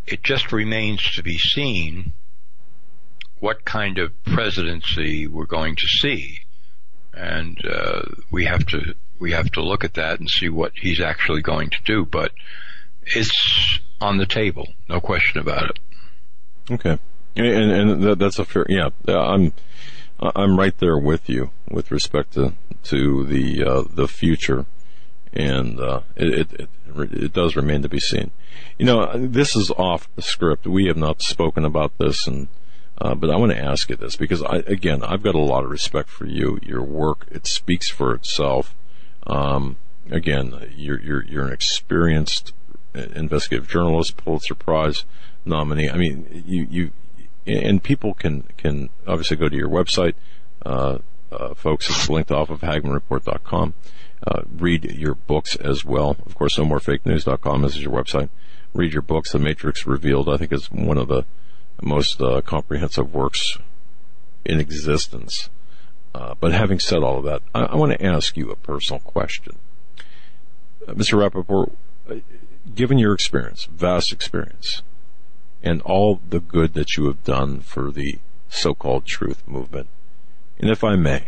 [0.07, 2.13] It just remains to be seen
[3.39, 6.41] what kind of presidency we're going to see.
[7.13, 10.99] And uh, we have to we have to look at that and see what he's
[10.99, 12.05] actually going to do.
[12.05, 12.31] But
[13.05, 15.79] it's on the table, no question about it.
[16.71, 16.99] Okay.
[17.35, 19.53] And, and that, that's a fair, yeah, I'm,
[20.19, 22.53] I'm right there with you with respect to,
[22.83, 24.65] to the, uh, the future.
[25.33, 28.31] And, uh, it, it, it, does remain to be seen.
[28.77, 30.65] You know, this is off the script.
[30.65, 32.47] We have not spoken about this and,
[32.97, 35.65] uh, but I want to ask you this because I, again, I've got a lot
[35.65, 36.59] of respect for you.
[36.63, 38.73] Your work, it speaks for itself.
[39.27, 39.75] Um,
[40.09, 42.53] again, you're, you're, you're an experienced
[42.95, 45.05] investigative journalist, Pulitzer Prize
[45.45, 45.89] nominee.
[45.89, 46.91] I mean, you, you,
[47.45, 50.13] and people can can obviously go to your website,
[50.65, 50.99] uh,
[51.31, 51.89] uh, folks.
[51.89, 53.73] It's linked off of HagmannReport.com.
[54.25, 56.17] Uh, read your books as well.
[56.25, 58.29] Of course, no more fake news.com is your website.
[58.73, 59.31] Read your books.
[59.31, 61.25] The Matrix Revealed, I think, is one of the
[61.81, 63.57] most uh, comprehensive works
[64.43, 65.49] in existence.
[66.13, 68.99] Uh, but having said all of that, I, I want to ask you a personal
[69.01, 69.57] question.
[70.87, 71.19] Uh, Mr.
[71.19, 71.71] Rappoport,
[72.73, 74.81] given your experience, vast experience,
[75.61, 78.19] and all the good that you have done for the
[78.49, 79.87] so-called truth movement.
[80.59, 81.27] And if I may,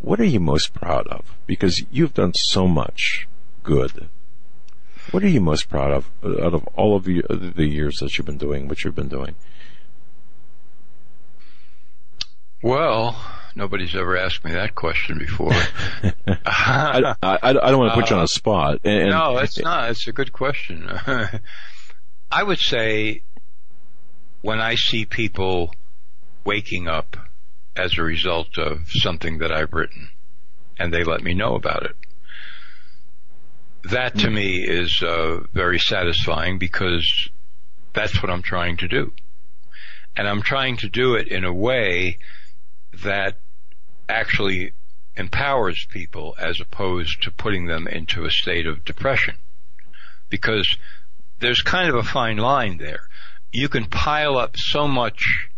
[0.00, 1.36] what are you most proud of?
[1.46, 3.28] Because you've done so much
[3.62, 4.08] good.
[5.10, 8.26] What are you most proud of out of all of uh, the years that you've
[8.26, 9.34] been doing what you've been doing?
[12.62, 13.16] Well,
[13.60, 15.52] nobody's ever asked me that question before.
[16.46, 18.80] I, I, I, don't want to put you on a spot.
[18.84, 19.90] And, no, it's not.
[19.90, 20.88] It's a good question.
[22.32, 23.22] I would say
[24.40, 25.74] when I see people
[26.42, 27.18] waking up
[27.76, 30.08] as a result of something that I've written
[30.78, 31.96] and they let me know about it,
[33.84, 34.34] that to mm.
[34.34, 37.28] me is uh, very satisfying because
[37.92, 39.12] that's what I'm trying to do.
[40.16, 42.16] And I'm trying to do it in a way
[43.04, 43.36] that
[44.10, 44.72] actually
[45.16, 49.36] empowers people as opposed to putting them into a state of depression.
[50.28, 50.76] Because
[51.40, 53.08] there's kind of a fine line there.
[53.52, 55.48] You can pile up so much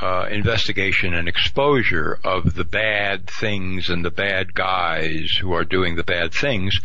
[0.00, 5.96] uh, investigation and exposure of the bad things and the bad guys who are doing
[5.96, 6.78] the bad things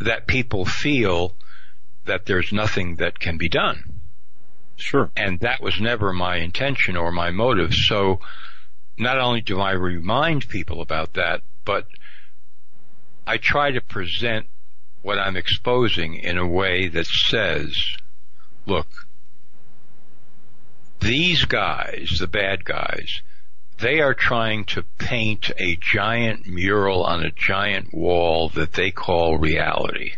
[0.00, 1.34] that people feel
[2.04, 4.00] that there's nothing that can be done.
[4.76, 5.10] Sure.
[5.16, 7.74] And that was never my intention or my motive.
[7.74, 8.20] So
[8.98, 11.86] not only do I remind people about that, but
[13.26, 14.46] I try to present
[15.02, 17.76] what I'm exposing in a way that says,
[18.66, 19.06] look,
[21.00, 23.22] these guys, the bad guys,
[23.78, 29.38] they are trying to paint a giant mural on a giant wall that they call
[29.38, 30.14] reality.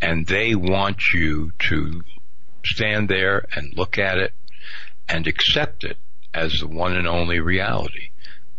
[0.00, 2.02] And they want you to
[2.64, 4.32] stand there and look at it
[5.08, 5.98] and accept it
[6.34, 8.10] as the one and only reality.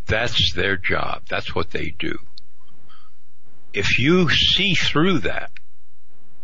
[0.06, 1.24] That's their job.
[1.30, 2.18] That's what they do
[3.74, 5.52] if you see through that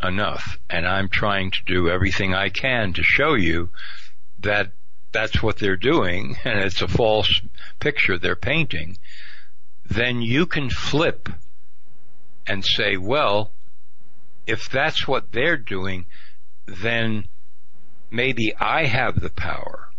[0.03, 3.69] enough, and I'm trying to do everything I can to show you
[4.39, 4.71] that
[5.11, 7.41] that's what they're doing, and it's a false
[7.79, 8.97] picture they're painting,
[9.85, 11.29] then you can flip
[12.45, 13.51] and say, well,
[14.45, 16.05] if that's what they're doing,
[16.67, 17.27] then
[18.11, 19.89] maybe I have the power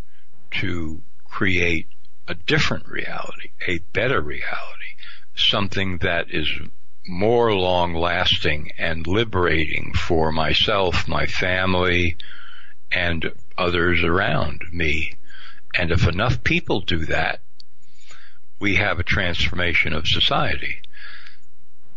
[0.61, 1.03] to
[1.37, 1.87] create
[2.27, 4.95] a different reality, a better reality,
[5.35, 6.49] something that is
[7.07, 12.17] more long lasting and liberating for myself, my family,
[12.91, 15.13] and others around me.
[15.75, 17.41] And if enough people do that,
[18.59, 20.81] we have a transformation of society.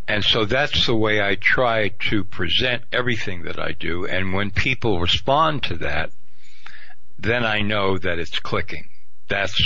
[0.05, 4.05] And so that's the way I try to present everything that I do.
[4.05, 6.11] And when people respond to that,
[7.17, 8.89] then I know that it's clicking.
[9.29, 9.61] That's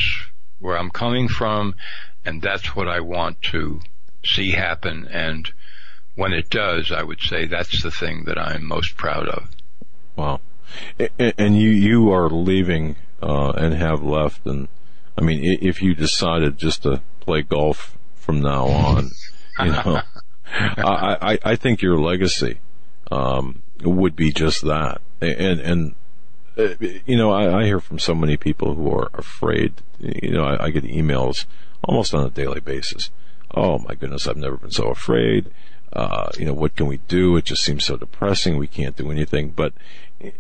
[0.60, 1.76] where I'm coming from,
[2.24, 3.82] and that's what I want to
[4.24, 5.08] see happen.
[5.08, 5.52] And
[6.16, 9.50] when it does, I would say that's the thing that I'm most proud of.
[10.16, 10.42] Wow.
[11.20, 14.46] And you, you are leaving, uh, and have left.
[14.46, 14.68] And
[15.18, 19.12] I mean, if you decided just to play golf from now on,
[19.60, 20.02] you know,
[20.54, 22.60] I, I, I think your legacy,
[23.12, 25.02] um, would be just that.
[25.22, 25.96] And, and,
[26.56, 29.74] you know, I, I, hear from so many people who are afraid.
[30.00, 31.46] You know, I, I get emails
[31.84, 33.10] almost on a daily basis.
[33.54, 35.52] Oh my goodness, I've never been so afraid.
[35.92, 37.38] Uh, you know, what can we do?
[37.38, 38.58] It just seems so depressing.
[38.58, 39.52] We can't do anything.
[39.52, 39.74] But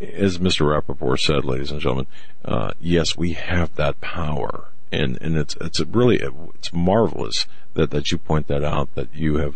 [0.01, 0.65] as Mr.
[0.65, 2.07] Rappoport said, ladies and gentlemen,
[2.43, 4.69] uh, yes, we have that power.
[4.91, 6.21] And, and it's, it's really,
[6.55, 7.45] it's marvelous
[7.75, 9.55] that, that you point that out, that you have,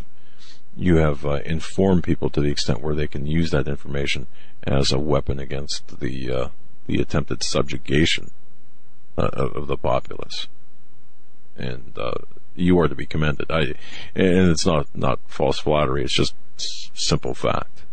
[0.78, 4.28] you have uh, informed people to the extent where they can use that information
[4.64, 6.48] as a weapon against the, uh,
[6.86, 8.32] the attempted subjugation
[9.18, 10.48] uh, of the populace.
[11.58, 12.20] And, uh,
[12.58, 13.52] you are to be commended.
[13.52, 13.76] I,
[14.16, 16.04] and it's not not false flattery.
[16.04, 16.34] It's just
[16.94, 17.84] simple fact.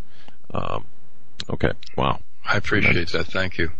[0.52, 0.86] Um,
[1.50, 1.72] okay.
[1.96, 2.20] Wow.
[2.44, 3.26] I appreciate that.
[3.26, 3.72] Thank you.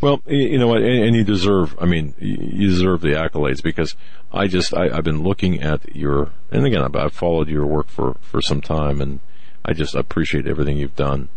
[0.00, 1.74] Well, you know what, and you deserve.
[1.80, 3.96] I mean, you deserve the accolades because
[4.30, 8.14] I just I, have been looking at your, and again, I've, followed your work for
[8.20, 9.20] for some time, and
[9.64, 11.30] I just appreciate everything you've done.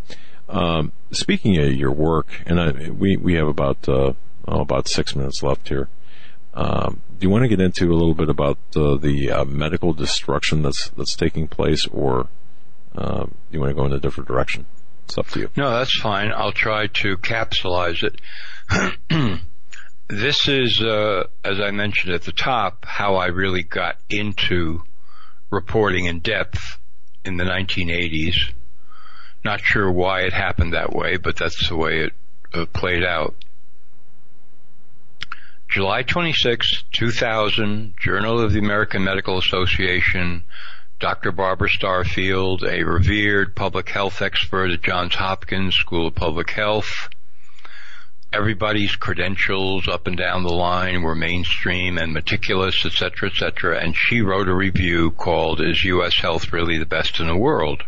[0.50, 4.14] Um, speaking of your work, and I, we we have about uh,
[4.48, 5.88] oh, about six minutes left here.
[6.54, 9.94] Um, do you want to get into a little bit about uh, the uh, medical
[9.94, 12.28] destruction that's that's taking place, or
[12.94, 14.66] uh, do you want to go in a different direction?
[15.10, 15.50] It's up to you.
[15.58, 16.32] No, that's fine.
[16.32, 18.22] I'll try to capsulize it.
[20.08, 24.84] this is, uh, as I mentioned at the top, how I really got into
[25.50, 26.78] reporting in depth
[27.26, 28.36] in the 1980s.
[29.44, 32.14] Not sure why it happened that way, but that's the way it
[32.54, 33.34] uh, played out.
[35.70, 40.44] July 26, 2000, Journal of the American Medical Association,
[41.00, 41.32] Dr.
[41.32, 47.08] Barbara Starfield, a revered public health expert at Johns Hopkins School of Public Health.
[48.34, 54.20] Everybody's credentials up and down the line were mainstream and meticulous, etc., etc., and she
[54.20, 56.16] wrote a review called Is U.S.
[56.16, 57.82] Health Really the Best in the World?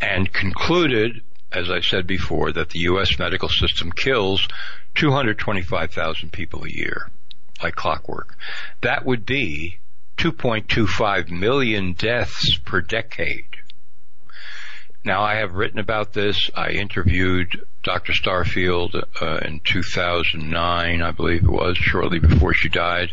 [0.00, 3.18] And concluded, as I said before, that the U.S.
[3.18, 4.48] medical system kills
[4.94, 7.10] 225,000 people a year,
[7.62, 8.34] like clockwork.
[8.80, 9.76] That would be
[10.22, 13.56] 2.25 million deaths per decade.
[15.04, 16.48] Now I have written about this.
[16.54, 18.12] I interviewed Dr.
[18.12, 23.12] Starfield uh, in 2009, I believe it was, shortly before she died.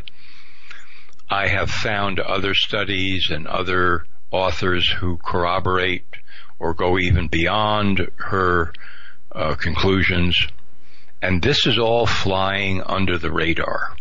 [1.28, 6.06] I have found other studies and other authors who corroborate
[6.60, 8.72] or go even beyond her
[9.32, 10.40] uh, conclusions.
[11.24, 13.96] And this is all flying under the radar.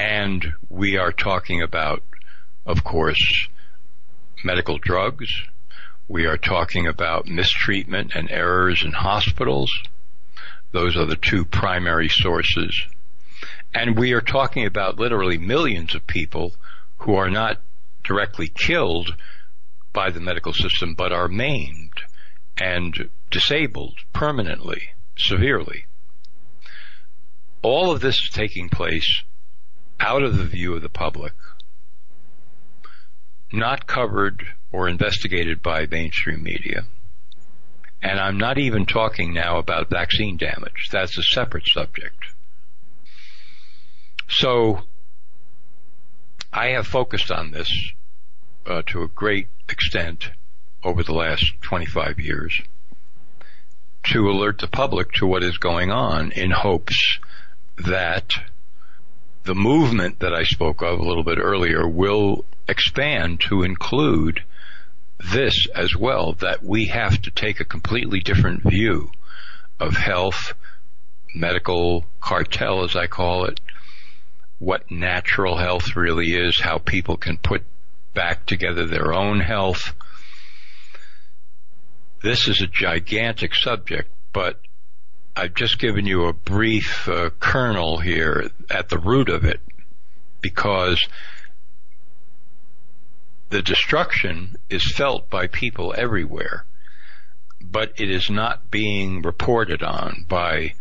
[0.00, 2.02] And we are talking about,
[2.64, 3.48] of course,
[4.42, 5.30] medical drugs.
[6.08, 9.70] We are talking about mistreatment and errors in hospitals.
[10.72, 12.82] Those are the two primary sources.
[13.74, 16.54] And we are talking about literally millions of people
[17.00, 17.60] who are not
[18.02, 19.14] directly killed
[19.92, 22.00] by the medical system, but are maimed
[22.56, 25.84] and disabled permanently severely.
[27.60, 29.24] All of this is taking place
[30.00, 31.34] out of the view of the public,
[33.52, 36.84] not covered or investigated by mainstream media.
[38.02, 40.88] And I'm not even talking now about vaccine damage.
[40.90, 42.24] That's a separate subject.
[44.28, 44.82] So
[46.52, 47.92] I have focused on this
[48.66, 50.30] uh, to a great extent
[50.82, 52.60] over the last 25 years
[54.04, 57.18] to alert the public to what is going on in hopes
[57.76, 58.32] that
[59.50, 64.44] the movement that I spoke of a little bit earlier will expand to include
[65.32, 69.10] this as well, that we have to take a completely different view
[69.80, 70.54] of health,
[71.34, 73.58] medical cartel as I call it,
[74.60, 77.64] what natural health really is, how people can put
[78.14, 79.94] back together their own health,
[82.22, 84.60] this is a gigantic subject, but
[85.36, 89.60] I've just given you a brief uh, kernel here at the root of it
[90.40, 91.06] because
[93.50, 96.64] the destruction is felt by people everywhere,
[97.60, 100.74] but it is not being reported on by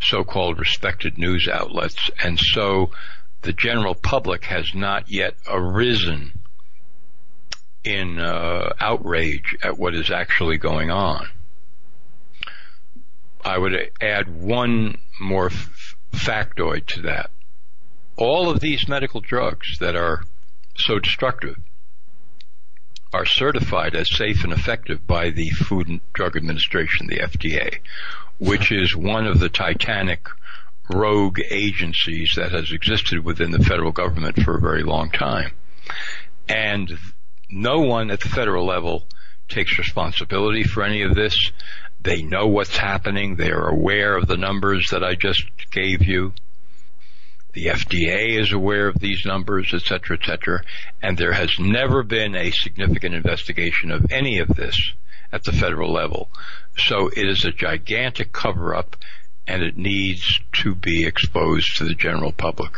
[0.00, 2.10] so-called respected news outlets.
[2.22, 2.90] And so
[3.42, 6.40] the general public has not yet arisen
[7.84, 11.28] in uh, outrage at what is actually going on.
[13.44, 17.30] I would add one more f- factoid to that.
[18.16, 20.22] All of these medical drugs that are
[20.76, 21.56] so destructive
[23.12, 27.80] are certified as safe and effective by the Food and Drug Administration, the FDA,
[28.38, 30.26] which is one of the titanic
[30.90, 35.52] rogue agencies that has existed within the federal government for a very long time.
[36.48, 36.98] And
[37.50, 39.06] no one at the federal level
[39.48, 41.52] takes responsibility for any of this.
[42.02, 43.36] They know what's happening.
[43.36, 46.32] They are aware of the numbers that I just gave you.
[47.52, 50.62] The FDA is aware of these numbers, et cetera, et cetera,
[51.02, 54.92] and there has never been a significant investigation of any of this
[55.30, 56.30] at the federal level.
[56.76, 58.96] So it is a gigantic cover up
[59.46, 62.72] and it needs to be exposed to the general public.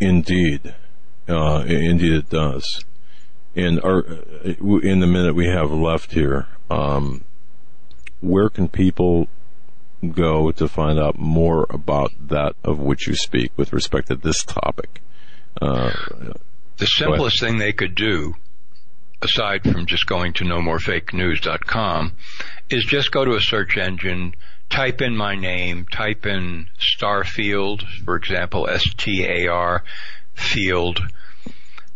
[0.00, 0.74] Indeed.
[1.28, 2.84] Uh, indeed it does.
[3.54, 4.00] In our,
[4.40, 7.24] in the minute we have left here, um,
[8.20, 9.28] where can people
[10.12, 14.44] go to find out more about that of which you speak with respect to this
[14.44, 15.02] topic?
[15.60, 15.92] Uh,
[16.78, 18.34] the simplest thing they could do,
[19.20, 22.12] aside from just going to nomorefakenews.com,
[22.70, 24.34] is just go to a search engine,
[24.70, 29.82] type in my name, type in Starfield, for example, S-T-A-R,
[30.34, 31.00] field,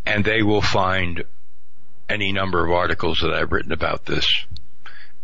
[0.04, 1.24] and they will find
[2.08, 4.26] any number of articles that I've written about this.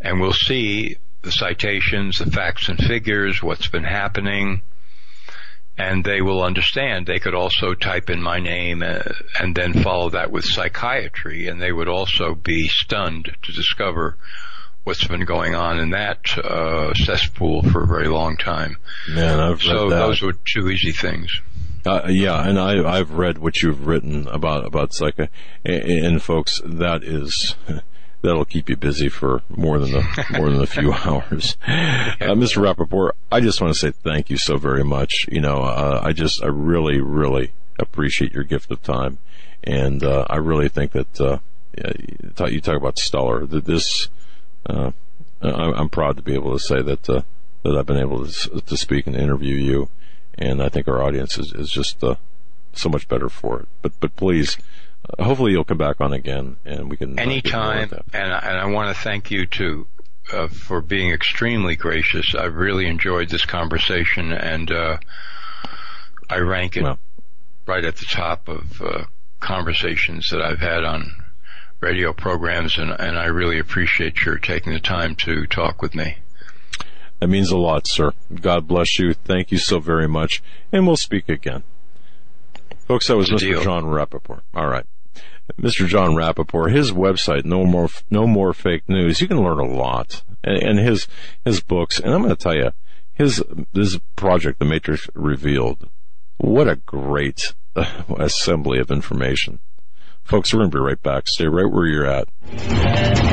[0.01, 4.61] And we'll see the citations, the facts and figures, what's been happening,
[5.77, 7.05] and they will understand.
[7.05, 9.01] They could also type in my name uh,
[9.39, 14.17] and then follow that with psychiatry, and they would also be stunned to discover
[14.83, 18.77] what's been going on in that uh, cesspool for a very long time.
[19.09, 19.95] Man, I've so that.
[19.95, 21.31] those were two easy things.
[21.85, 25.27] Uh, yeah, and I, I've read what you've written about about psycho,
[25.65, 27.55] and, and folks, that is
[28.21, 31.57] that'll keep you busy for more than a more than a few hours.
[31.67, 32.61] Uh, Mr.
[32.61, 35.27] Rappoport, I just want to say thank you so very much.
[35.31, 39.17] You know, uh, I just I really really appreciate your gift of time,
[39.63, 41.39] and uh, I really think that uh,
[42.47, 43.45] you talk about stellar.
[43.45, 44.09] That this,
[44.67, 44.91] uh,
[45.41, 47.21] I'm proud to be able to say that uh,
[47.63, 49.89] that I've been able to, to speak and interview you,
[50.35, 52.03] and I think our audience is, is just
[52.73, 53.67] so much better for it.
[53.81, 54.57] But but please
[55.19, 57.17] hopefully you'll come back on again and we can.
[57.17, 59.87] Uh, Anytime, and, and I want to thank you too.
[60.31, 62.35] Uh, for being extremely gracious.
[62.35, 64.97] I've really enjoyed this conversation, and uh,
[66.29, 66.99] I rank it well,
[67.65, 69.05] right at the top of uh,
[69.41, 71.11] conversations that I've had on
[71.81, 76.19] radio programs, and, and I really appreciate your taking the time to talk with me.
[77.19, 78.13] That means a lot, sir.
[78.33, 79.13] God bless you.
[79.13, 81.63] Thank you so very much, and we'll speak again.
[82.87, 83.39] Folks, that was Mr.
[83.39, 83.63] Deal.
[83.63, 84.41] Jon Rappoport.
[84.53, 84.85] All right.
[85.59, 85.87] Mr.
[85.87, 90.23] Jon Rappoport, his website, No More, No More Fake News, you can learn a lot.
[90.43, 91.07] And, and his,
[91.45, 92.71] his books, and I'm going to tell you,
[93.13, 95.89] his, this project, The Matrix Revealed,
[96.37, 99.59] what a great uh, assembly of information.
[100.23, 101.27] Folks, we're going to be right back.
[101.27, 103.30] Stay right where you're at.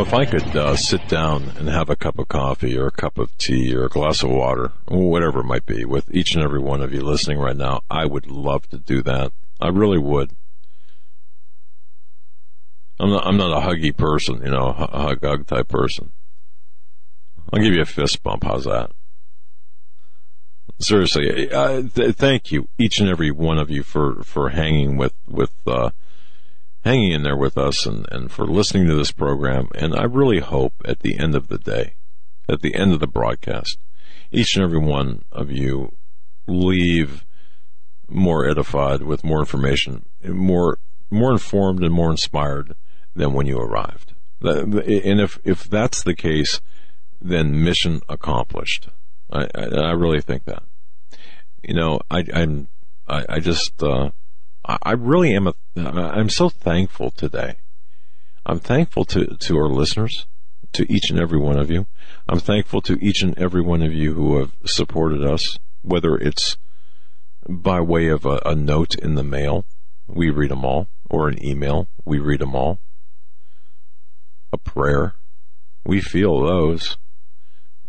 [0.00, 3.18] If I could uh, sit down and have a cup of coffee or a cup
[3.18, 6.60] of tea or a glass of water, whatever it might be, with each and every
[6.60, 9.32] one of you listening right now, I would love to do that.
[9.60, 10.32] I really would.
[13.00, 16.10] I'm not, I'm not a huggy person, you know, a hug hug type person.
[17.52, 18.44] I'll give you a fist bump.
[18.44, 18.90] How's that?
[20.80, 25.52] Seriously, th- thank you, each and every one of you, for for hanging with with
[25.66, 25.90] uh,
[26.88, 29.68] hanging in there with us and, and for listening to this program.
[29.74, 31.96] And I really hope at the end of the day,
[32.48, 33.76] at the end of the broadcast,
[34.32, 35.94] each and every one of you
[36.46, 37.26] leave
[38.08, 40.78] more edified with more information, more
[41.10, 42.74] more informed and more inspired
[43.14, 44.14] than when you arrived.
[44.40, 46.58] And if if that's the case,
[47.20, 48.88] then mission accomplished.
[49.30, 50.62] I I, I really think that.
[51.62, 52.68] You know, I I'm
[53.06, 54.10] I, I just uh,
[54.68, 55.46] I really am.
[55.46, 57.56] A, I'm so thankful today.
[58.44, 60.26] I'm thankful to to our listeners,
[60.72, 61.86] to each and every one of you.
[62.28, 66.58] I'm thankful to each and every one of you who have supported us, whether it's
[67.48, 69.64] by way of a, a note in the mail,
[70.06, 72.78] we read them all, or an email, we read them all.
[74.52, 75.14] A prayer,
[75.86, 76.98] we feel those,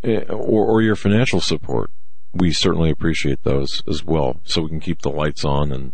[0.03, 1.91] eh, or, or your financial support.
[2.33, 5.93] We certainly appreciate those as well, so we can keep the lights on and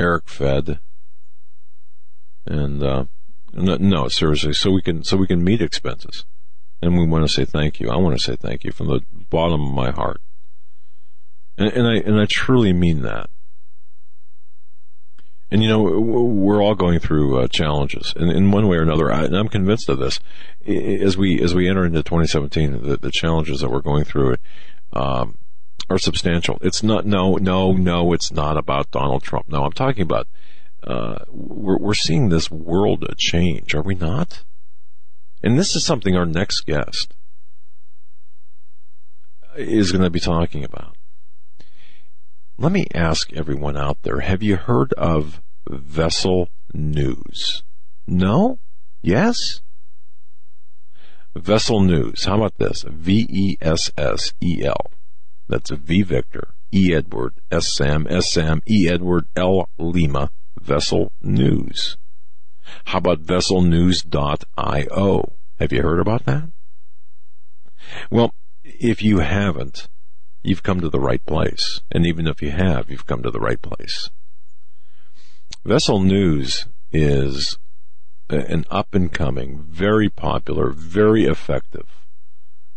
[0.00, 0.80] Eric fed,
[2.46, 3.04] and uh,
[3.52, 6.24] no, no, seriously, so we can so we can meet expenses,
[6.80, 7.90] and we want to say thank you.
[7.90, 10.22] I want to say thank you from the bottom of my heart,
[11.58, 13.28] and, and I and I truly mean that.
[15.50, 19.12] And you know, we're all going through uh, challenges in, in one way or another.
[19.12, 20.18] I, and I'm convinced of this.
[20.66, 24.36] As we as we enter into 2017, the, the challenges that we're going through
[24.94, 25.36] um,
[25.88, 26.58] are substantial.
[26.60, 27.06] It's not.
[27.06, 28.12] No, no, no.
[28.12, 29.48] It's not about Donald Trump.
[29.48, 30.28] No, I'm talking about.
[30.82, 33.74] Uh, we're we're seeing this world change.
[33.74, 34.44] Are we not?
[35.42, 37.14] And this is something our next guest
[39.56, 40.96] is going to be talking about.
[42.58, 47.62] Let me ask everyone out there, have you heard of Vessel News?
[48.06, 48.58] No?
[49.02, 49.62] Yes?
[51.34, 52.24] Vessel News.
[52.24, 52.84] How about this?
[52.86, 53.30] V-E-S-S-E-L.
[55.50, 61.10] That's a V Victor, E Edward, S Sam, S Sam, E Edward, L Lima, Vessel
[61.20, 61.96] News.
[62.84, 65.32] How about vesselnews.io?
[65.58, 66.50] Have you heard about that?
[68.12, 68.32] Well,
[68.62, 69.88] if you haven't,
[70.44, 71.80] you've come to the right place.
[71.90, 74.08] And even if you have, you've come to the right place.
[75.64, 77.58] Vessel News is
[78.28, 81.88] an up and coming, very popular, very effective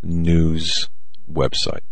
[0.01, 0.89] news
[1.31, 1.83] website.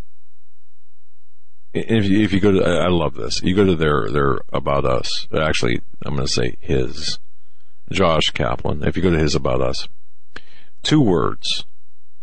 [1.73, 3.41] If you, if you go to, I love this.
[3.41, 5.27] You go to their, their about us.
[5.34, 7.19] Actually, I'm going to say his,
[7.91, 8.84] Josh Kaplan.
[8.84, 9.88] If you go to his about us,
[10.84, 11.65] two words,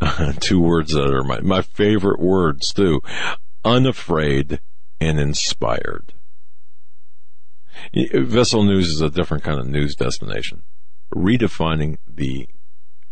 [0.41, 3.01] two words that are my, my favorite words too.
[3.65, 4.61] Unafraid
[5.01, 6.12] and inspired.
[7.95, 10.62] Vessel News is a different kind of news destination,
[11.15, 12.49] redefining the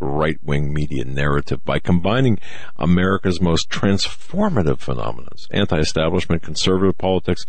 [0.01, 2.39] right wing media narrative by combining
[2.77, 7.45] America's most transformative phenomena, anti establishment, conservative politics,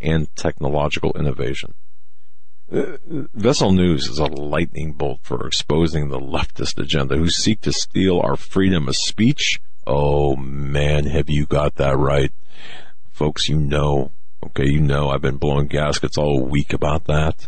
[0.00, 1.74] and technological innovation.
[2.72, 2.96] Uh,
[3.34, 8.20] Vessel News is a lightning bolt for exposing the leftist agenda who seek to steal
[8.20, 9.60] our freedom of speech.
[9.86, 12.32] Oh man, have you got that right?
[13.10, 14.12] Folks, you know,
[14.46, 17.46] okay, you know I've been blowing gaskets all week about that.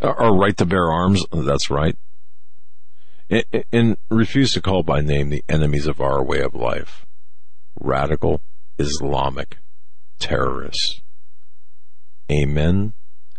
[0.00, 1.96] Uh, our right to bear arms, that's right.
[3.30, 7.06] And, and refuse to call by name the enemies of our way of life.
[7.78, 8.42] Radical
[8.78, 9.58] Islamic
[10.18, 11.00] terrorists.
[12.30, 12.92] Amen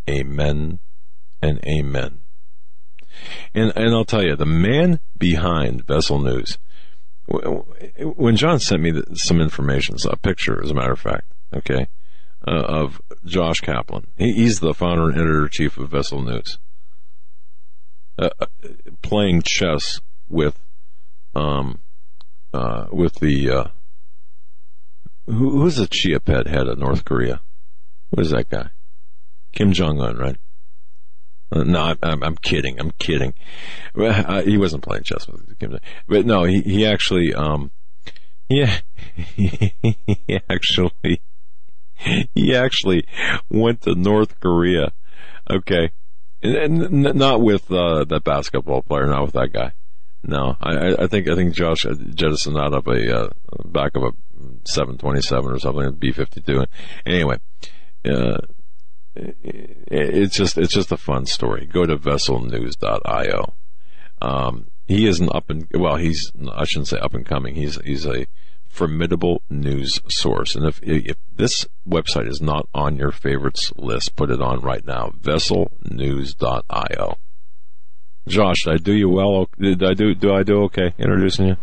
[0.09, 0.79] amen,
[1.41, 2.19] and amen.
[3.53, 6.57] And, and I'll tell you, the man behind Vessel News,
[7.27, 11.87] when John sent me some information, a picture, as a matter of fact, okay,
[12.47, 16.57] uh, of Josh Kaplan, he, he's the founder and editor chief of Vessel News,
[18.21, 18.45] uh,
[19.01, 19.99] playing chess
[20.29, 20.59] with,
[21.35, 21.79] um,
[22.53, 23.67] uh, with the, uh,
[25.25, 27.41] who, who's the Chia Pet head of North Korea?
[28.09, 28.69] What is that guy?
[29.53, 30.37] Kim Jong Un, right?
[31.51, 32.79] Uh, no, I'm, I'm, kidding.
[32.79, 33.33] I'm kidding.
[33.97, 37.71] Uh, he wasn't playing chess with Kim, Jong, but no, he he actually, um,
[38.47, 38.79] yeah,
[39.15, 39.73] he,
[40.25, 41.21] he actually,
[42.33, 43.05] he actually
[43.49, 44.93] went to North Korea.
[45.49, 45.91] Okay,
[46.41, 49.73] and, and not with uh, that basketball player, not with that guy.
[50.23, 53.29] No, I, I think I think Josh jettisoned out of a uh,
[53.65, 54.11] back of a
[54.65, 56.67] 727 or something, B52.
[57.05, 57.37] Anyway,
[58.05, 58.37] uh,
[59.15, 61.65] it's just it's just a fun story.
[61.65, 63.53] Go to vesselnews.io.
[64.21, 67.55] Um, he is an up and well, he's I shouldn't say up and coming.
[67.55, 68.27] He's he's a
[68.71, 70.55] formidable news source.
[70.55, 74.85] And if if this website is not on your favorites list, put it on right
[74.85, 75.11] now.
[75.21, 77.17] Vesselnews.io.
[78.27, 79.49] Josh, did I do you well?
[79.59, 81.57] Did I do do I do okay introducing you?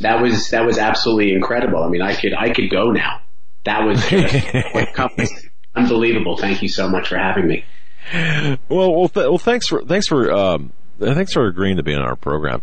[0.00, 1.82] That was that was absolutely incredible.
[1.82, 3.20] I mean, I could I could go now.
[3.64, 6.36] That was just unbelievable.
[6.36, 7.64] Thank you so much for having me.
[8.68, 12.02] Well, well, th- well thanks for thanks for um, thanks for agreeing to be on
[12.02, 12.62] our program.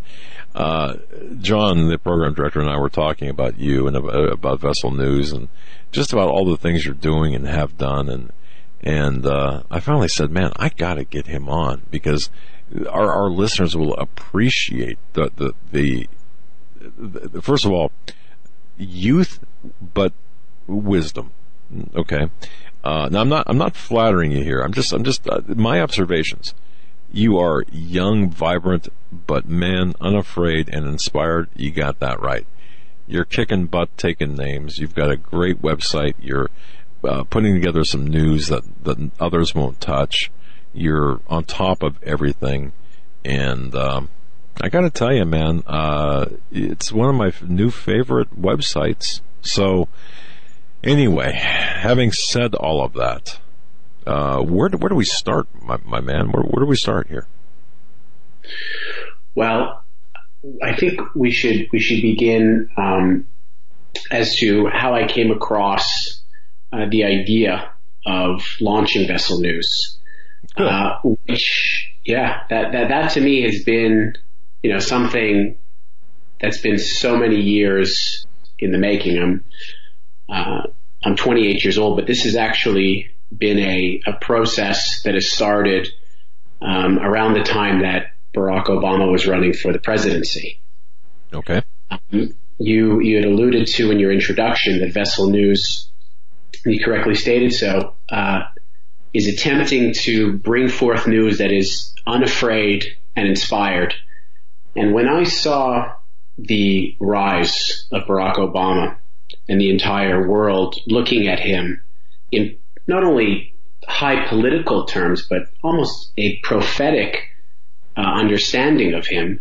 [0.53, 0.95] Uh,
[1.39, 5.47] John, the program director, and I were talking about you and about, Vessel News and
[5.91, 8.09] just about all the things you're doing and have done.
[8.09, 8.33] And
[8.81, 12.29] and uh, I finally said, man, I got to get him on because
[12.89, 16.07] our our listeners will appreciate the the, the,
[16.79, 17.91] the first of all
[18.77, 19.39] youth,
[19.81, 20.13] but
[20.67, 21.31] wisdom.
[21.95, 22.29] Okay,
[22.83, 24.61] uh, now I'm not I'm not flattering you here.
[24.61, 26.53] I'm just I'm just uh, my observations.
[27.11, 31.49] You are young, vibrant, but man, unafraid and inspired.
[31.55, 32.45] You got that right.
[33.07, 34.77] You're kicking butt, taking names.
[34.77, 36.13] You've got a great website.
[36.21, 36.49] You're
[37.03, 40.31] uh, putting together some news that that others won't touch.
[40.73, 42.71] You're on top of everything,
[43.25, 44.09] and um,
[44.61, 49.19] I got to tell you, man, uh, it's one of my new favorite websites.
[49.41, 49.89] So
[50.83, 53.39] Anyway, having said all of that,
[54.06, 56.32] Uh, where do, where do we start, my, my man?
[56.32, 57.28] Where, where do we start here?
[59.36, 59.84] Well,
[60.61, 63.28] I think we should we should begin um,
[64.10, 66.22] as to how I came across
[66.73, 67.72] uh, the idea
[68.06, 69.99] of launching Vessel News,
[70.57, 74.18] uh, which yeah, that that that to me has been
[74.64, 75.57] you know something
[76.41, 78.26] that's been so many years
[78.57, 79.19] in the making.
[79.19, 79.44] I'm
[80.28, 80.64] uh,
[81.03, 85.87] I'm 28 years old, but this is actually been a, a process that has started
[86.61, 90.59] um, around the time that Barack Obama was running for the presidency.
[91.33, 91.61] Okay.
[91.89, 95.89] Um, you you had alluded to in your introduction that Vessel News,
[96.65, 98.41] you correctly stated so, uh,
[99.13, 102.85] is attempting to bring forth news that is unafraid
[103.15, 103.93] and inspired.
[104.75, 105.93] And when I saw
[106.37, 108.95] the rise of Barack Obama
[109.49, 111.83] and the entire world looking at him
[112.31, 113.53] in not only
[113.87, 117.17] high political terms, but almost a prophetic
[117.97, 119.39] uh, understanding of him,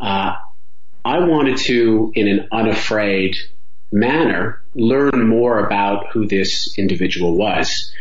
[0.00, 0.34] uh,
[1.04, 3.36] I wanted to, in an unafraid
[3.92, 7.92] manner, learn more about who this individual was.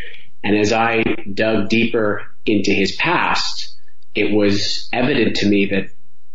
[0.44, 1.04] And as I
[1.34, 3.76] dug deeper into his past,
[4.16, 5.90] it was evident to me that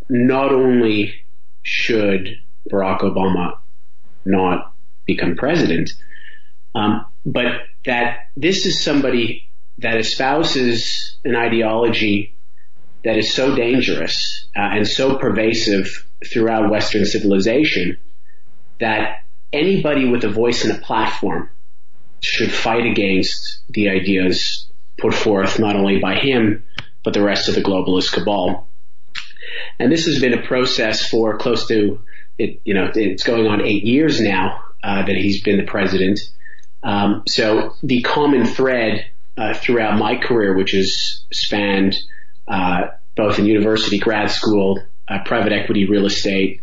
[0.09, 1.15] not only
[1.63, 2.39] should
[2.71, 3.59] Barack Obama
[4.25, 4.73] not
[5.07, 5.91] become president,
[6.75, 7.47] um, but
[7.89, 9.49] that this is somebody
[9.79, 12.35] that espouses an ideology
[13.03, 17.97] that is so dangerous uh, and so pervasive throughout Western civilization
[18.79, 19.23] that
[19.55, 21.49] anybody with a voice and a platform
[22.21, 24.67] should fight against the ideas
[24.99, 26.63] put forth not only by him
[27.03, 28.69] but the rest of the globalist cabal.
[29.79, 32.03] And this has been a process for close to
[32.37, 36.21] it, you know, it's going on eight years now uh, that he's been the president.
[36.83, 39.07] Um, so the common thread
[39.37, 41.97] uh, throughout my career, which has spanned
[42.47, 46.63] uh, both in university, grad school, uh, private equity, real estate,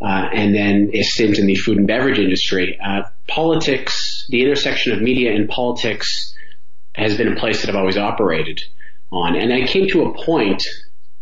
[0.00, 2.78] uh, and then a stint in the food and beverage industry.
[2.84, 6.34] Uh, politics, the intersection of media and politics,
[6.94, 8.62] has been a place that I've always operated
[9.10, 9.36] on.
[9.36, 10.66] And I came to a point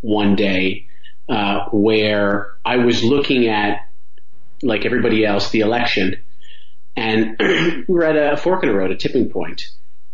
[0.01, 0.87] one day
[1.29, 3.87] uh, where I was looking at,
[4.63, 6.17] like everybody else, the election,
[6.97, 9.63] and we were at a fork in the road, a tipping point,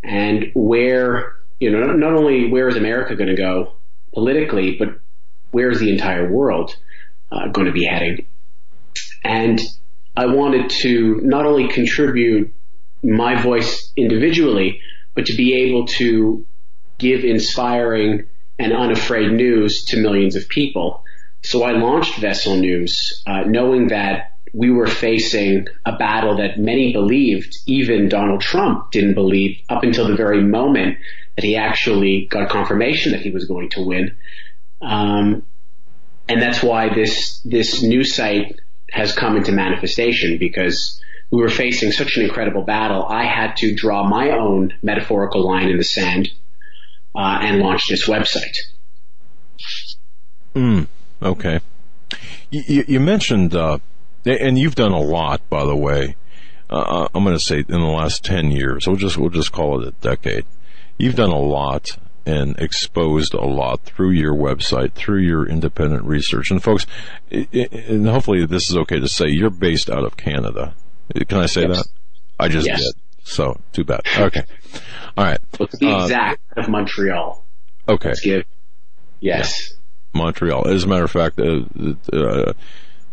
[0.03, 3.73] and where you know not only where is America going to go
[4.12, 5.01] politically, but
[5.51, 6.77] where is the entire world
[7.32, 8.27] uh, going to be heading?
[9.24, 9.61] And
[10.16, 12.55] I wanted to not only contribute
[13.03, 14.81] my voice individually,
[15.15, 16.47] but to be able to
[16.98, 18.27] give inspiring
[18.59, 21.05] and unafraid news to millions of people.
[21.43, 26.95] So I launched Vessel News, uh, knowing that we were facing a battle that many
[26.95, 30.97] believed, even Donald Trump didn't believe up until the very moment
[31.37, 34.16] that he actually got confirmation that he was going to win.
[34.81, 35.43] Um,
[36.27, 38.59] and that's why this this new site
[38.91, 43.05] has come into manifestation because we were facing such an incredible battle.
[43.07, 46.31] I had to draw my own metaphorical line in the sand
[47.15, 48.57] uh, and launch this website.
[50.55, 50.87] Mm,
[51.23, 51.61] okay.
[52.51, 53.81] You, you mentioned, uh,
[54.27, 56.16] and you've done a lot, by the way.
[56.69, 58.86] Uh, I'm going to say in the last ten years.
[58.86, 60.44] We'll just we'll just call it a decade.
[60.98, 61.97] You've done a lot
[62.27, 66.51] and exposed a lot through your website, through your independent research.
[66.51, 66.85] And folks,
[67.31, 70.74] and hopefully this is okay to say, you're based out of Canada.
[71.28, 71.77] Can I say yes.
[71.77, 71.86] that?
[72.40, 72.81] I just yes.
[72.81, 72.94] did.
[73.23, 74.01] So too bad.
[74.19, 74.43] Okay.
[75.16, 75.39] All right.
[75.61, 77.44] Let's be uh, exact of Montreal.
[77.89, 78.09] Okay.
[78.09, 78.44] Let's give.
[79.20, 79.70] Yes.
[79.70, 80.23] Yeah.
[80.23, 80.69] Montreal.
[80.69, 81.61] As a matter of fact, uh,
[82.12, 82.53] uh,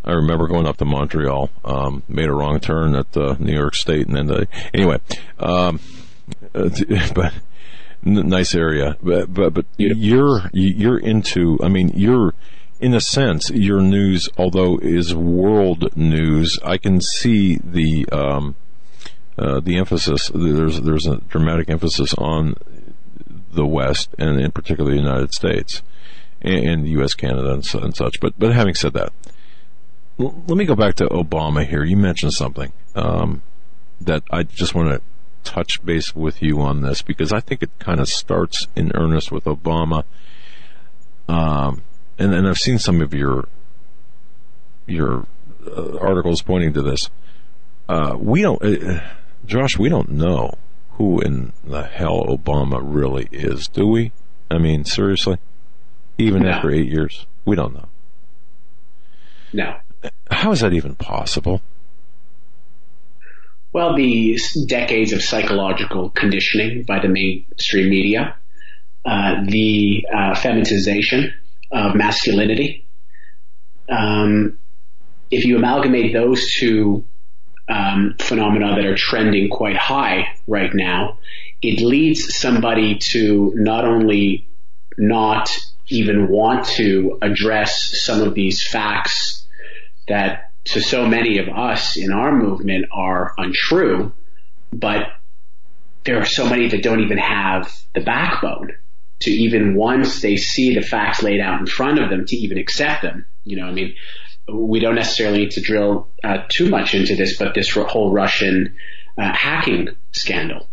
[0.04, 3.74] I remember going up to Montreal, um, made a wrong turn at uh, New York
[3.74, 4.98] State, and then the, anyway,
[5.38, 5.80] um,
[6.52, 7.32] but
[8.06, 11.58] N- nice area, but but, but you're you're into.
[11.62, 12.34] I mean, you're
[12.78, 16.58] in a sense your news, although is world news.
[16.62, 18.56] I can see the um,
[19.38, 20.30] uh, the emphasis.
[20.34, 22.56] There's there's a dramatic emphasis on
[23.52, 25.82] the West and in particular the United States
[26.42, 28.20] and, the U.S., Canada, and, and, such.
[28.20, 29.12] But but having said that,
[30.18, 31.84] l- let me go back to Obama here.
[31.84, 33.42] You mentioned something um,
[34.00, 35.00] that I just want to
[35.50, 39.30] touch base with you on this because I think it kind of starts in earnest
[39.30, 40.04] with Obama.
[41.28, 41.82] Um,
[42.18, 43.48] and, and I've seen some of your
[44.86, 45.26] your
[45.66, 47.08] uh, articles pointing to this.
[47.88, 49.00] Uh, we don't, uh,
[49.46, 50.54] Josh, we don't know
[50.92, 54.12] who in the hell Obama really is, do we?
[54.50, 55.38] I mean, seriously?
[56.18, 56.50] Even no.
[56.50, 57.26] after eight years?
[57.44, 57.88] We don't know.
[59.52, 59.76] No.
[60.30, 61.60] How is that even possible?
[63.74, 68.36] well, the decades of psychological conditioning by the mainstream media,
[69.04, 71.34] uh, the uh, feminization
[71.72, 72.86] of masculinity.
[73.88, 74.58] Um,
[75.28, 77.04] if you amalgamate those two
[77.68, 81.18] um, phenomena that are trending quite high right now,
[81.60, 84.46] it leads somebody to not only
[84.96, 85.50] not
[85.88, 89.43] even want to address some of these facts
[90.08, 94.12] that to so many of us in our movement are untrue,
[94.72, 95.08] but
[96.04, 98.72] there are so many that don't even have the backbone
[99.20, 102.58] to even once they see the facts laid out in front of them to even
[102.58, 103.26] accept them.
[103.44, 103.94] You know, I mean,
[104.52, 108.74] we don't necessarily need to drill uh, too much into this, but this whole Russian
[109.16, 110.68] uh, hacking scandal.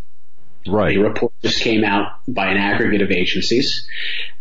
[0.68, 0.98] Right.
[0.98, 3.88] A report just came out by an aggregate of agencies,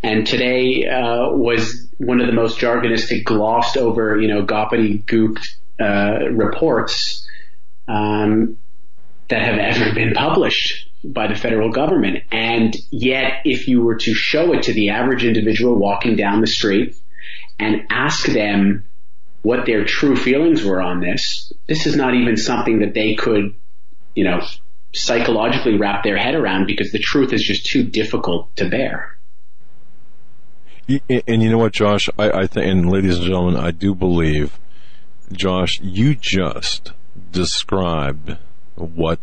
[0.02, 5.02] and today uh, was one of the most jargonistic, glossed over, you know, goopity
[5.80, 7.26] uh, reports
[7.88, 8.58] um,
[9.28, 12.24] that have ever been published by the federal government.
[12.30, 16.46] And yet, if you were to show it to the average individual walking down the
[16.46, 16.96] street
[17.58, 18.84] and ask them
[19.42, 23.54] what their true feelings were on this, this is not even something that they could,
[24.14, 24.40] you know,
[24.92, 29.16] psychologically wrap their head around because the truth is just too difficult to bear.
[31.26, 32.08] And you know what, Josh?
[32.18, 34.58] I, I think, and ladies and gentlemen, I do believe,
[35.32, 36.92] Josh, you just
[37.30, 38.36] described
[38.74, 39.20] what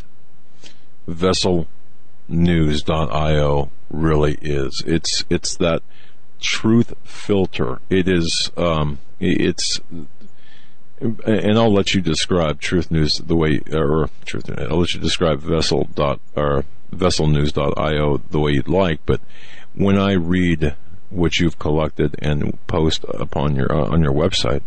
[1.09, 4.83] VesselNews.io really is.
[4.85, 5.81] It's it's that
[6.39, 7.81] truth filter.
[7.89, 8.51] It is.
[8.55, 9.81] Um, it's
[10.99, 14.49] and I'll let you describe Truth News the way, or Truth.
[14.57, 18.99] I'll let you describe Vessel dot or VesselNews.io the way you'd like.
[19.05, 19.21] But
[19.75, 20.75] when I read
[21.09, 24.61] what you've collected and post upon your uh, on your website,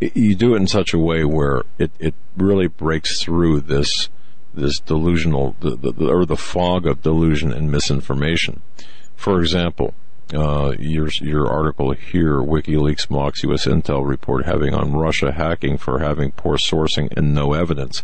[0.00, 4.08] it, you do it in such a way where it it really breaks through this
[4.54, 8.62] this delusional the, the, or the fog of delusion and misinformation.
[9.14, 9.94] For example,
[10.34, 13.66] uh, your your article here, WikiLeaks mocks U.S.
[13.66, 18.02] intel report having on Russia hacking for having poor sourcing and no evidence.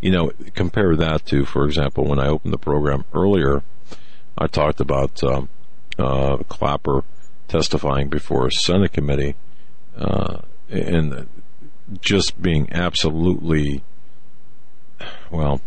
[0.00, 3.62] You know, compare that to, for example, when I opened the program earlier,
[4.36, 5.48] I talked about um,
[5.98, 7.04] uh, Clapper
[7.48, 9.34] testifying before a Senate committee
[9.96, 11.26] uh, and
[12.00, 13.82] just being absolutely
[15.30, 15.60] well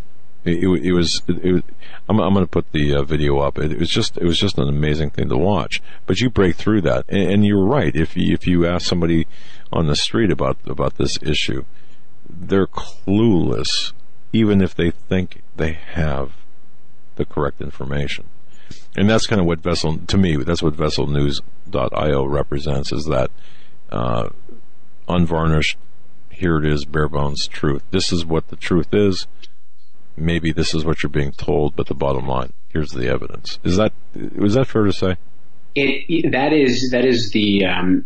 [0.54, 1.22] it, it, was.
[1.28, 1.64] It,
[2.08, 3.58] I'm, I'm going to put the uh, video up.
[3.58, 4.18] It, was just.
[4.18, 5.82] It was just an amazing thing to watch.
[6.06, 7.96] But you break through that, and, and you're right.
[7.96, 9.28] If you, if you ask somebody
[9.72, 11.66] on the street about about this issue,
[12.30, 13.94] they're clueless,
[14.34, 16.34] even if they think they have
[17.16, 18.26] the correct information.
[18.96, 23.32] And that's kind of what Vessel, to me, that's what VesselNews.io represents, is that
[23.92, 24.30] uh,
[25.08, 25.78] unvarnished,
[26.30, 27.84] here it is, bare bones truth.
[27.92, 29.28] This is what the truth is
[30.20, 33.60] maybe this is what you're being told, but the bottom line, here's the evidence.
[33.64, 33.94] Is that
[34.36, 35.18] was that fair to say?
[35.76, 38.06] It that is that is the um,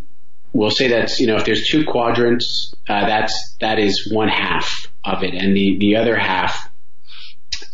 [0.52, 4.88] we'll say that's you know if there's two quadrants, uh, that's that is one half
[5.04, 6.70] of it, and the the other half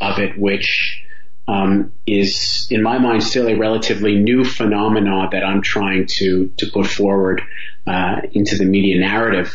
[0.02, 1.04] of it, which
[1.48, 6.72] um, is in my mind still a relatively new phenomena that I'm trying to to
[6.72, 7.42] put forward
[7.88, 9.54] uh, into the media narrative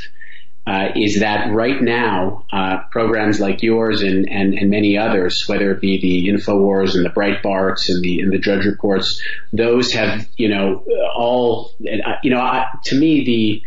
[0.66, 5.70] uh, is that right now uh, programs like yours and, and, and many others, whether
[5.72, 9.20] it be the Infowars and the Breitbarts and the and the Drudge Reports,
[9.52, 10.84] those have you know
[11.14, 11.72] all
[12.22, 13.62] you know I, to me the.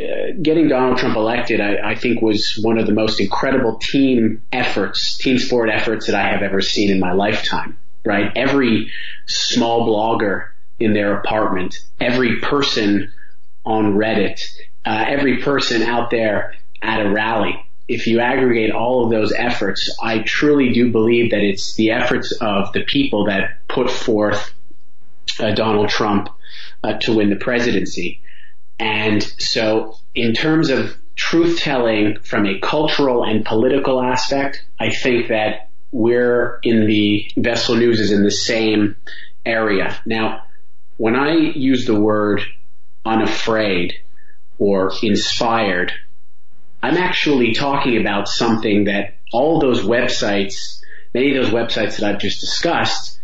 [0.00, 4.40] Uh, getting Donald Trump elected, I, I, think, was one of the most incredible team
[4.50, 7.76] efforts, team sport efforts that I have ever seen in my lifetime.
[8.02, 8.90] Right, every
[9.26, 10.46] small blogger
[10.78, 13.12] in their apartment, every person
[13.66, 14.40] on Reddit,
[14.84, 17.54] uh, every person out there at a rally.
[17.88, 22.32] If you aggregate all of those efforts, I truly do believe that it's the efforts
[22.40, 24.54] of the people that put forth
[25.40, 26.28] uh, Donald Trump
[26.84, 28.20] uh, to win the presidency.
[28.78, 35.28] And so in terms of truth telling from a cultural and political aspect, I think
[35.28, 38.96] that we're in the Vessel News is in the same
[39.44, 39.98] area.
[40.06, 40.44] Now,
[40.96, 42.42] when I use the word
[43.04, 43.94] unafraid,
[44.60, 45.90] or inspired.
[46.82, 50.80] I'm actually talking about something that all those websites,
[51.12, 53.18] many of those websites that I've just discussed,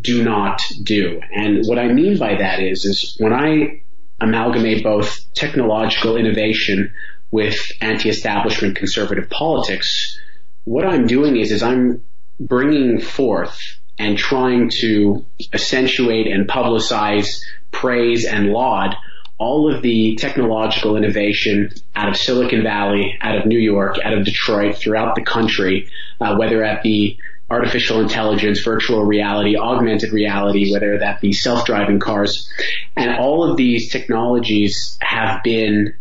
[0.00, 1.20] do not do.
[1.34, 3.82] And what I mean by that is, is when I
[4.20, 6.92] amalgamate both technological innovation
[7.30, 10.18] with anti-establishment conservative politics,
[10.64, 12.02] what I'm doing is, is I'm
[12.38, 13.58] bringing forth
[13.98, 15.24] and trying to
[15.54, 17.40] accentuate and publicize
[17.72, 18.94] praise and laud
[19.38, 24.24] all of the technological innovation out of Silicon Valley, out of New York, out of
[24.24, 25.88] Detroit, throughout the country,
[26.20, 27.18] uh, whether at the
[27.50, 32.50] artificial intelligence, virtual reality, augmented reality, whether that be self-driving cars.
[32.96, 35.94] And all of these technologies have been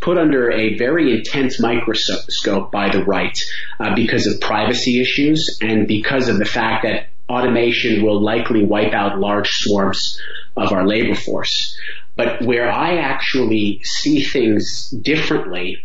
[0.00, 3.38] put under a very intense microscope by the right
[3.78, 8.92] uh, because of privacy issues and because of the fact that automation will likely wipe
[8.92, 10.20] out large swarms
[10.56, 11.76] of our labor force.
[12.16, 15.78] But where I actually see things differently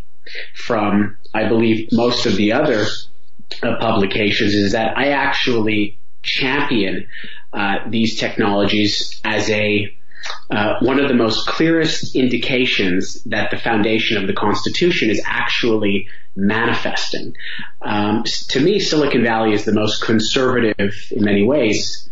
[0.54, 2.86] from, I believe, most of the other
[3.64, 7.08] uh, publications is that I actually champion
[7.54, 9.92] uh, these technologies as a
[10.52, 16.08] uh, one of the most clearest indications that the foundation of the Constitution is actually
[16.36, 17.34] manifesting.
[17.82, 22.09] Um, to me, Silicon Valley is the most conservative in many ways,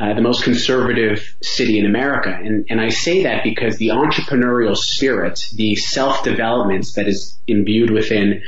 [0.00, 2.30] uh, the most conservative city in America.
[2.30, 8.42] And, and I say that because the entrepreneurial spirit, the self-development that is imbued within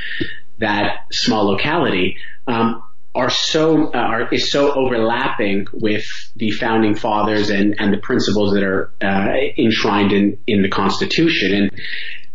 [0.60, 2.16] that small locality,
[2.46, 2.82] um,
[3.14, 6.06] are so uh, are, is so overlapping with
[6.36, 11.54] the founding fathers and and the principles that are uh, enshrined in in the Constitution
[11.54, 11.70] and.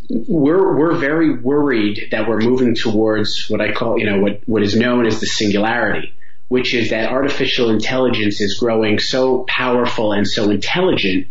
[0.10, 4.64] We're we're very worried that we're moving towards what I call you know what what
[4.64, 6.14] is known as the singularity,
[6.48, 11.28] which is that artificial intelligence is growing so powerful and so intelligent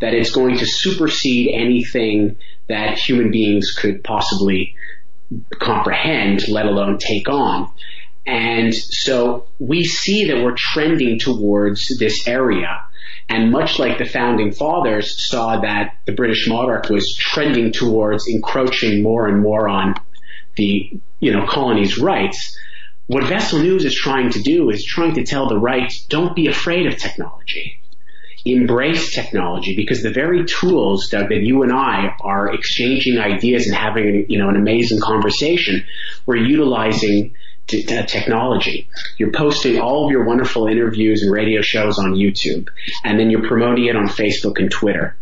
[0.00, 2.36] that it's going to supersede anything
[2.68, 4.74] that human beings could possibly
[5.58, 7.70] comprehend, let alone take on.
[8.26, 12.84] And so we see that we're trending towards this area.
[13.28, 19.02] And much like the founding fathers saw that the British monarch was trending towards encroaching
[19.02, 19.94] more and more on
[20.56, 20.90] the,
[21.20, 22.58] you know, colony's rights,
[23.10, 26.46] what Vessel News is trying to do is trying to tell the right, don't be
[26.46, 27.80] afraid of technology.
[28.44, 33.74] Embrace technology because the very tools that, that you and I are exchanging ideas and
[33.74, 35.84] having, you know, an amazing conversation,
[36.24, 37.34] we're utilizing
[37.66, 38.88] technology.
[39.18, 42.68] You're posting all of your wonderful interviews and radio shows on YouTube,
[43.02, 45.16] and then you're promoting it on Facebook and Twitter.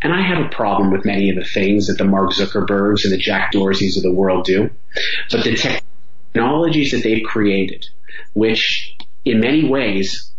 [0.00, 3.12] And I have a problem with many of the things that the Mark Zuckerbergs and
[3.12, 4.70] the Jack Dorseys of the world do,
[5.30, 5.80] but the
[6.32, 7.86] technologies that they've created,
[8.34, 10.32] which in many ways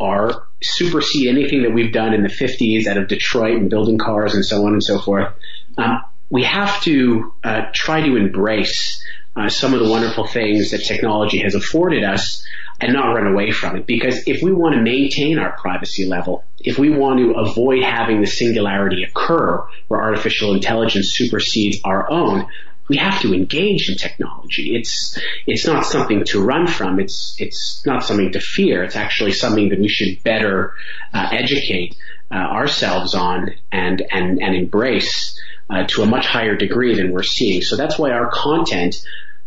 [0.00, 4.34] are supersede anything that we've done in the 50s out of Detroit and building cars
[4.34, 5.32] and so on and so forth.
[5.76, 9.04] Um, we have to uh, try to embrace
[9.36, 12.44] uh, some of the wonderful things that technology has afforded us
[12.80, 13.86] and not run away from it.
[13.86, 18.20] Because if we want to maintain our privacy level, if we want to avoid having
[18.20, 22.46] the singularity occur where artificial intelligence supersedes our own,
[22.88, 24.74] we have to engage in technology.
[24.76, 27.00] It's it's not something to run from.
[27.00, 28.82] It's it's not something to fear.
[28.82, 30.74] It's actually something that we should better
[31.12, 31.96] uh, educate
[32.30, 35.40] uh, ourselves on and and and embrace
[35.70, 37.62] uh, to a much higher degree than we're seeing.
[37.62, 38.96] So that's why our content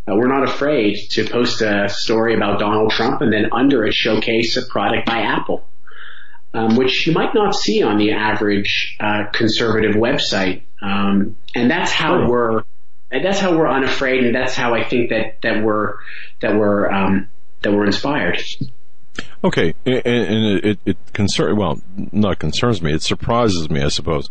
[0.08, 3.94] uh, we're not afraid to post a story about Donald Trump and then under it
[3.94, 5.68] showcase a product by Apple,
[6.54, 10.62] um, which you might not see on the average uh, conservative website.
[10.82, 12.64] Um, and that's how we're
[13.12, 15.96] and that's how we're unafraid, and that's how I think that that we're
[16.42, 17.30] that we're um,
[17.62, 18.42] that we're inspired.
[19.44, 21.82] Okay, and, and it, it concern well,
[22.12, 22.94] not concerns me.
[22.94, 24.30] It surprises me, I suppose,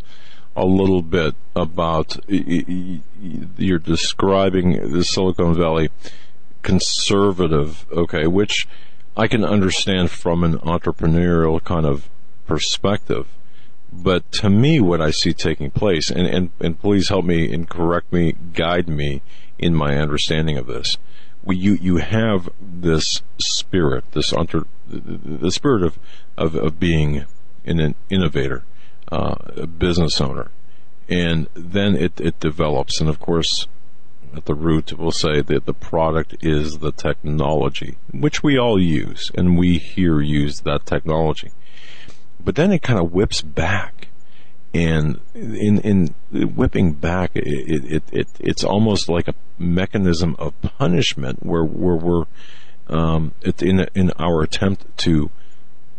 [0.55, 5.91] a little bit about you're describing the Silicon Valley
[6.63, 8.67] conservative, okay, which
[9.17, 12.09] I can understand from an entrepreneurial kind of
[12.47, 13.27] perspective.
[13.93, 17.69] But to me, what I see taking place, and, and, and please help me and
[17.69, 19.23] correct me, guide me
[19.59, 20.97] in my understanding of this.
[21.49, 25.99] You, you have this spirit, this under, the spirit of,
[26.37, 27.25] of, of being
[27.65, 28.65] an innovator
[29.11, 30.51] uh, a business owner.
[31.09, 33.01] And then it, it develops.
[33.01, 33.69] And of course,
[34.35, 39.31] at the root, we'll say that the product is the technology, which we all use,
[39.35, 41.53] and we here use that technology.
[42.47, 44.07] But then it kind of whips back.
[44.73, 46.15] And in, in
[46.55, 47.45] whipping back, it,
[47.93, 52.25] it, it, it's almost like a mechanism of punishment where, where we're,
[52.87, 55.29] um, in, in our attempt to,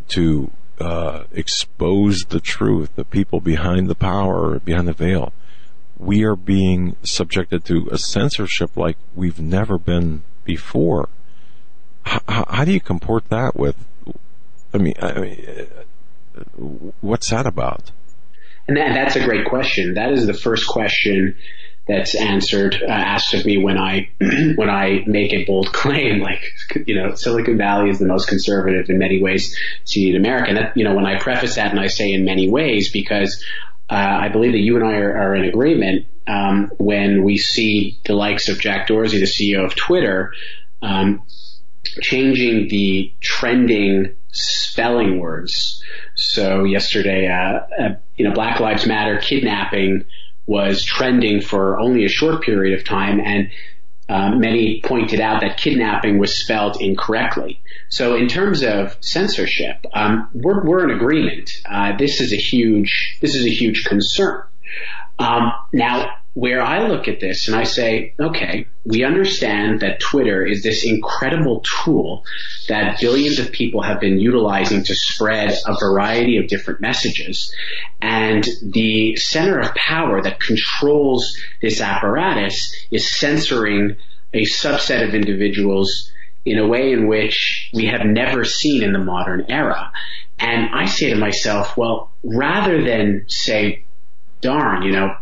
[0.08, 5.34] to uh, expose the truth, the people behind the power, behind the veil.
[5.98, 11.10] We are being subjected to a censorship like we've never been before.
[12.08, 13.76] H- how do you comport that with?
[14.74, 15.68] I mean, I mean,
[17.02, 17.92] what's that about?
[18.68, 19.94] And that, that's a great question.
[19.94, 21.36] That is the first question
[21.88, 26.44] that's answered uh, asked of me when I when I make a bold claim like
[26.86, 30.58] you know Silicon Valley is the most conservative in many ways city in America and
[30.58, 33.44] that, you know when I preface that and I say in many ways because
[33.90, 37.98] uh, I believe that you and I are, are in agreement um, when we see
[38.06, 40.34] the likes of Jack Dorsey, the CEO of Twitter,
[40.82, 41.22] um,
[42.02, 45.82] changing the trending spelling words.
[46.16, 50.06] So yesterday, uh, uh, you know, Black Lives Matter kidnapping
[50.46, 53.50] was trending for only a short period of time, and
[54.10, 57.62] uh, many pointed out that kidnapping was spelled incorrectly.
[57.90, 61.52] So in terms of censorship, um, we're, we're in agreement.
[61.70, 64.44] Uh, this is a huge this is a huge concern.
[65.20, 70.46] Um, now, where I look at this and I say, okay, we understand that Twitter
[70.46, 72.24] is this incredible tool
[72.68, 77.52] that billions of people have been utilizing to spread a variety of different messages.
[78.04, 83.98] And the center of power that controls this apparatus is censoring
[84.32, 86.12] a subset of individuals
[86.46, 89.92] in a way in which we have never seen in the modern era.
[90.38, 93.86] And I say to myself, well, rather than say,
[94.42, 95.16] darn, you know,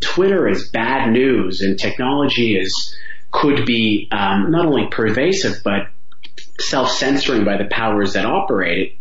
[0.00, 2.96] Twitter is bad news and technology is
[3.30, 5.88] could be um, not only pervasive but
[6.58, 8.96] self-censoring by the powers that operate it.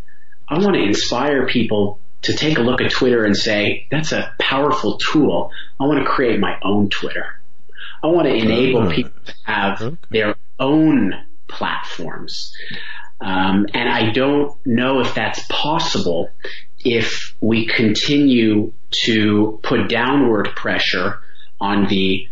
[0.47, 4.33] I want to inspire people to take a look at Twitter and say, that's a
[4.39, 5.51] powerful tool.
[5.79, 7.25] I want to create my own Twitter.
[8.03, 9.97] I want to enable uh, people to have okay.
[10.09, 11.13] their own
[11.47, 12.53] platforms.
[13.21, 16.29] Um, and I don't know if that's possible
[16.83, 21.19] if we continue to put downward pressure
[21.59, 22.27] on the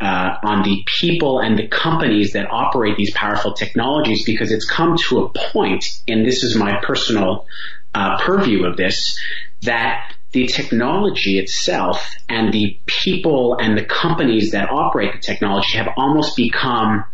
[0.00, 4.96] uh, on the people and the companies that operate these powerful technologies because it's come
[4.96, 7.46] to a point, and this is my personal
[7.94, 9.20] uh, purview of this,
[9.62, 15.88] that the technology itself and the people and the companies that operate the technology have
[15.98, 17.04] almost become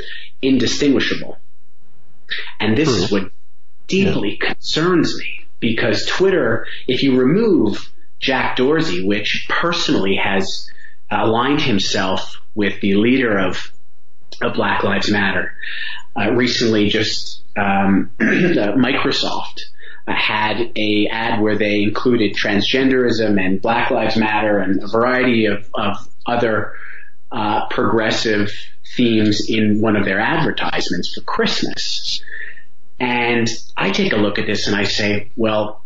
[0.41, 1.39] indistinguishable.
[2.61, 3.03] And this True.
[3.03, 3.33] is what
[3.89, 4.49] deeply yeah.
[4.53, 10.69] concerns me because Twitter, if you remove Jack Dorsey, which personally has
[11.11, 13.71] aligned himself with the leader of,
[14.43, 15.53] of Black Lives Matter,
[16.19, 19.61] uh, recently just um, Microsoft
[20.07, 25.47] uh, had a ad where they included transgenderism and Black Lives Matter and a variety
[25.47, 25.97] of, of
[26.27, 26.75] other
[27.33, 28.51] uh, progressive
[28.97, 32.23] themes in one of their advertisements for Christmas.
[32.99, 35.85] And I take a look at this and I say, well,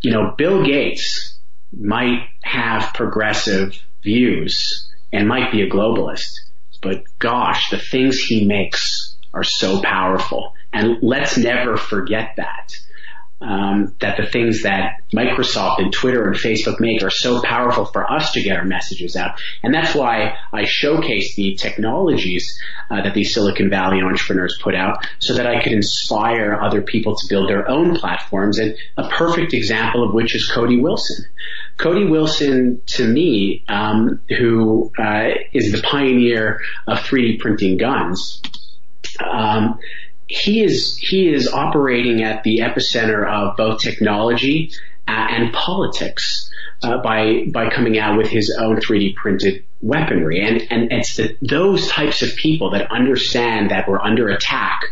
[0.00, 1.38] you know, Bill Gates
[1.76, 6.30] might have progressive views and might be a globalist,
[6.82, 10.54] but gosh, the things he makes are so powerful.
[10.72, 12.72] And let's never forget that
[13.40, 18.10] um, that the things that Microsoft and Twitter and Facebook make are so powerful for
[18.10, 19.40] us to get our messages out.
[19.62, 22.58] And that's why I showcase the technologies
[22.90, 27.16] uh, that these Silicon Valley entrepreneurs put out so that I could inspire other people
[27.16, 28.58] to build their own platforms.
[28.58, 31.24] And a perfect example of which is Cody Wilson.
[31.78, 38.42] Cody Wilson, to me, um, who uh, is the pioneer of 3D printing guns,
[39.24, 39.78] um,
[40.30, 44.70] he is he is operating at the epicenter of both technology
[45.08, 46.48] uh, and politics
[46.84, 51.36] uh, by by coming out with his own 3D printed weaponry, and and it's the,
[51.42, 54.82] those types of people that understand that we're under attack,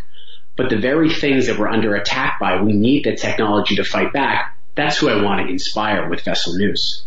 [0.56, 4.12] but the very things that we're under attack by, we need the technology to fight
[4.12, 4.56] back.
[4.74, 7.04] That's who I want to inspire with Vessel News.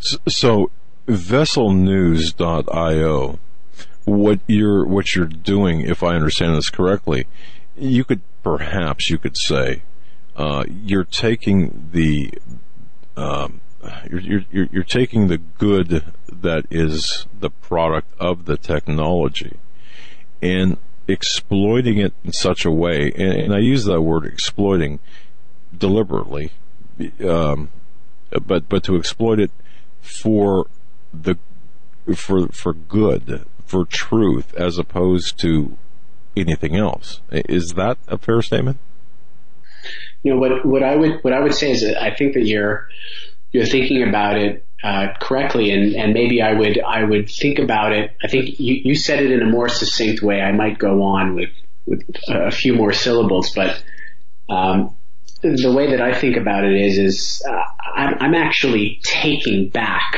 [0.00, 0.72] So,
[1.06, 3.38] VesselNews.io
[4.06, 7.26] what you're what you're doing, if I understand this correctly,
[7.76, 9.82] you could perhaps you could say
[10.36, 12.32] uh, you're taking the
[13.16, 13.60] um,
[14.08, 19.56] you're, you're, you're taking the good that is the product of the technology
[20.40, 20.76] and
[21.08, 25.00] exploiting it in such a way, and, and I use that word exploiting
[25.76, 26.52] deliberately,
[27.26, 27.70] um,
[28.30, 29.50] but but to exploit it
[30.00, 30.66] for
[31.12, 31.36] the
[32.14, 35.76] for for good for truth as opposed to
[36.36, 37.20] anything else.
[37.30, 38.78] Is that a fair statement?
[40.22, 42.46] You know what what I would what I would say is that I think that
[42.46, 42.88] you're
[43.52, 47.92] you're thinking about it uh, correctly, and, and maybe I would I would think about
[47.92, 48.10] it.
[48.22, 50.40] I think you, you said it in a more succinct way.
[50.40, 51.50] I might go on with
[51.86, 53.82] with a few more syllables, but
[54.48, 54.96] um,
[55.42, 57.62] the way that I think about it is is uh,
[57.94, 60.16] I'm, I'm actually taking back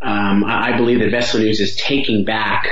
[0.00, 2.66] um, I believe that Vessel News is taking back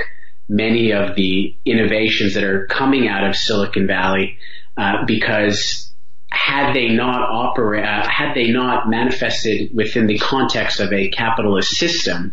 [0.48, 4.38] many of the innovations that are coming out of Silicon Valley
[4.76, 5.92] uh, because
[6.30, 11.70] had they not operate, uh, had they not manifested within the context of a capitalist
[11.70, 12.32] system,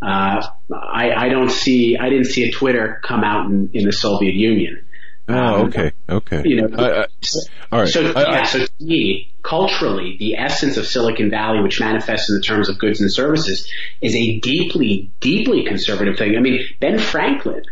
[0.00, 3.92] uh, I, I, don't see, I didn't see a Twitter come out in, in the
[3.92, 4.84] Soviet Union.
[5.28, 6.42] Oh, um, okay, okay.
[6.44, 7.06] You know, I,
[7.70, 7.88] all right.
[7.88, 12.42] So, yeah, so to me, culturally, the essence of Silicon Valley, which manifests in the
[12.42, 13.70] terms of goods and services,
[14.00, 16.36] is a deeply, deeply conservative thing.
[16.36, 17.62] I mean, Ben Franklin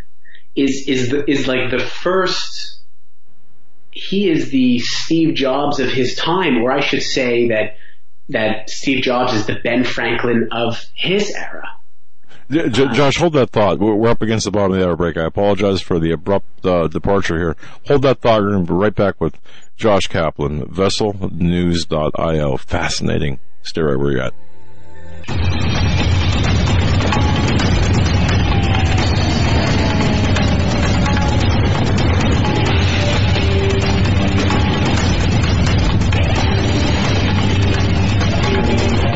[0.55, 2.79] is is the, is like the first.
[3.93, 7.77] He is the Steve Jobs of his time, or I should say that
[8.29, 11.69] that Steve Jobs is the Ben Franklin of his era.
[12.51, 13.79] J- Josh, hold that thought.
[13.79, 15.17] We're up against the bottom of the hour break.
[15.17, 17.57] I apologize for the abrupt uh, departure here.
[17.87, 18.39] Hold that thought.
[18.41, 19.39] And we're going to be right back with
[19.77, 22.57] Josh Caplan, VesselNews.io.
[22.57, 23.39] Fascinating.
[23.63, 24.35] Stay right where you're at.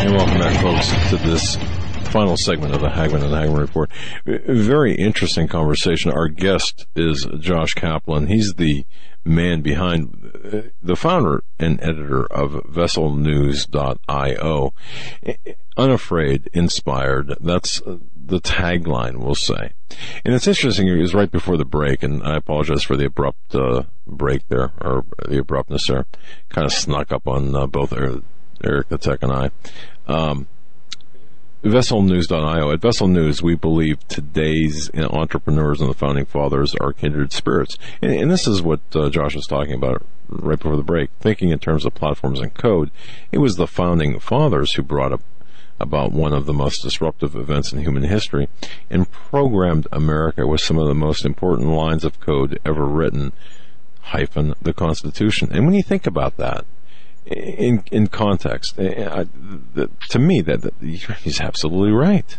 [0.01, 1.57] And welcome back, folks, to this
[2.15, 3.91] final segment of the Hagmann and Hagmann Report.
[4.25, 6.13] Very interesting conversation.
[6.13, 8.29] Our guest is Josh Caplan.
[8.29, 8.87] He's the
[9.25, 14.75] man behind uh, the founder and editor of VesselNews.io.
[15.77, 17.37] Unafraid, inspired.
[17.41, 19.73] That's the tagline, we'll say.
[20.25, 20.87] And it's interesting.
[20.87, 24.71] It was right before the break, and I apologize for the abrupt uh, break there,
[24.81, 26.07] or the abruptness there.
[26.49, 27.93] Kind of snuck up on uh, both
[28.63, 29.51] Eric the Tech and I.
[30.07, 30.47] Um,
[31.65, 32.73] VesselNews.io.
[32.73, 37.79] At Vessel News, we believe today's entrepreneurs and the founding fathers are kindred spirits.
[38.03, 41.09] And, and this is what uh, Josh was talking about right before the break.
[41.21, 42.91] Thinking in terms of platforms and code,
[43.33, 45.23] it was the founding fathers who brought up
[45.81, 48.47] about one of the most disruptive events in human history
[48.91, 53.33] and programmed America with some of the most important lines of code ever written,
[54.03, 55.49] hyphen the Constitution.
[55.51, 56.67] And when you think about that,
[57.27, 58.79] in in context.
[58.79, 59.25] Uh,
[59.75, 62.39] the, to me, that, that, he's absolutely right.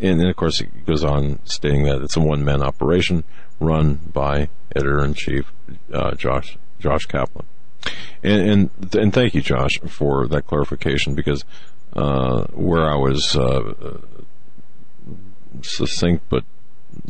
[0.00, 3.24] And then, of course, it goes on stating that it's a one man operation
[3.60, 5.52] run by editor in chief
[5.92, 7.44] uh, Josh Josh Caplan.
[8.22, 11.44] And, and, and thank you, Josh, for that clarification because
[11.94, 14.00] uh, where I was uh,
[15.62, 16.44] succinct but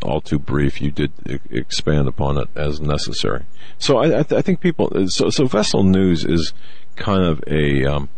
[0.03, 1.11] all too brief, you did
[1.49, 3.45] expand upon it as necessary.
[3.77, 5.07] So I, I, th- I think people.
[5.07, 6.53] So, so Vessel News is
[6.95, 8.09] kind of a, um,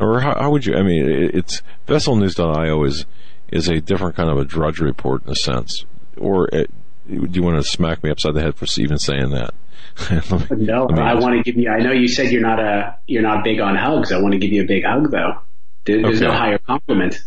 [0.00, 0.74] or how, how, would you?
[0.74, 3.06] I mean, it, it's VesselNews.io is
[3.48, 5.84] is a different kind of a drudge report in a sense.
[6.16, 6.70] Or it,
[7.08, 9.54] do you want to smack me upside the head for even saying that?
[10.10, 11.68] me, no, I want to give you.
[11.68, 14.12] I know you said you're not a you're not big on hugs.
[14.12, 15.40] I want to give you a big hug though.
[15.84, 16.26] There's okay.
[16.26, 17.20] no higher compliment.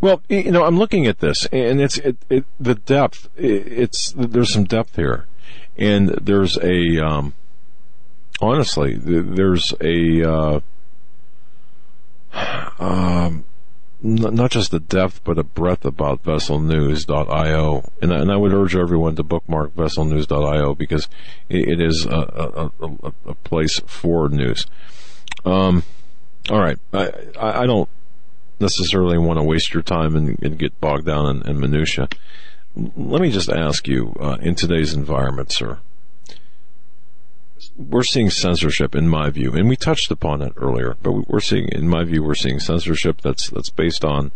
[0.00, 3.28] Well, you know, I'm looking at this, and it's it, it, the depth.
[3.36, 5.26] It's there's some depth here,
[5.76, 7.34] and there's a um,
[8.40, 10.60] honestly, there's a uh,
[12.78, 13.44] um,
[14.02, 19.14] not just the depth, but a breadth about VesselNews.io, and, and I would urge everyone
[19.16, 21.08] to bookmark VesselNews.io because
[21.48, 24.66] it, is a, a, a, a, place for news.
[25.44, 25.84] Um,
[26.50, 27.88] all right, I, I don't
[28.62, 32.08] necessarily want to waste your time and, and get bogged down in, in minutia.
[32.74, 35.78] Let me just ask you, uh, in today's environment, sir,
[37.76, 40.96] we're seeing censorship, in my view, and we touched upon it earlier.
[41.02, 44.32] But we're seeing, in my view, we're seeing censorship that's that's based on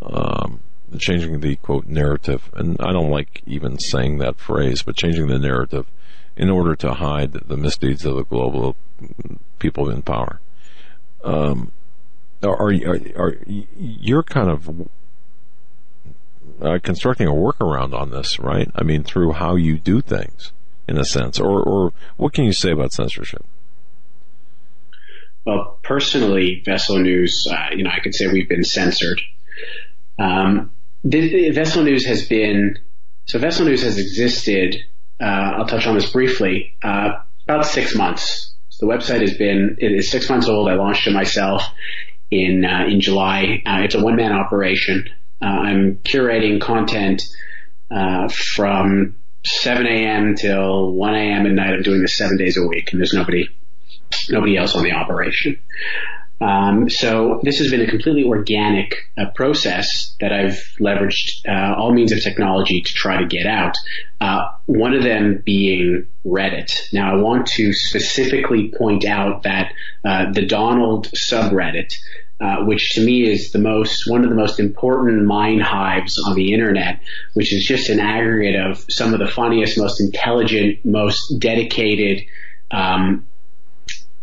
[0.00, 0.60] um,
[0.98, 5.38] changing the quote narrative, and I don't like even saying that phrase, but changing the
[5.38, 5.86] narrative
[6.36, 8.76] in order to hide the misdeeds of the global
[9.58, 10.40] people in power.
[11.24, 11.72] Um,
[12.42, 14.88] are, are, are you're kind of
[16.60, 18.70] uh, constructing a workaround on this, right?
[18.74, 20.52] I mean, through how you do things,
[20.88, 23.44] in a sense, or or what can you say about censorship?
[25.44, 29.20] Well, personally, Vessel News, uh, you know, I could say we've been censored.
[30.18, 30.72] Um,
[31.04, 32.78] the, Vessel News has been
[33.26, 34.76] so Vessel News has existed.
[35.20, 36.74] Uh, I'll touch on this briefly.
[36.82, 38.54] Uh, about six months.
[38.70, 40.68] So the website has been it is six months old.
[40.68, 41.62] I launched it myself
[42.30, 43.62] in uh, in July.
[43.66, 45.08] Uh, it's a one man operation.
[45.40, 47.22] Uh, I'm curating content
[47.90, 50.34] uh, from 7 a.m.
[50.34, 51.46] till 1 a.m.
[51.46, 51.74] at night.
[51.74, 53.48] I'm doing this seven days a week, and there's nobody
[54.30, 55.58] nobody else on the operation.
[56.40, 61.92] Um, so this has been a completely organic uh, process that I've leveraged uh, all
[61.92, 63.74] means of technology to try to get out.
[64.20, 66.92] Uh, one of them being Reddit.
[66.92, 69.72] Now I want to specifically point out that
[70.04, 71.94] uh, the Donald subreddit,
[72.40, 76.34] uh, which to me is the most one of the most important mind hives on
[76.34, 77.00] the internet,
[77.32, 82.22] which is just an aggregate of some of the funniest, most intelligent, most dedicated.
[82.70, 83.26] Um,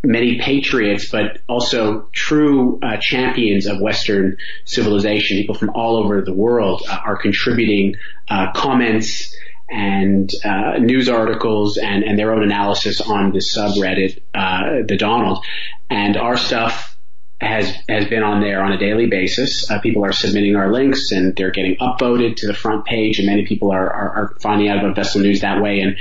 [0.03, 5.37] many patriots, but also true uh, champions of Western civilization.
[5.37, 7.95] People from all over the world uh, are contributing
[8.29, 9.33] uh, comments
[9.69, 15.43] and uh, news articles and, and their own analysis on the subreddit, uh, the Donald.
[15.89, 16.97] And our stuff
[17.39, 19.69] has has been on there on a daily basis.
[19.69, 23.27] Uh, people are submitting our links and they're getting upvoted to the front page, and
[23.27, 25.79] many people are, are, are finding out about Vessel News that way.
[25.79, 25.97] And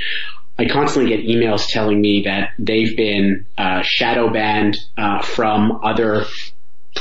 [0.58, 6.24] I constantly get emails telling me that they've been uh, shadow banned uh, from other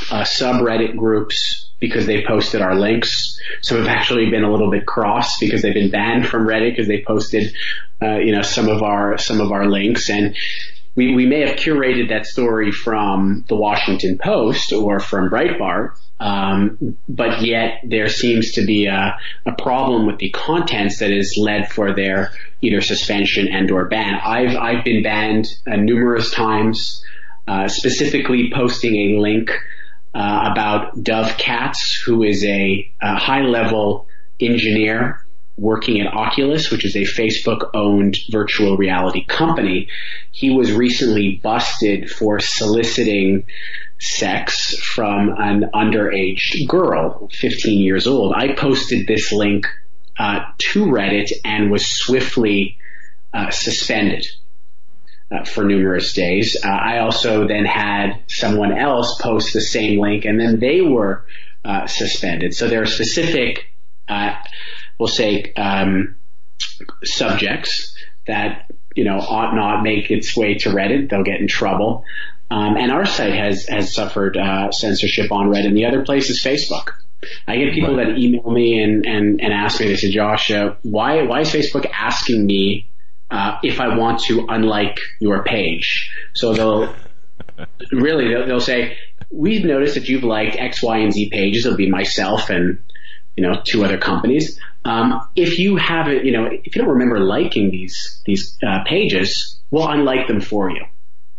[0.10, 3.40] uh, subreddit groups because they posted our links.
[3.62, 6.88] Some have actually been a little bit cross because they've been banned from Reddit because
[6.88, 7.54] they posted,
[8.02, 10.36] uh, you know, some of our some of our links and.
[10.94, 16.98] We, we may have curated that story from the Washington Post or from Breitbart, um,
[17.08, 21.72] but yet there seems to be a, a problem with the contents that is led
[21.72, 24.20] for their either suspension and or ban.
[24.24, 27.04] I've I've been banned uh, numerous times,
[27.48, 29.52] uh, specifically posting a link
[30.14, 34.08] uh, about Dov Katz, who is a, a high level
[34.40, 35.22] engineer
[35.58, 39.88] working at Oculus, which is a Facebook owned virtual reality company.
[40.32, 43.46] He was recently busted for soliciting
[44.00, 48.34] sex from an underage girl, 15 years old.
[48.36, 49.68] I posted this link
[50.58, 52.78] to Reddit and was swiftly
[53.34, 54.26] uh, suspended
[55.32, 56.58] uh, for numerous days.
[56.64, 61.26] Uh, I also then had someone else post the same link, and then they were
[61.64, 62.54] uh, suspended.
[62.54, 63.66] So there are specific,
[64.08, 64.36] uh,
[65.00, 66.16] we'll say, um,
[67.04, 67.96] subjects
[68.28, 71.10] that you know ought not make its way to Reddit.
[71.10, 72.04] They'll get in trouble.
[72.50, 75.68] Um, and our site has has suffered uh, censorship on Reddit.
[75.68, 76.92] And the other place is Facebook.
[77.48, 80.76] I get people that email me and, and, and ask me, they say, Josh, uh,
[80.82, 82.88] why, why is Facebook asking me
[83.32, 86.12] uh, if I want to unlike your page.
[86.34, 86.94] So they'll
[87.92, 88.98] really they'll, they'll, say,
[89.32, 91.66] we've noticed that you've liked X, Y, and Z pages.
[91.66, 92.84] It'll be myself and
[93.36, 94.60] you know two other companies.
[94.84, 99.60] Um, if you haven't, you know, if you don't remember liking these these uh, pages,
[99.72, 100.84] we'll unlike them for you.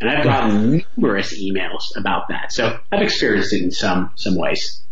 [0.01, 2.53] And I've gotten numerous emails about that.
[2.53, 4.83] So I've experienced it in some some ways.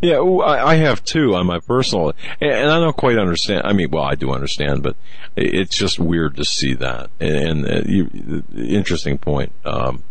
[0.00, 3.62] Yeah, I have too on my personal, and I don't quite understand.
[3.64, 4.96] I mean, well, I do understand, but
[5.36, 7.10] it's just weird to see that.
[7.20, 9.52] And, uh, interesting point.
[9.64, 10.02] Um,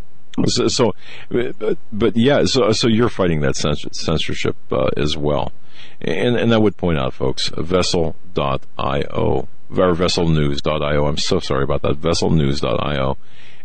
[0.46, 0.94] so, so,
[1.30, 5.52] but, but yeah, so so you're fighting that censorship uh, as well,
[6.00, 11.06] and and I would point out, folks, vessel.io or vesselnews.io.
[11.06, 12.00] I'm so sorry about that.
[12.02, 13.18] Vesselnews.io.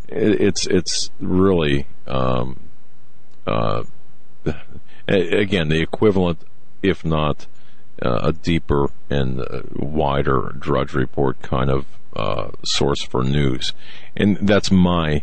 [0.09, 2.59] It's it's really um,
[3.47, 3.85] uh,
[5.08, 6.39] again, the equivalent,
[6.83, 7.47] if not
[8.02, 13.73] uh, a deeper and uh, wider Drudge Report kind of uh, source for news,
[14.16, 15.23] and that's my.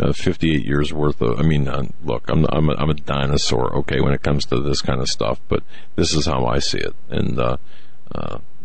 [0.00, 3.76] Uh, 58 years worth of, I mean, uh, look, I'm, I'm a, I'm, a, dinosaur,
[3.76, 5.62] okay, when it comes to this kind of stuff, but
[5.96, 6.94] this is how I see it.
[7.10, 7.58] And, uh,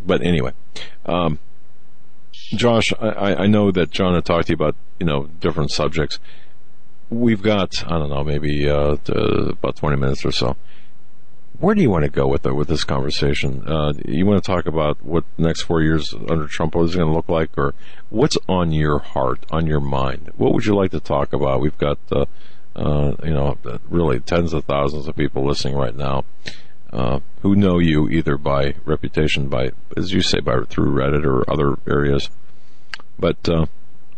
[0.06, 0.54] but anyway,
[1.06, 1.40] um,
[2.32, 6.18] Josh, I, I know that Jon had talked to you about, you know, different subjects
[7.10, 10.56] we've got I don't know maybe uh, about twenty minutes or so.
[11.60, 13.68] Where do you want to go with the, with this conversation?
[13.68, 17.08] Uh, you want to talk about what the next four years under Trump is going
[17.08, 17.74] to look like, or
[18.10, 20.32] what's on your heart, on your mind?
[20.38, 21.62] What would you like to talk about?
[21.62, 22.26] We've got uh,
[22.76, 23.58] uh you know
[23.90, 26.26] really tens of thousands of people listening right now.
[26.94, 31.50] Uh, who know you either by reputation, by as you say, by through Reddit or
[31.52, 32.30] other areas.
[33.20, 33.66] But uh,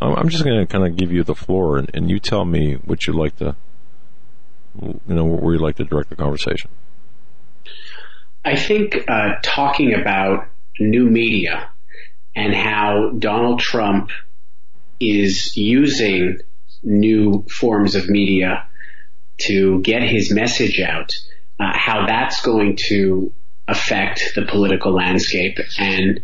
[0.01, 2.75] I'm just going to kind of give you the floor, and, and you tell me
[2.85, 3.55] what you'd like to,
[4.81, 6.69] you know, where you'd like to direct the conversation.
[8.45, 10.47] I think uh, talking about
[10.79, 11.69] new media
[12.35, 14.11] and how Donald Trump
[14.99, 16.39] is using
[16.81, 18.65] new forms of media
[19.39, 21.13] to get his message out,
[21.59, 23.33] uh, how that's going to
[23.67, 26.21] affect the political landscape and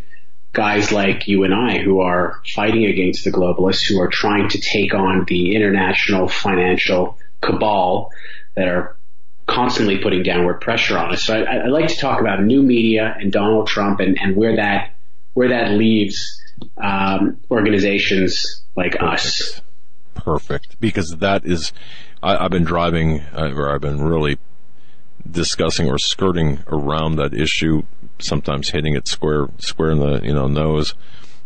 [0.55, 4.59] guys like you and I who are fighting against the globalists, who are trying to
[4.59, 8.09] take on the international financial cabal
[8.55, 8.95] that are
[9.47, 11.23] constantly putting downward pressure on us.
[11.23, 14.55] So I, would like to talk about new media and Donald Trump and, and where
[14.55, 14.93] that
[15.33, 16.41] where that leaves
[16.81, 19.61] um, organizations like us.
[20.13, 21.73] Perfect, because that is
[22.23, 24.37] I, have been driving, uh, or I've been really
[25.29, 27.83] discussing or skirting around that issue,
[28.19, 30.93] sometimes hitting it square square in the you know nose,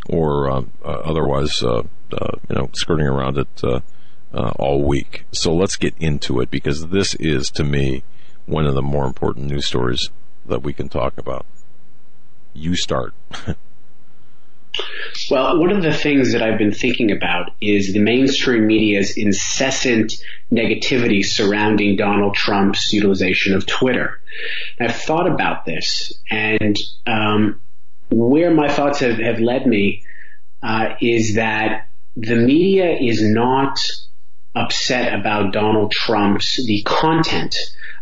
[0.07, 1.83] or uh, uh, otherwise uh,
[2.13, 3.79] uh you know skirting around it uh,
[4.57, 5.25] all week.
[5.31, 8.03] So let's get into it because this is to me
[8.45, 10.09] one of the more important news stories
[10.45, 11.45] that we can talk about.
[12.53, 13.13] You start.
[15.29, 20.13] Well, one of the things that I've been thinking about is the mainstream media's incessant
[20.51, 24.19] negativity surrounding Donald Trump's utilization of Twitter.
[24.79, 26.75] I've thought about this, and
[27.05, 27.61] um,
[28.09, 30.03] where my thoughts have, have led me
[30.63, 33.79] uh, is that the media is not
[34.55, 37.55] upset about Donald Trump's the content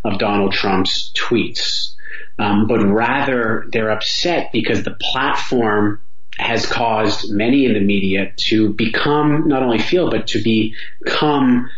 [0.04, 1.94] of Donald Trump's tweets,
[2.40, 6.00] um, but rather they're upset because the platform
[6.38, 11.70] has caused many in the media to become not only feel but to become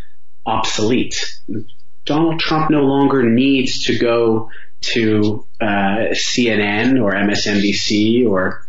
[0.45, 1.39] obsolete.
[2.05, 4.49] Donald Trump no longer needs to go
[4.81, 8.65] to uh, CNN or MSNBC or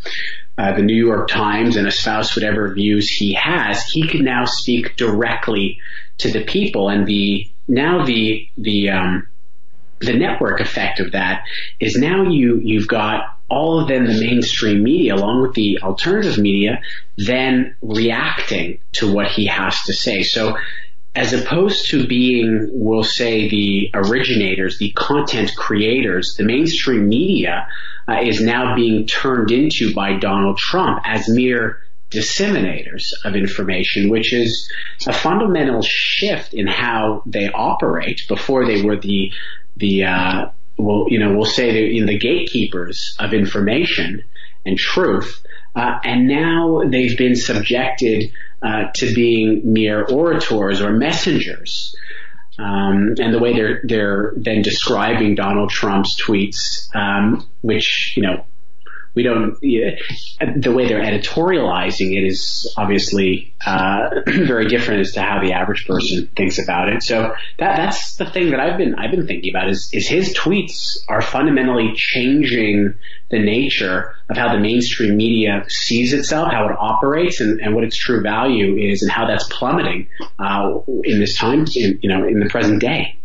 [0.58, 3.82] uh, the New York Times and espouse whatever views he has.
[3.84, 5.78] He can now speak directly
[6.18, 9.26] to the people, and the now the the um,
[10.00, 11.44] the network effect of that
[11.78, 16.38] is now you you've got all of them the mainstream media along with the alternative
[16.38, 16.80] media
[17.18, 20.22] then reacting to what he has to say.
[20.22, 20.56] So
[21.14, 27.66] as opposed to being, we'll say, the originators, the content creators, the mainstream media
[28.08, 31.80] uh, is now being turned into by Donald Trump as mere
[32.10, 34.70] disseminators of information, which is
[35.06, 38.22] a fundamental shift in how they operate.
[38.28, 39.32] Before they were the
[39.76, 40.50] the uh,
[40.80, 44.24] well, you know, we'll say the, in the gatekeepers of information
[44.64, 45.42] and truth,
[45.74, 51.94] uh, and now they've been subjected uh, to being mere orators or messengers.
[52.58, 58.44] Um, and the way they're they're then describing Donald Trump's tweets, um, which you know
[59.14, 65.40] we don't the way they're editorializing it is obviously uh, very different as to how
[65.40, 67.02] the average person thinks about it.
[67.02, 70.34] So that that's the thing that I've been I've been thinking about is is his
[70.34, 72.94] tweets are fundamentally changing
[73.30, 77.84] the nature of how the mainstream media sees itself, how it operates, and, and what
[77.84, 80.08] its true value is, and how that's plummeting
[80.38, 83.19] uh, in this time, in, you know, in the present day.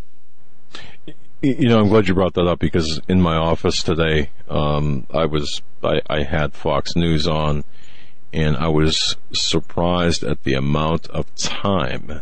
[1.42, 5.26] You know, I'm glad you brought that up because in my office today, um, I
[5.26, 7.64] was I, I had Fox News on,
[8.34, 12.22] and I was surprised at the amount of time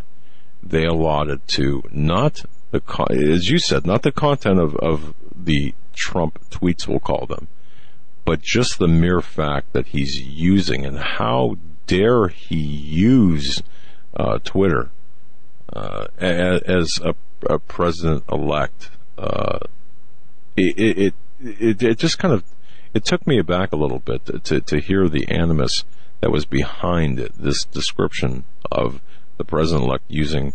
[0.62, 6.40] they allotted to not the as you said, not the content of, of the Trump
[6.50, 7.48] tweets, we'll call them,
[8.26, 13.62] but just the mere fact that he's using and how dare he use
[14.18, 14.90] uh, Twitter
[15.72, 17.16] uh, as a,
[17.48, 19.60] a president elect uh,
[20.56, 22.44] it, it, it, it just kind of,
[22.94, 25.84] it took me aback a little bit to, to, to hear the animus
[26.22, 29.02] that was behind it, this description of
[29.38, 30.54] the president-elect using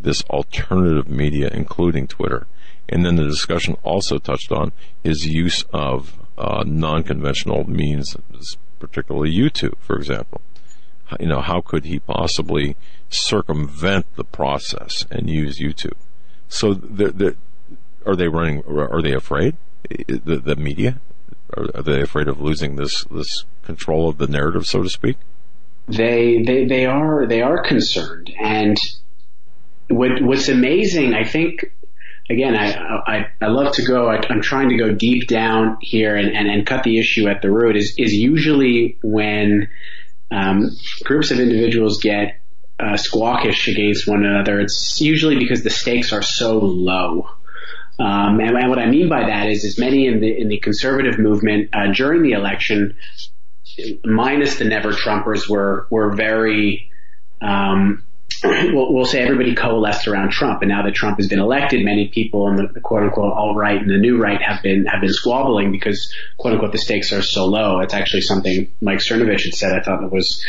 [0.00, 2.46] this alternative media, including Twitter.
[2.88, 4.72] And then the discussion also touched on
[5.02, 8.16] his use of uh, non-conventional means,
[8.78, 10.40] particularly YouTube, for example.
[11.20, 12.76] You know, how could he possibly
[13.10, 15.96] circumvent the process and use YouTube?
[16.48, 17.36] So the, the,
[18.06, 18.62] are they running?
[18.66, 19.56] Are they afraid?
[19.88, 21.00] The, the media
[21.56, 25.16] are, they afraid of losing this this control of the narrative, so to speak?
[25.88, 28.78] They they they are they are concerned, and
[29.88, 31.72] what what's amazing, I think.
[32.30, 36.14] Again, I, I, I love to go, I, am trying to go deep down here
[36.16, 39.68] and, and, and cut the issue at the root is, is usually when,
[40.30, 40.70] um,
[41.02, 42.40] groups of individuals get
[42.78, 47.28] uh, squawkish against one another, it's usually because the stakes are so low.
[48.02, 50.58] Um, and, and, what I mean by that is, is many in the in the
[50.58, 52.96] conservative movement uh, during the election,
[54.04, 56.90] minus the never Trumpers, were were very.
[57.40, 58.02] Um,
[58.44, 62.08] we'll, we'll, say everybody coalesced around Trump, and now that Trump has been elected, many
[62.08, 65.00] people in the, the quote unquote alt right and the new right have been have
[65.00, 67.78] been squabbling because quote unquote the stakes are so low.
[67.80, 69.72] It's actually something Mike Cernovich had said.
[69.78, 70.44] I thought it was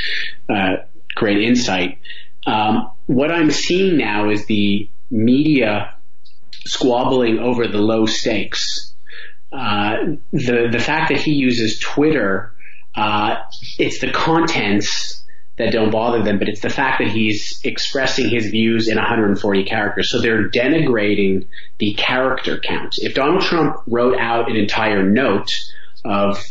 [0.50, 0.78] uh,
[1.14, 2.00] great insight.
[2.48, 5.93] Um, what I'm seeing now is the media
[6.66, 8.94] squabbling over the low stakes.
[9.52, 12.54] Uh, the the fact that he uses Twitter,
[12.96, 13.36] uh,
[13.78, 15.24] it's the contents
[15.58, 19.64] that don't bother them, but it's the fact that he's expressing his views in 140
[19.66, 20.10] characters.
[20.10, 21.46] So they're denigrating
[21.78, 22.96] the character count.
[22.98, 25.52] If Donald Trump wrote out an entire note
[26.04, 26.44] of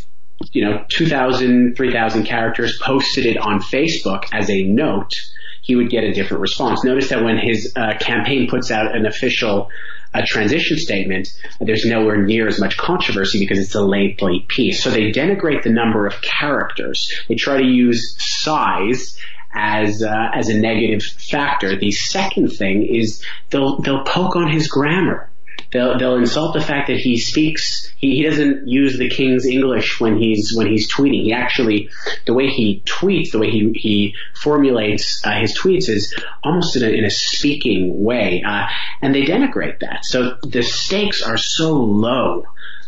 [0.52, 5.15] you know 2,000, 3,000 characters, posted it on Facebook as a note,
[5.62, 6.84] he would get a different response.
[6.84, 9.68] Notice that when his uh, campaign puts out an official
[10.15, 11.28] a transition statement,
[11.60, 14.82] there's nowhere near as much controversy because it's a lengthy piece.
[14.82, 17.10] So they denigrate the number of characters.
[17.28, 19.18] They try to use size
[19.55, 21.78] as uh, as a negative factor.
[21.78, 25.28] The second thing is they'll they'll poke on his grammar.
[25.73, 27.91] They'll they'll insult the fact that he speaks.
[27.97, 31.23] He, he doesn't use the king's English when he's when he's tweeting.
[31.23, 31.89] He actually
[32.26, 36.84] the way he tweets, the way he he formulates uh, his tweets is almost in
[36.84, 38.67] a, in a speaking way, uh,
[39.01, 40.05] and they denigrate that.
[40.05, 42.44] So the stakes are so low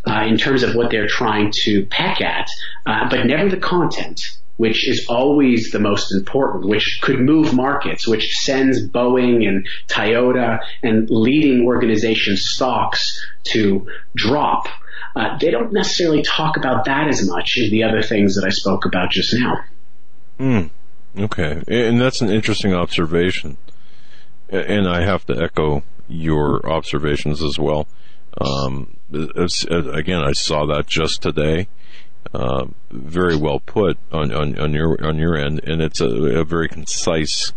[0.06, 2.48] uh, in terms of what they're trying to peck at,
[2.84, 4.20] uh, but never the content
[4.56, 10.60] which is always the most important, which could move markets, which sends Boeing and Toyota
[10.82, 14.68] and leading organization stocks to drop.
[15.16, 18.50] Uh, they don't necessarily talk about that as much as the other things that I
[18.50, 19.58] spoke about just now.
[20.38, 20.70] Mm,
[21.18, 23.56] okay, and that's an interesting observation,
[24.48, 27.86] and I have to echo your observations as well.
[28.40, 31.68] Um, again, I saw that just today.
[32.32, 36.44] Uh, very well put on, on, on, your on your end, and it's a, a
[36.44, 37.52] very concise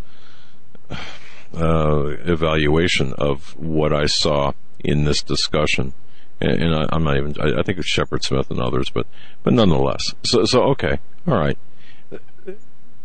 [1.56, 5.94] uh, evaluation of what I saw in this discussion.
[6.40, 7.36] And, and I, am not even.
[7.42, 9.08] I, I, think it's Shepard Smith and others, but
[9.44, 10.14] but nonetheless.
[10.24, 11.58] So so okay, all right.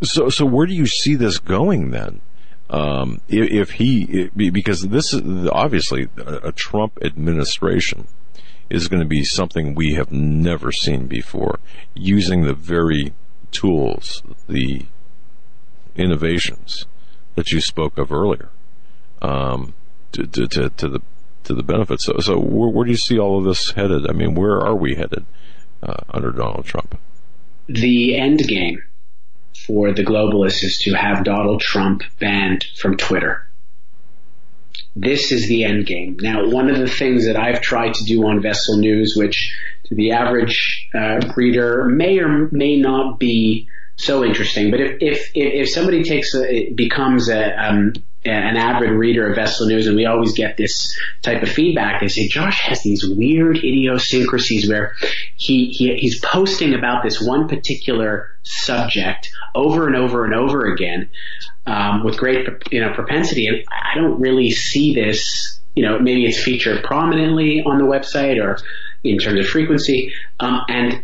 [0.02, 2.20] So so where do you see this going then?
[2.68, 8.06] Um, if, if, he because this is obviously a, a Trump administration
[8.72, 11.60] is going to be something we have never seen before,
[11.94, 13.12] using the very
[13.50, 14.86] tools, the
[15.94, 16.86] innovations
[17.34, 18.48] that you spoke of earlier,
[19.20, 19.74] um,
[20.12, 21.00] to, to, to, to, the
[21.44, 22.04] to the benefits.
[22.06, 24.08] So, so where, where, do you see all of this headed?
[24.08, 25.26] I mean, where are we headed
[25.82, 26.98] uh, under Donald Trump?
[27.68, 28.82] The end game
[29.66, 33.46] for the globalists is to have Donald Trump banned from Twitter
[34.94, 36.18] this is the end game.
[36.20, 39.54] Now, one of the things that I've tried to do on Vessel News, which
[39.84, 45.30] to the average uh, reader may or may not be so interesting, but if if
[45.34, 47.92] if somebody takes a, becomes a um,
[48.24, 52.00] an avid reader of Vessel News, and we always get this type of feedback.
[52.00, 54.94] They say Josh has these weird idiosyncrasies where
[55.36, 61.08] he, he he's posting about this one particular subject over and over and over again
[61.66, 65.58] um, with great you know propensity, and I don't really see this.
[65.74, 68.58] You know, maybe it's featured prominently on the website or
[69.04, 71.02] in terms of frequency, um, and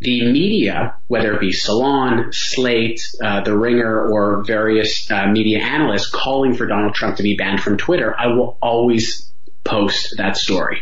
[0.00, 6.08] the media, whether it be Salon, Slate, uh, The Ringer, or various uh, media analysts
[6.08, 9.30] calling for Donald Trump to be banned from Twitter, I will always
[9.62, 10.80] post that story.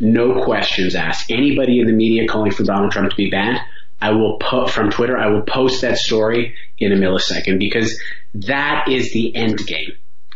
[0.00, 1.30] No questions asked.
[1.30, 3.58] Anybody in the media calling for Donald Trump to be banned,
[4.00, 8.00] I will put from Twitter, I will post that story in a millisecond because
[8.34, 9.92] that is the end game.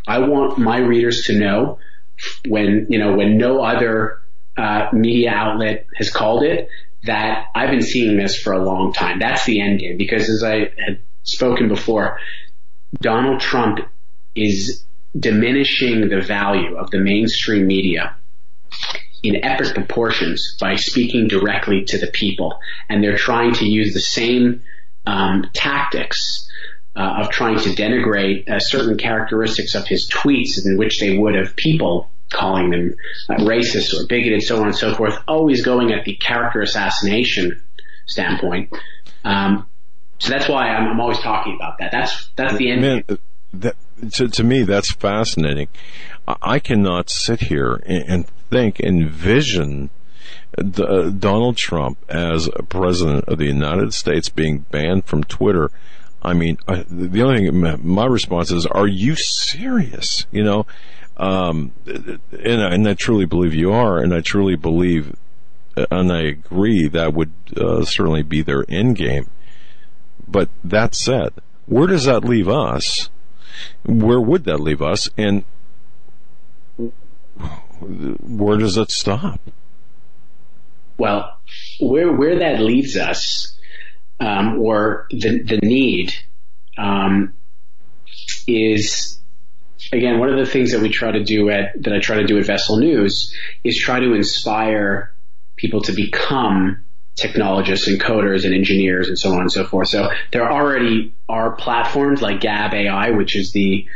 [0.07, 1.79] I want my readers to know
[2.47, 4.21] when, you know, when no other
[4.57, 6.69] uh, media outlet has called it
[7.05, 9.19] that I've been seeing this for a long time.
[9.19, 12.19] That's the end game because as I had spoken before,
[13.01, 13.81] Donald Trump
[14.35, 14.85] is
[15.19, 18.17] diminishing the value of the mainstream media
[19.23, 22.59] in epic proportions by speaking directly to the people.
[22.89, 24.63] And they're trying to use the same
[25.07, 26.49] um, tactics
[26.95, 31.35] uh, of trying to denigrate uh, certain characteristics of his tweets in which they would
[31.35, 32.95] have people calling them
[33.31, 37.63] racist or bigoted, so on and so forth, always going at the character assassination
[38.07, 38.73] standpoint.
[39.25, 39.67] Um,
[40.19, 41.93] so that's why I'm, I'm, always talking about that.
[41.93, 42.81] That's that's the end.
[42.81, 43.05] Man,
[43.53, 43.77] that,
[44.13, 45.69] to, to me, that's fascinating.
[46.27, 49.91] I cannot sit here and, think, envision
[50.57, 55.71] the, uh, Donald Trump as president of the United States being banned from Twitter.
[56.23, 60.27] I mean, the only thing, my response is, are you serious?
[60.33, 60.67] You know,
[61.17, 65.17] um, and, and I truly believe you are, and I truly believe,
[65.91, 69.29] and I agree that would uh, certainly be their end game.
[70.29, 71.33] But that said,
[71.67, 73.09] where does that leave us?
[73.85, 75.09] Where would that leave us?
[75.17, 75.45] And
[77.81, 79.41] where does it stop?
[80.99, 81.39] Well,
[81.81, 83.59] where where that leaves us,
[84.19, 86.15] um, or the the need,
[86.79, 87.35] um,
[88.47, 89.21] is
[89.93, 92.27] again, one of the things that we try to do at, that I try to
[92.27, 95.13] do at Vessel News is try to inspire
[95.57, 96.83] people to become
[97.15, 99.89] technologists and coders and engineers and so on and so forth.
[99.89, 103.87] So there already are platforms like Gab AI, which is the,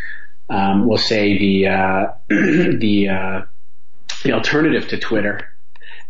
[0.48, 3.42] um, we'll say the, uh, the, uh,
[4.24, 5.49] the alternative to Twitter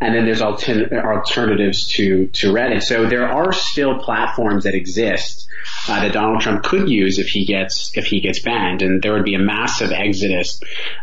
[0.01, 2.83] and then there's alternatives to to Reddit.
[2.83, 5.47] So there are still platforms that exist
[5.89, 9.13] uh, that Donald Trump could use if he gets if he gets banned, and there
[9.13, 10.61] would be a massive exodus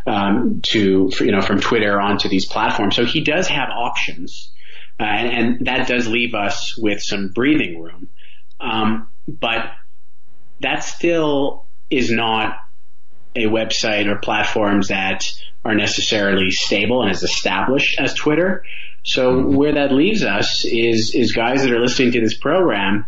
[0.08, 2.96] um, to you know from Twitter onto these platforms.
[2.96, 4.52] So he does have options,
[5.00, 8.10] uh, and, and, that does leave us with some breathing room.
[8.60, 9.72] Um, but
[10.62, 12.58] that still is not
[13.44, 15.26] a website or platforms that
[15.64, 18.64] are necessarily stable and as established as Twitter.
[19.04, 23.06] So where that leaves us is is guys that are listening to this program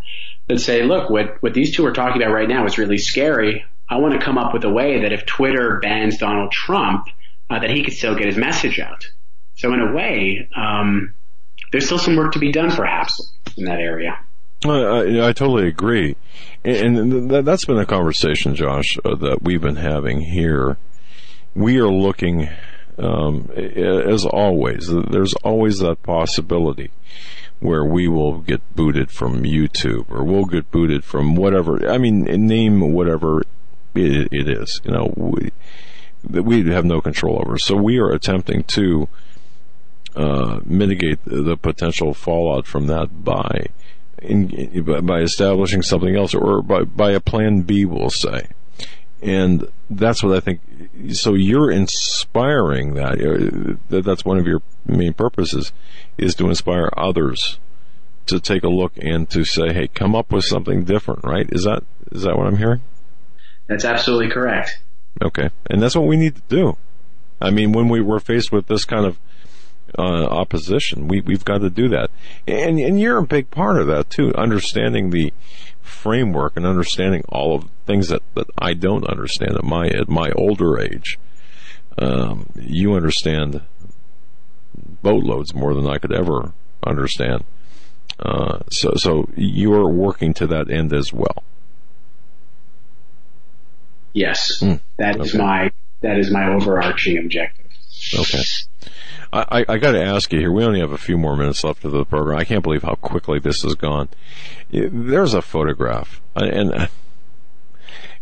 [0.48, 3.66] that say, look, what what these two are talking about right now is really scary.
[3.90, 7.08] I want to come up with a way that if Twitter bans Donald Trump,
[7.50, 9.10] uh, that he could still get his message out.
[9.56, 11.14] So in a way, um,
[11.72, 14.18] there's still some work to be done, perhaps, in that area.
[14.66, 16.18] I, I, totally agree,
[16.66, 20.78] and, that's been a conversation, Josh, uh, that we've been having here.
[21.56, 22.50] We are looking,
[22.98, 24.90] um, as always.
[24.90, 26.92] There's always that possibility
[27.60, 31.90] where we will get booted from YouTube or we'll get booted from whatever.
[31.90, 33.42] I mean, name whatever
[33.96, 34.82] it, it is.
[34.84, 35.52] You know, we,
[36.24, 37.58] that we have no control over.
[37.58, 39.08] So we are attempting to
[40.16, 43.68] uh, mitigate the potential fallout from that by
[44.22, 48.48] in, by establishing something else or by, by a plan B, we'll say.
[49.22, 50.62] And that's what I think.
[51.12, 53.20] So you're inspiring that.
[53.20, 55.74] Uh, that's one of your main purposes
[56.18, 57.60] is to inspire others
[58.28, 61.48] to take a look and to say, "Hey, come up with something different." Right?
[61.52, 61.84] Is that
[62.14, 62.82] is that what I'm hearing?
[63.68, 64.80] That's absolutely correct.
[65.22, 66.78] Okay, and that's what we need to do.
[67.42, 69.20] I mean, when we were faced with this kind of
[69.98, 71.08] uh, opposition.
[71.08, 72.10] We, we've got to do that.
[72.48, 75.34] And, and you're a big part of that too, understanding the
[75.82, 80.32] framework and understanding all of things that, that I don't understand at my, at my
[80.32, 81.18] older age.
[81.98, 83.62] Um, you understand
[85.02, 86.54] boatloads more than I could ever
[86.86, 87.44] understand.
[88.20, 91.44] Uh, so, so you're working to that end as well.
[94.14, 95.44] Yes, mm, that is okay.
[95.44, 97.69] my that is my overarching objective.
[98.14, 98.42] Okay.
[99.32, 100.52] I, I got to ask you here.
[100.52, 102.40] We only have a few more minutes left of the program.
[102.40, 104.10] I can't believe how quickly this has gone.
[104.72, 106.90] There's a photograph, and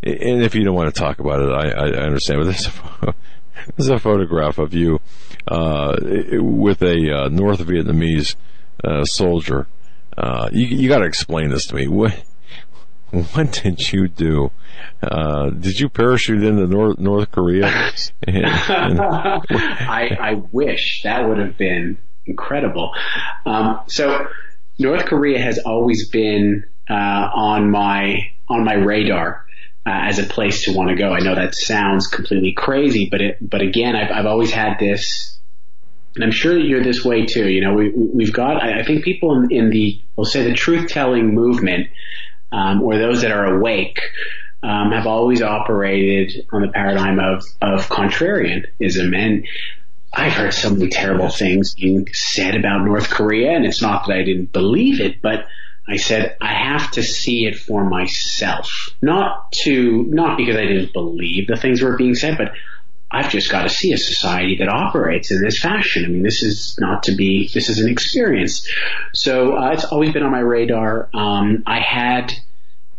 [0.04, 2.40] and if you don't want to talk about it, I, I understand.
[2.40, 3.16] But there's a,
[3.78, 5.00] there's a photograph of you
[5.48, 5.96] uh,
[6.34, 8.36] with a uh, North Vietnamese
[8.84, 9.68] uh, soldier.
[10.18, 11.88] Uh, you, you got to explain this to me.
[11.88, 12.22] What
[13.34, 14.52] what did you do?
[15.02, 17.68] Uh, did you parachute into North North Korea?
[18.28, 22.92] I, I wish that would have been incredible.
[23.46, 24.28] Um, so
[24.78, 29.46] North Korea has always been uh, on my on my radar.
[29.86, 31.14] Uh, as a place to want to go.
[31.14, 35.40] I know that sounds completely crazy, but it, but again, I've, I've always had this,
[36.14, 37.48] and I'm sure that you're this way too.
[37.48, 40.54] You know, we, we've got, I, I think people in, in the, we'll say the
[40.54, 41.88] truth telling movement,
[42.52, 44.00] um, or those that are awake
[44.64, 49.16] um, have always operated on the paradigm of of contrarianism.
[49.16, 49.48] And
[50.14, 54.18] I've heard so many terrible things being said about North Korea and it's not that
[54.18, 55.46] I didn't believe it but
[55.88, 58.90] I said I have to see it for myself.
[59.02, 62.54] Not to not because I didn't believe the things were being said but
[63.10, 66.04] I've just got to see a society that operates in this fashion.
[66.04, 68.68] I mean, this is not to be, this is an experience.
[69.14, 71.10] So uh, it's always been on my radar.
[71.14, 72.34] Um, I had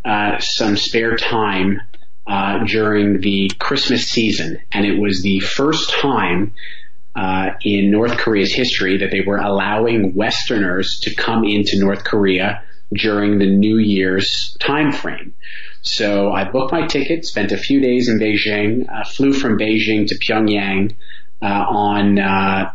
[0.05, 1.83] uh, some spare time
[2.27, 6.53] uh, during the Christmas season, and it was the first time
[7.15, 12.63] uh, in North Korea's history that they were allowing Westerners to come into North Korea
[12.93, 15.35] during the New Year's time frame.
[15.89, 20.07] So I booked my ticket, spent a few days in Beijing, uh, flew from Beijing
[20.09, 20.95] to Pyongyang
[21.41, 22.73] uh, on uh,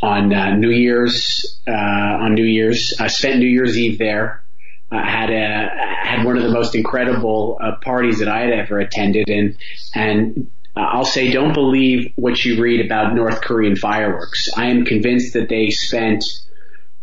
[0.00, 2.94] on uh, New Year's uh, on New Year's.
[3.00, 4.44] I spent New Year's Eve there.
[4.92, 5.70] I had a
[6.08, 9.56] had one of the most incredible uh, parties that I had ever attended, and
[9.94, 14.48] and I'll say, don't believe what you read about North Korean fireworks.
[14.56, 16.24] I am convinced that they spent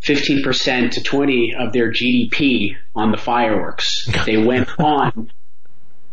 [0.08, 4.10] 15% to 20 of their GDP on the fireworks.
[4.26, 5.32] They went on,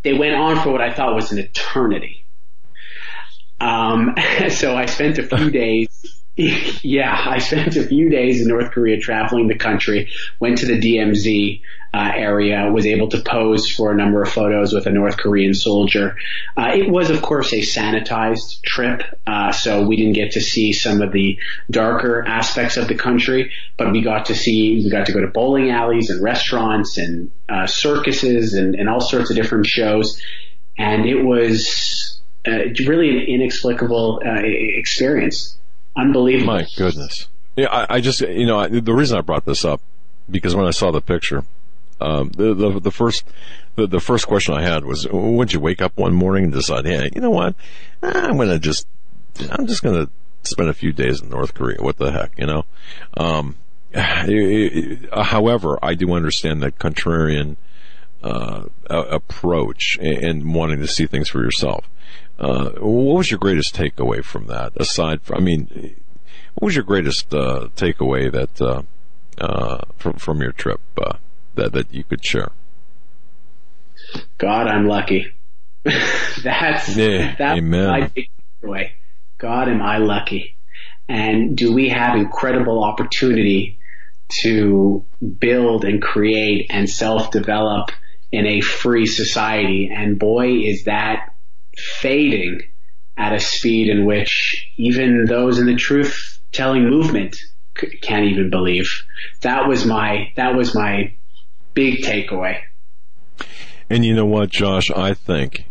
[0.02, 2.24] they went on for what I thought was an eternity.
[3.60, 4.14] Um,
[4.50, 6.23] so I spent a few days
[6.82, 10.08] yeah, I spent a few days in North Korea traveling the country,
[10.40, 11.60] went to the DMZ
[11.94, 15.54] uh, area, was able to pose for a number of photos with a North Korean
[15.54, 16.16] soldier.
[16.56, 20.72] Uh, it was, of course, a sanitized trip, uh, so we didn't get to see
[20.72, 21.38] some of the
[21.70, 25.28] darker aspects of the country, but we got to see, we got to go to
[25.28, 30.20] bowling alleys and restaurants and uh, circuses and, and all sorts of different shows,
[30.76, 35.56] and it was uh, really an inexplicable uh, experience.
[35.97, 36.55] Unbelievable.
[36.55, 37.28] My goodness.
[37.56, 39.81] Yeah, I, I just, you know, I, the reason I brought this up,
[40.28, 41.44] because when I saw the picture,
[42.00, 43.24] um, the, the, the first,
[43.76, 46.84] the, the first question I had was, would you wake up one morning and decide,
[46.84, 47.55] hey, you know what?
[48.02, 48.86] I'm going to just,
[49.50, 50.10] I'm just going to
[50.42, 51.78] spend a few days in North Korea.
[51.81, 52.64] What the heck, you know?
[53.16, 53.56] Um,
[53.94, 57.56] however, I do understand that contrarian,
[58.24, 61.89] uh, approach and wanting to see things for yourself.
[62.38, 64.72] Uh, what was your greatest takeaway from that?
[64.76, 65.94] Aside from, I mean,
[66.54, 68.82] what was your greatest uh, takeaway that uh,
[69.38, 71.16] uh from from your trip uh,
[71.54, 72.50] that that you could share?
[74.38, 75.32] God, I'm lucky.
[76.42, 77.88] that's yeah, that's amen.
[77.88, 78.90] my takeaway.
[79.38, 80.56] God, am I lucky?
[81.08, 83.78] And do we have incredible opportunity
[84.40, 85.04] to
[85.38, 87.90] build and create and self-develop
[88.32, 89.90] in a free society?
[89.94, 91.33] And boy, is that
[91.76, 92.62] fading
[93.16, 97.36] at a speed in which even those in the truth telling movement
[98.02, 99.04] can't even believe.
[99.42, 101.14] That was my, that was my
[101.74, 102.60] big takeaway.
[103.90, 104.90] And you know what, Josh?
[104.90, 105.66] I think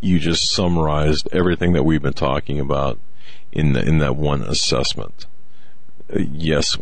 [0.00, 2.98] you just summarized everything that we've been talking about
[3.52, 5.26] in the, in that one assessment.
[6.12, 6.76] Uh, yes,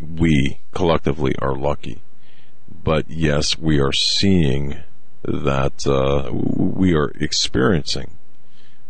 [0.00, 2.02] we collectively are lucky,
[2.84, 4.76] but yes, we are seeing
[5.22, 8.12] that uh, we are experiencing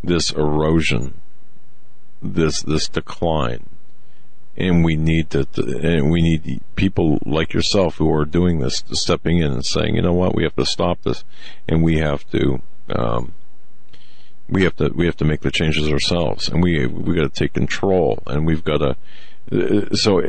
[0.02, 1.20] this erosion,
[2.22, 3.66] this this decline,
[4.56, 5.46] and we need to,
[5.82, 10.02] and we need people like yourself who are doing this, stepping in and saying, you
[10.02, 11.24] know what, we have to stop this,
[11.68, 12.62] and we have to.
[12.88, 13.34] Um,
[14.48, 17.28] we have to we have to make the changes ourselves, and we we got to
[17.28, 18.96] take control, and we've got to.
[19.52, 20.20] Uh, so,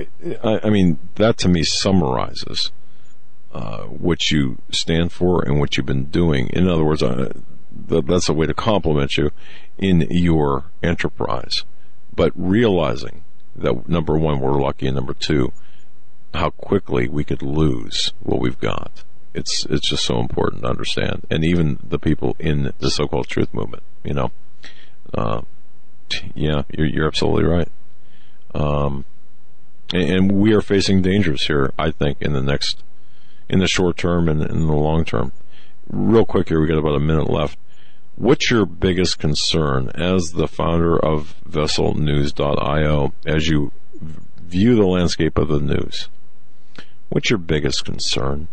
[0.43, 2.71] I, I mean, that to me summarizes
[3.53, 6.47] uh, what you stand for and what you've been doing.
[6.47, 7.31] In other words, uh,
[7.71, 9.31] that's a way to compliment you
[9.77, 11.63] in your enterprise.
[12.13, 13.23] But realizing
[13.55, 15.51] that number one, we're lucky, and number two,
[16.33, 19.03] how quickly we could lose what we've got.
[19.33, 23.53] It's it's just so important to understand, and even the people in the so-called truth
[23.53, 24.31] movement, you know,
[25.13, 25.41] uh,
[26.35, 27.69] yeah, you're, you're absolutely right.
[28.53, 29.05] Um,
[29.93, 31.71] and, and, we are facing dangers here.
[31.79, 32.83] I think in the next,
[33.51, 35.33] in the short term and in the long term.
[35.89, 37.59] Real quick here, we got about a minute left.
[38.15, 43.71] What's your biggest concern as the founder of VesselNews.io as you
[44.41, 46.07] view the landscape of the news?
[47.09, 48.47] What's your biggest concern?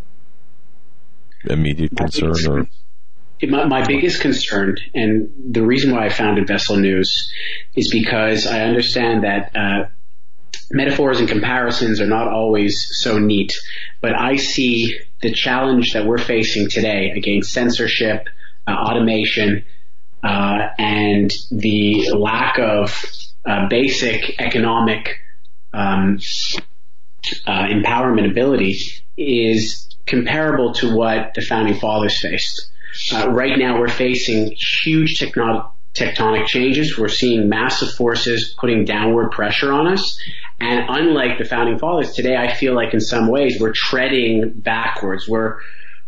[1.45, 2.67] Immediate my concern or?
[3.47, 7.33] My, my, biggest concern, and the reason why I founded Vessel News,
[7.77, 9.85] is because I understand that uh,
[10.71, 13.53] metaphors and comparisons are not always so neat.
[14.01, 18.29] But I see the challenge that we're facing today against censorship,
[18.67, 19.65] uh, automation,
[20.23, 23.05] uh, and the lack of
[23.47, 25.19] uh, basic economic
[25.73, 26.19] um,
[27.47, 28.79] empowerment ability
[29.17, 32.71] is comparable to what the founding fathers faced.
[33.13, 36.99] Uh, right now, we're facing huge techno- tectonic changes.
[36.99, 40.19] We're seeing massive forces putting downward pressure on us.
[40.61, 45.29] And unlike the founding fathers, today I feel like in some ways we're treading backwards.
[45.29, 45.61] We're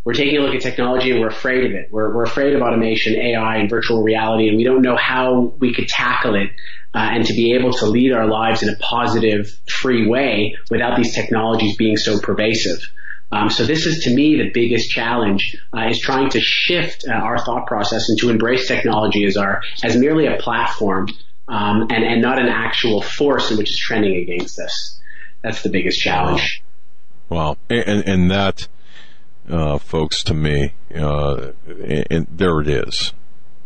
[0.05, 1.89] we're taking a look at technology and we're afraid of it.
[1.93, 5.75] We're, we're afraid of automation, AI, and virtual reality, and we don't know how we
[5.75, 6.49] could tackle it
[6.94, 10.97] uh, and to be able to lead our lives in a positive, free way without
[10.97, 12.78] these technologies being so pervasive.
[13.33, 17.12] Um, so this is to me the biggest challenge uh, is trying to shift uh,
[17.12, 21.09] our thought process and to embrace technology as our as merely a platform
[21.49, 25.00] um, and and not an actual force which is trending against us.
[25.42, 26.62] That's the biggest challenge.
[27.28, 28.67] Wow, and and that
[29.50, 33.12] uh, folks, to me, uh, and, and, there it is.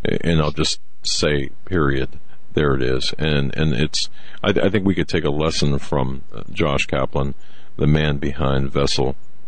[0.05, 2.21] And I'll just say, period.
[2.55, 3.13] There it is.
[3.19, 4.09] And and it's.
[4.43, 7.35] I, I think we could take a lesson from uh, Josh Caplan,
[7.77, 8.71] the man behind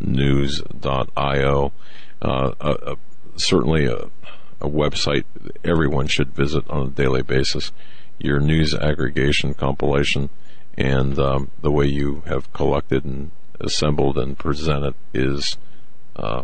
[0.02, 1.73] VesselNews.io.
[2.23, 2.94] Uh, uh,
[3.36, 4.08] certainly a,
[4.60, 5.25] a website
[5.65, 7.73] everyone should visit on a daily basis.
[8.18, 10.31] Your news aggregation compilation
[10.76, 15.57] and um, the way you have collected and assembled and presented is
[16.16, 16.42] uh,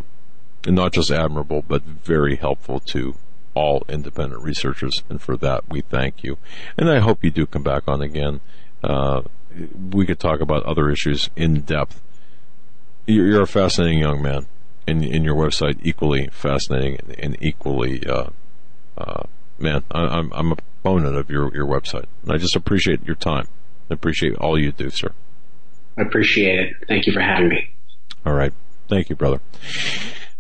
[0.67, 3.15] not just admirable, but very helpful to
[3.55, 5.03] all independent researchers.
[5.09, 6.39] And for that, we thank you.
[6.79, 8.41] And I hope you do come back on again.
[8.83, 9.23] Uh,
[9.91, 12.01] we could talk about other issues in depth.
[13.07, 14.47] You're, you're a fascinating young man,
[14.87, 18.31] and, in your website equally fascinating and equally, uh,
[18.97, 19.25] uh,
[19.59, 23.17] man, I, I'm I'm a proponent of your your website, and I just appreciate your
[23.17, 23.49] time.
[23.91, 25.13] I appreciate all you do, sir.
[25.99, 26.77] I appreciate it.
[26.89, 27.75] Thank you for having me.
[28.25, 28.53] All right.
[28.89, 29.41] Thank you, brother.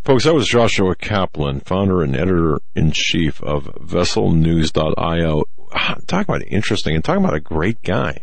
[0.05, 5.45] Folks, that was Joshua Caplan, founder and editor in chief of VesselNews.io.
[6.07, 8.23] Talking about interesting and talking about a great guy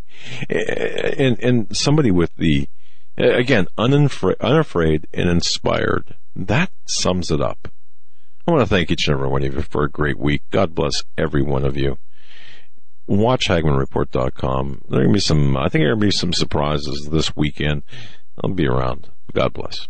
[0.49, 2.67] and, and somebody with the,
[3.19, 6.15] again, unafraid, unafraid and inspired.
[6.35, 7.67] That sums it up.
[8.47, 10.41] I want to thank each and every one of you for a great week.
[10.49, 11.97] God bless every one of you.
[13.07, 14.81] Watch HagmannReport.com.
[14.89, 17.09] There are going to be some, I think there are going to be some surprises
[17.11, 17.83] this weekend.
[18.43, 19.09] I'll be around.
[19.33, 19.87] God bless.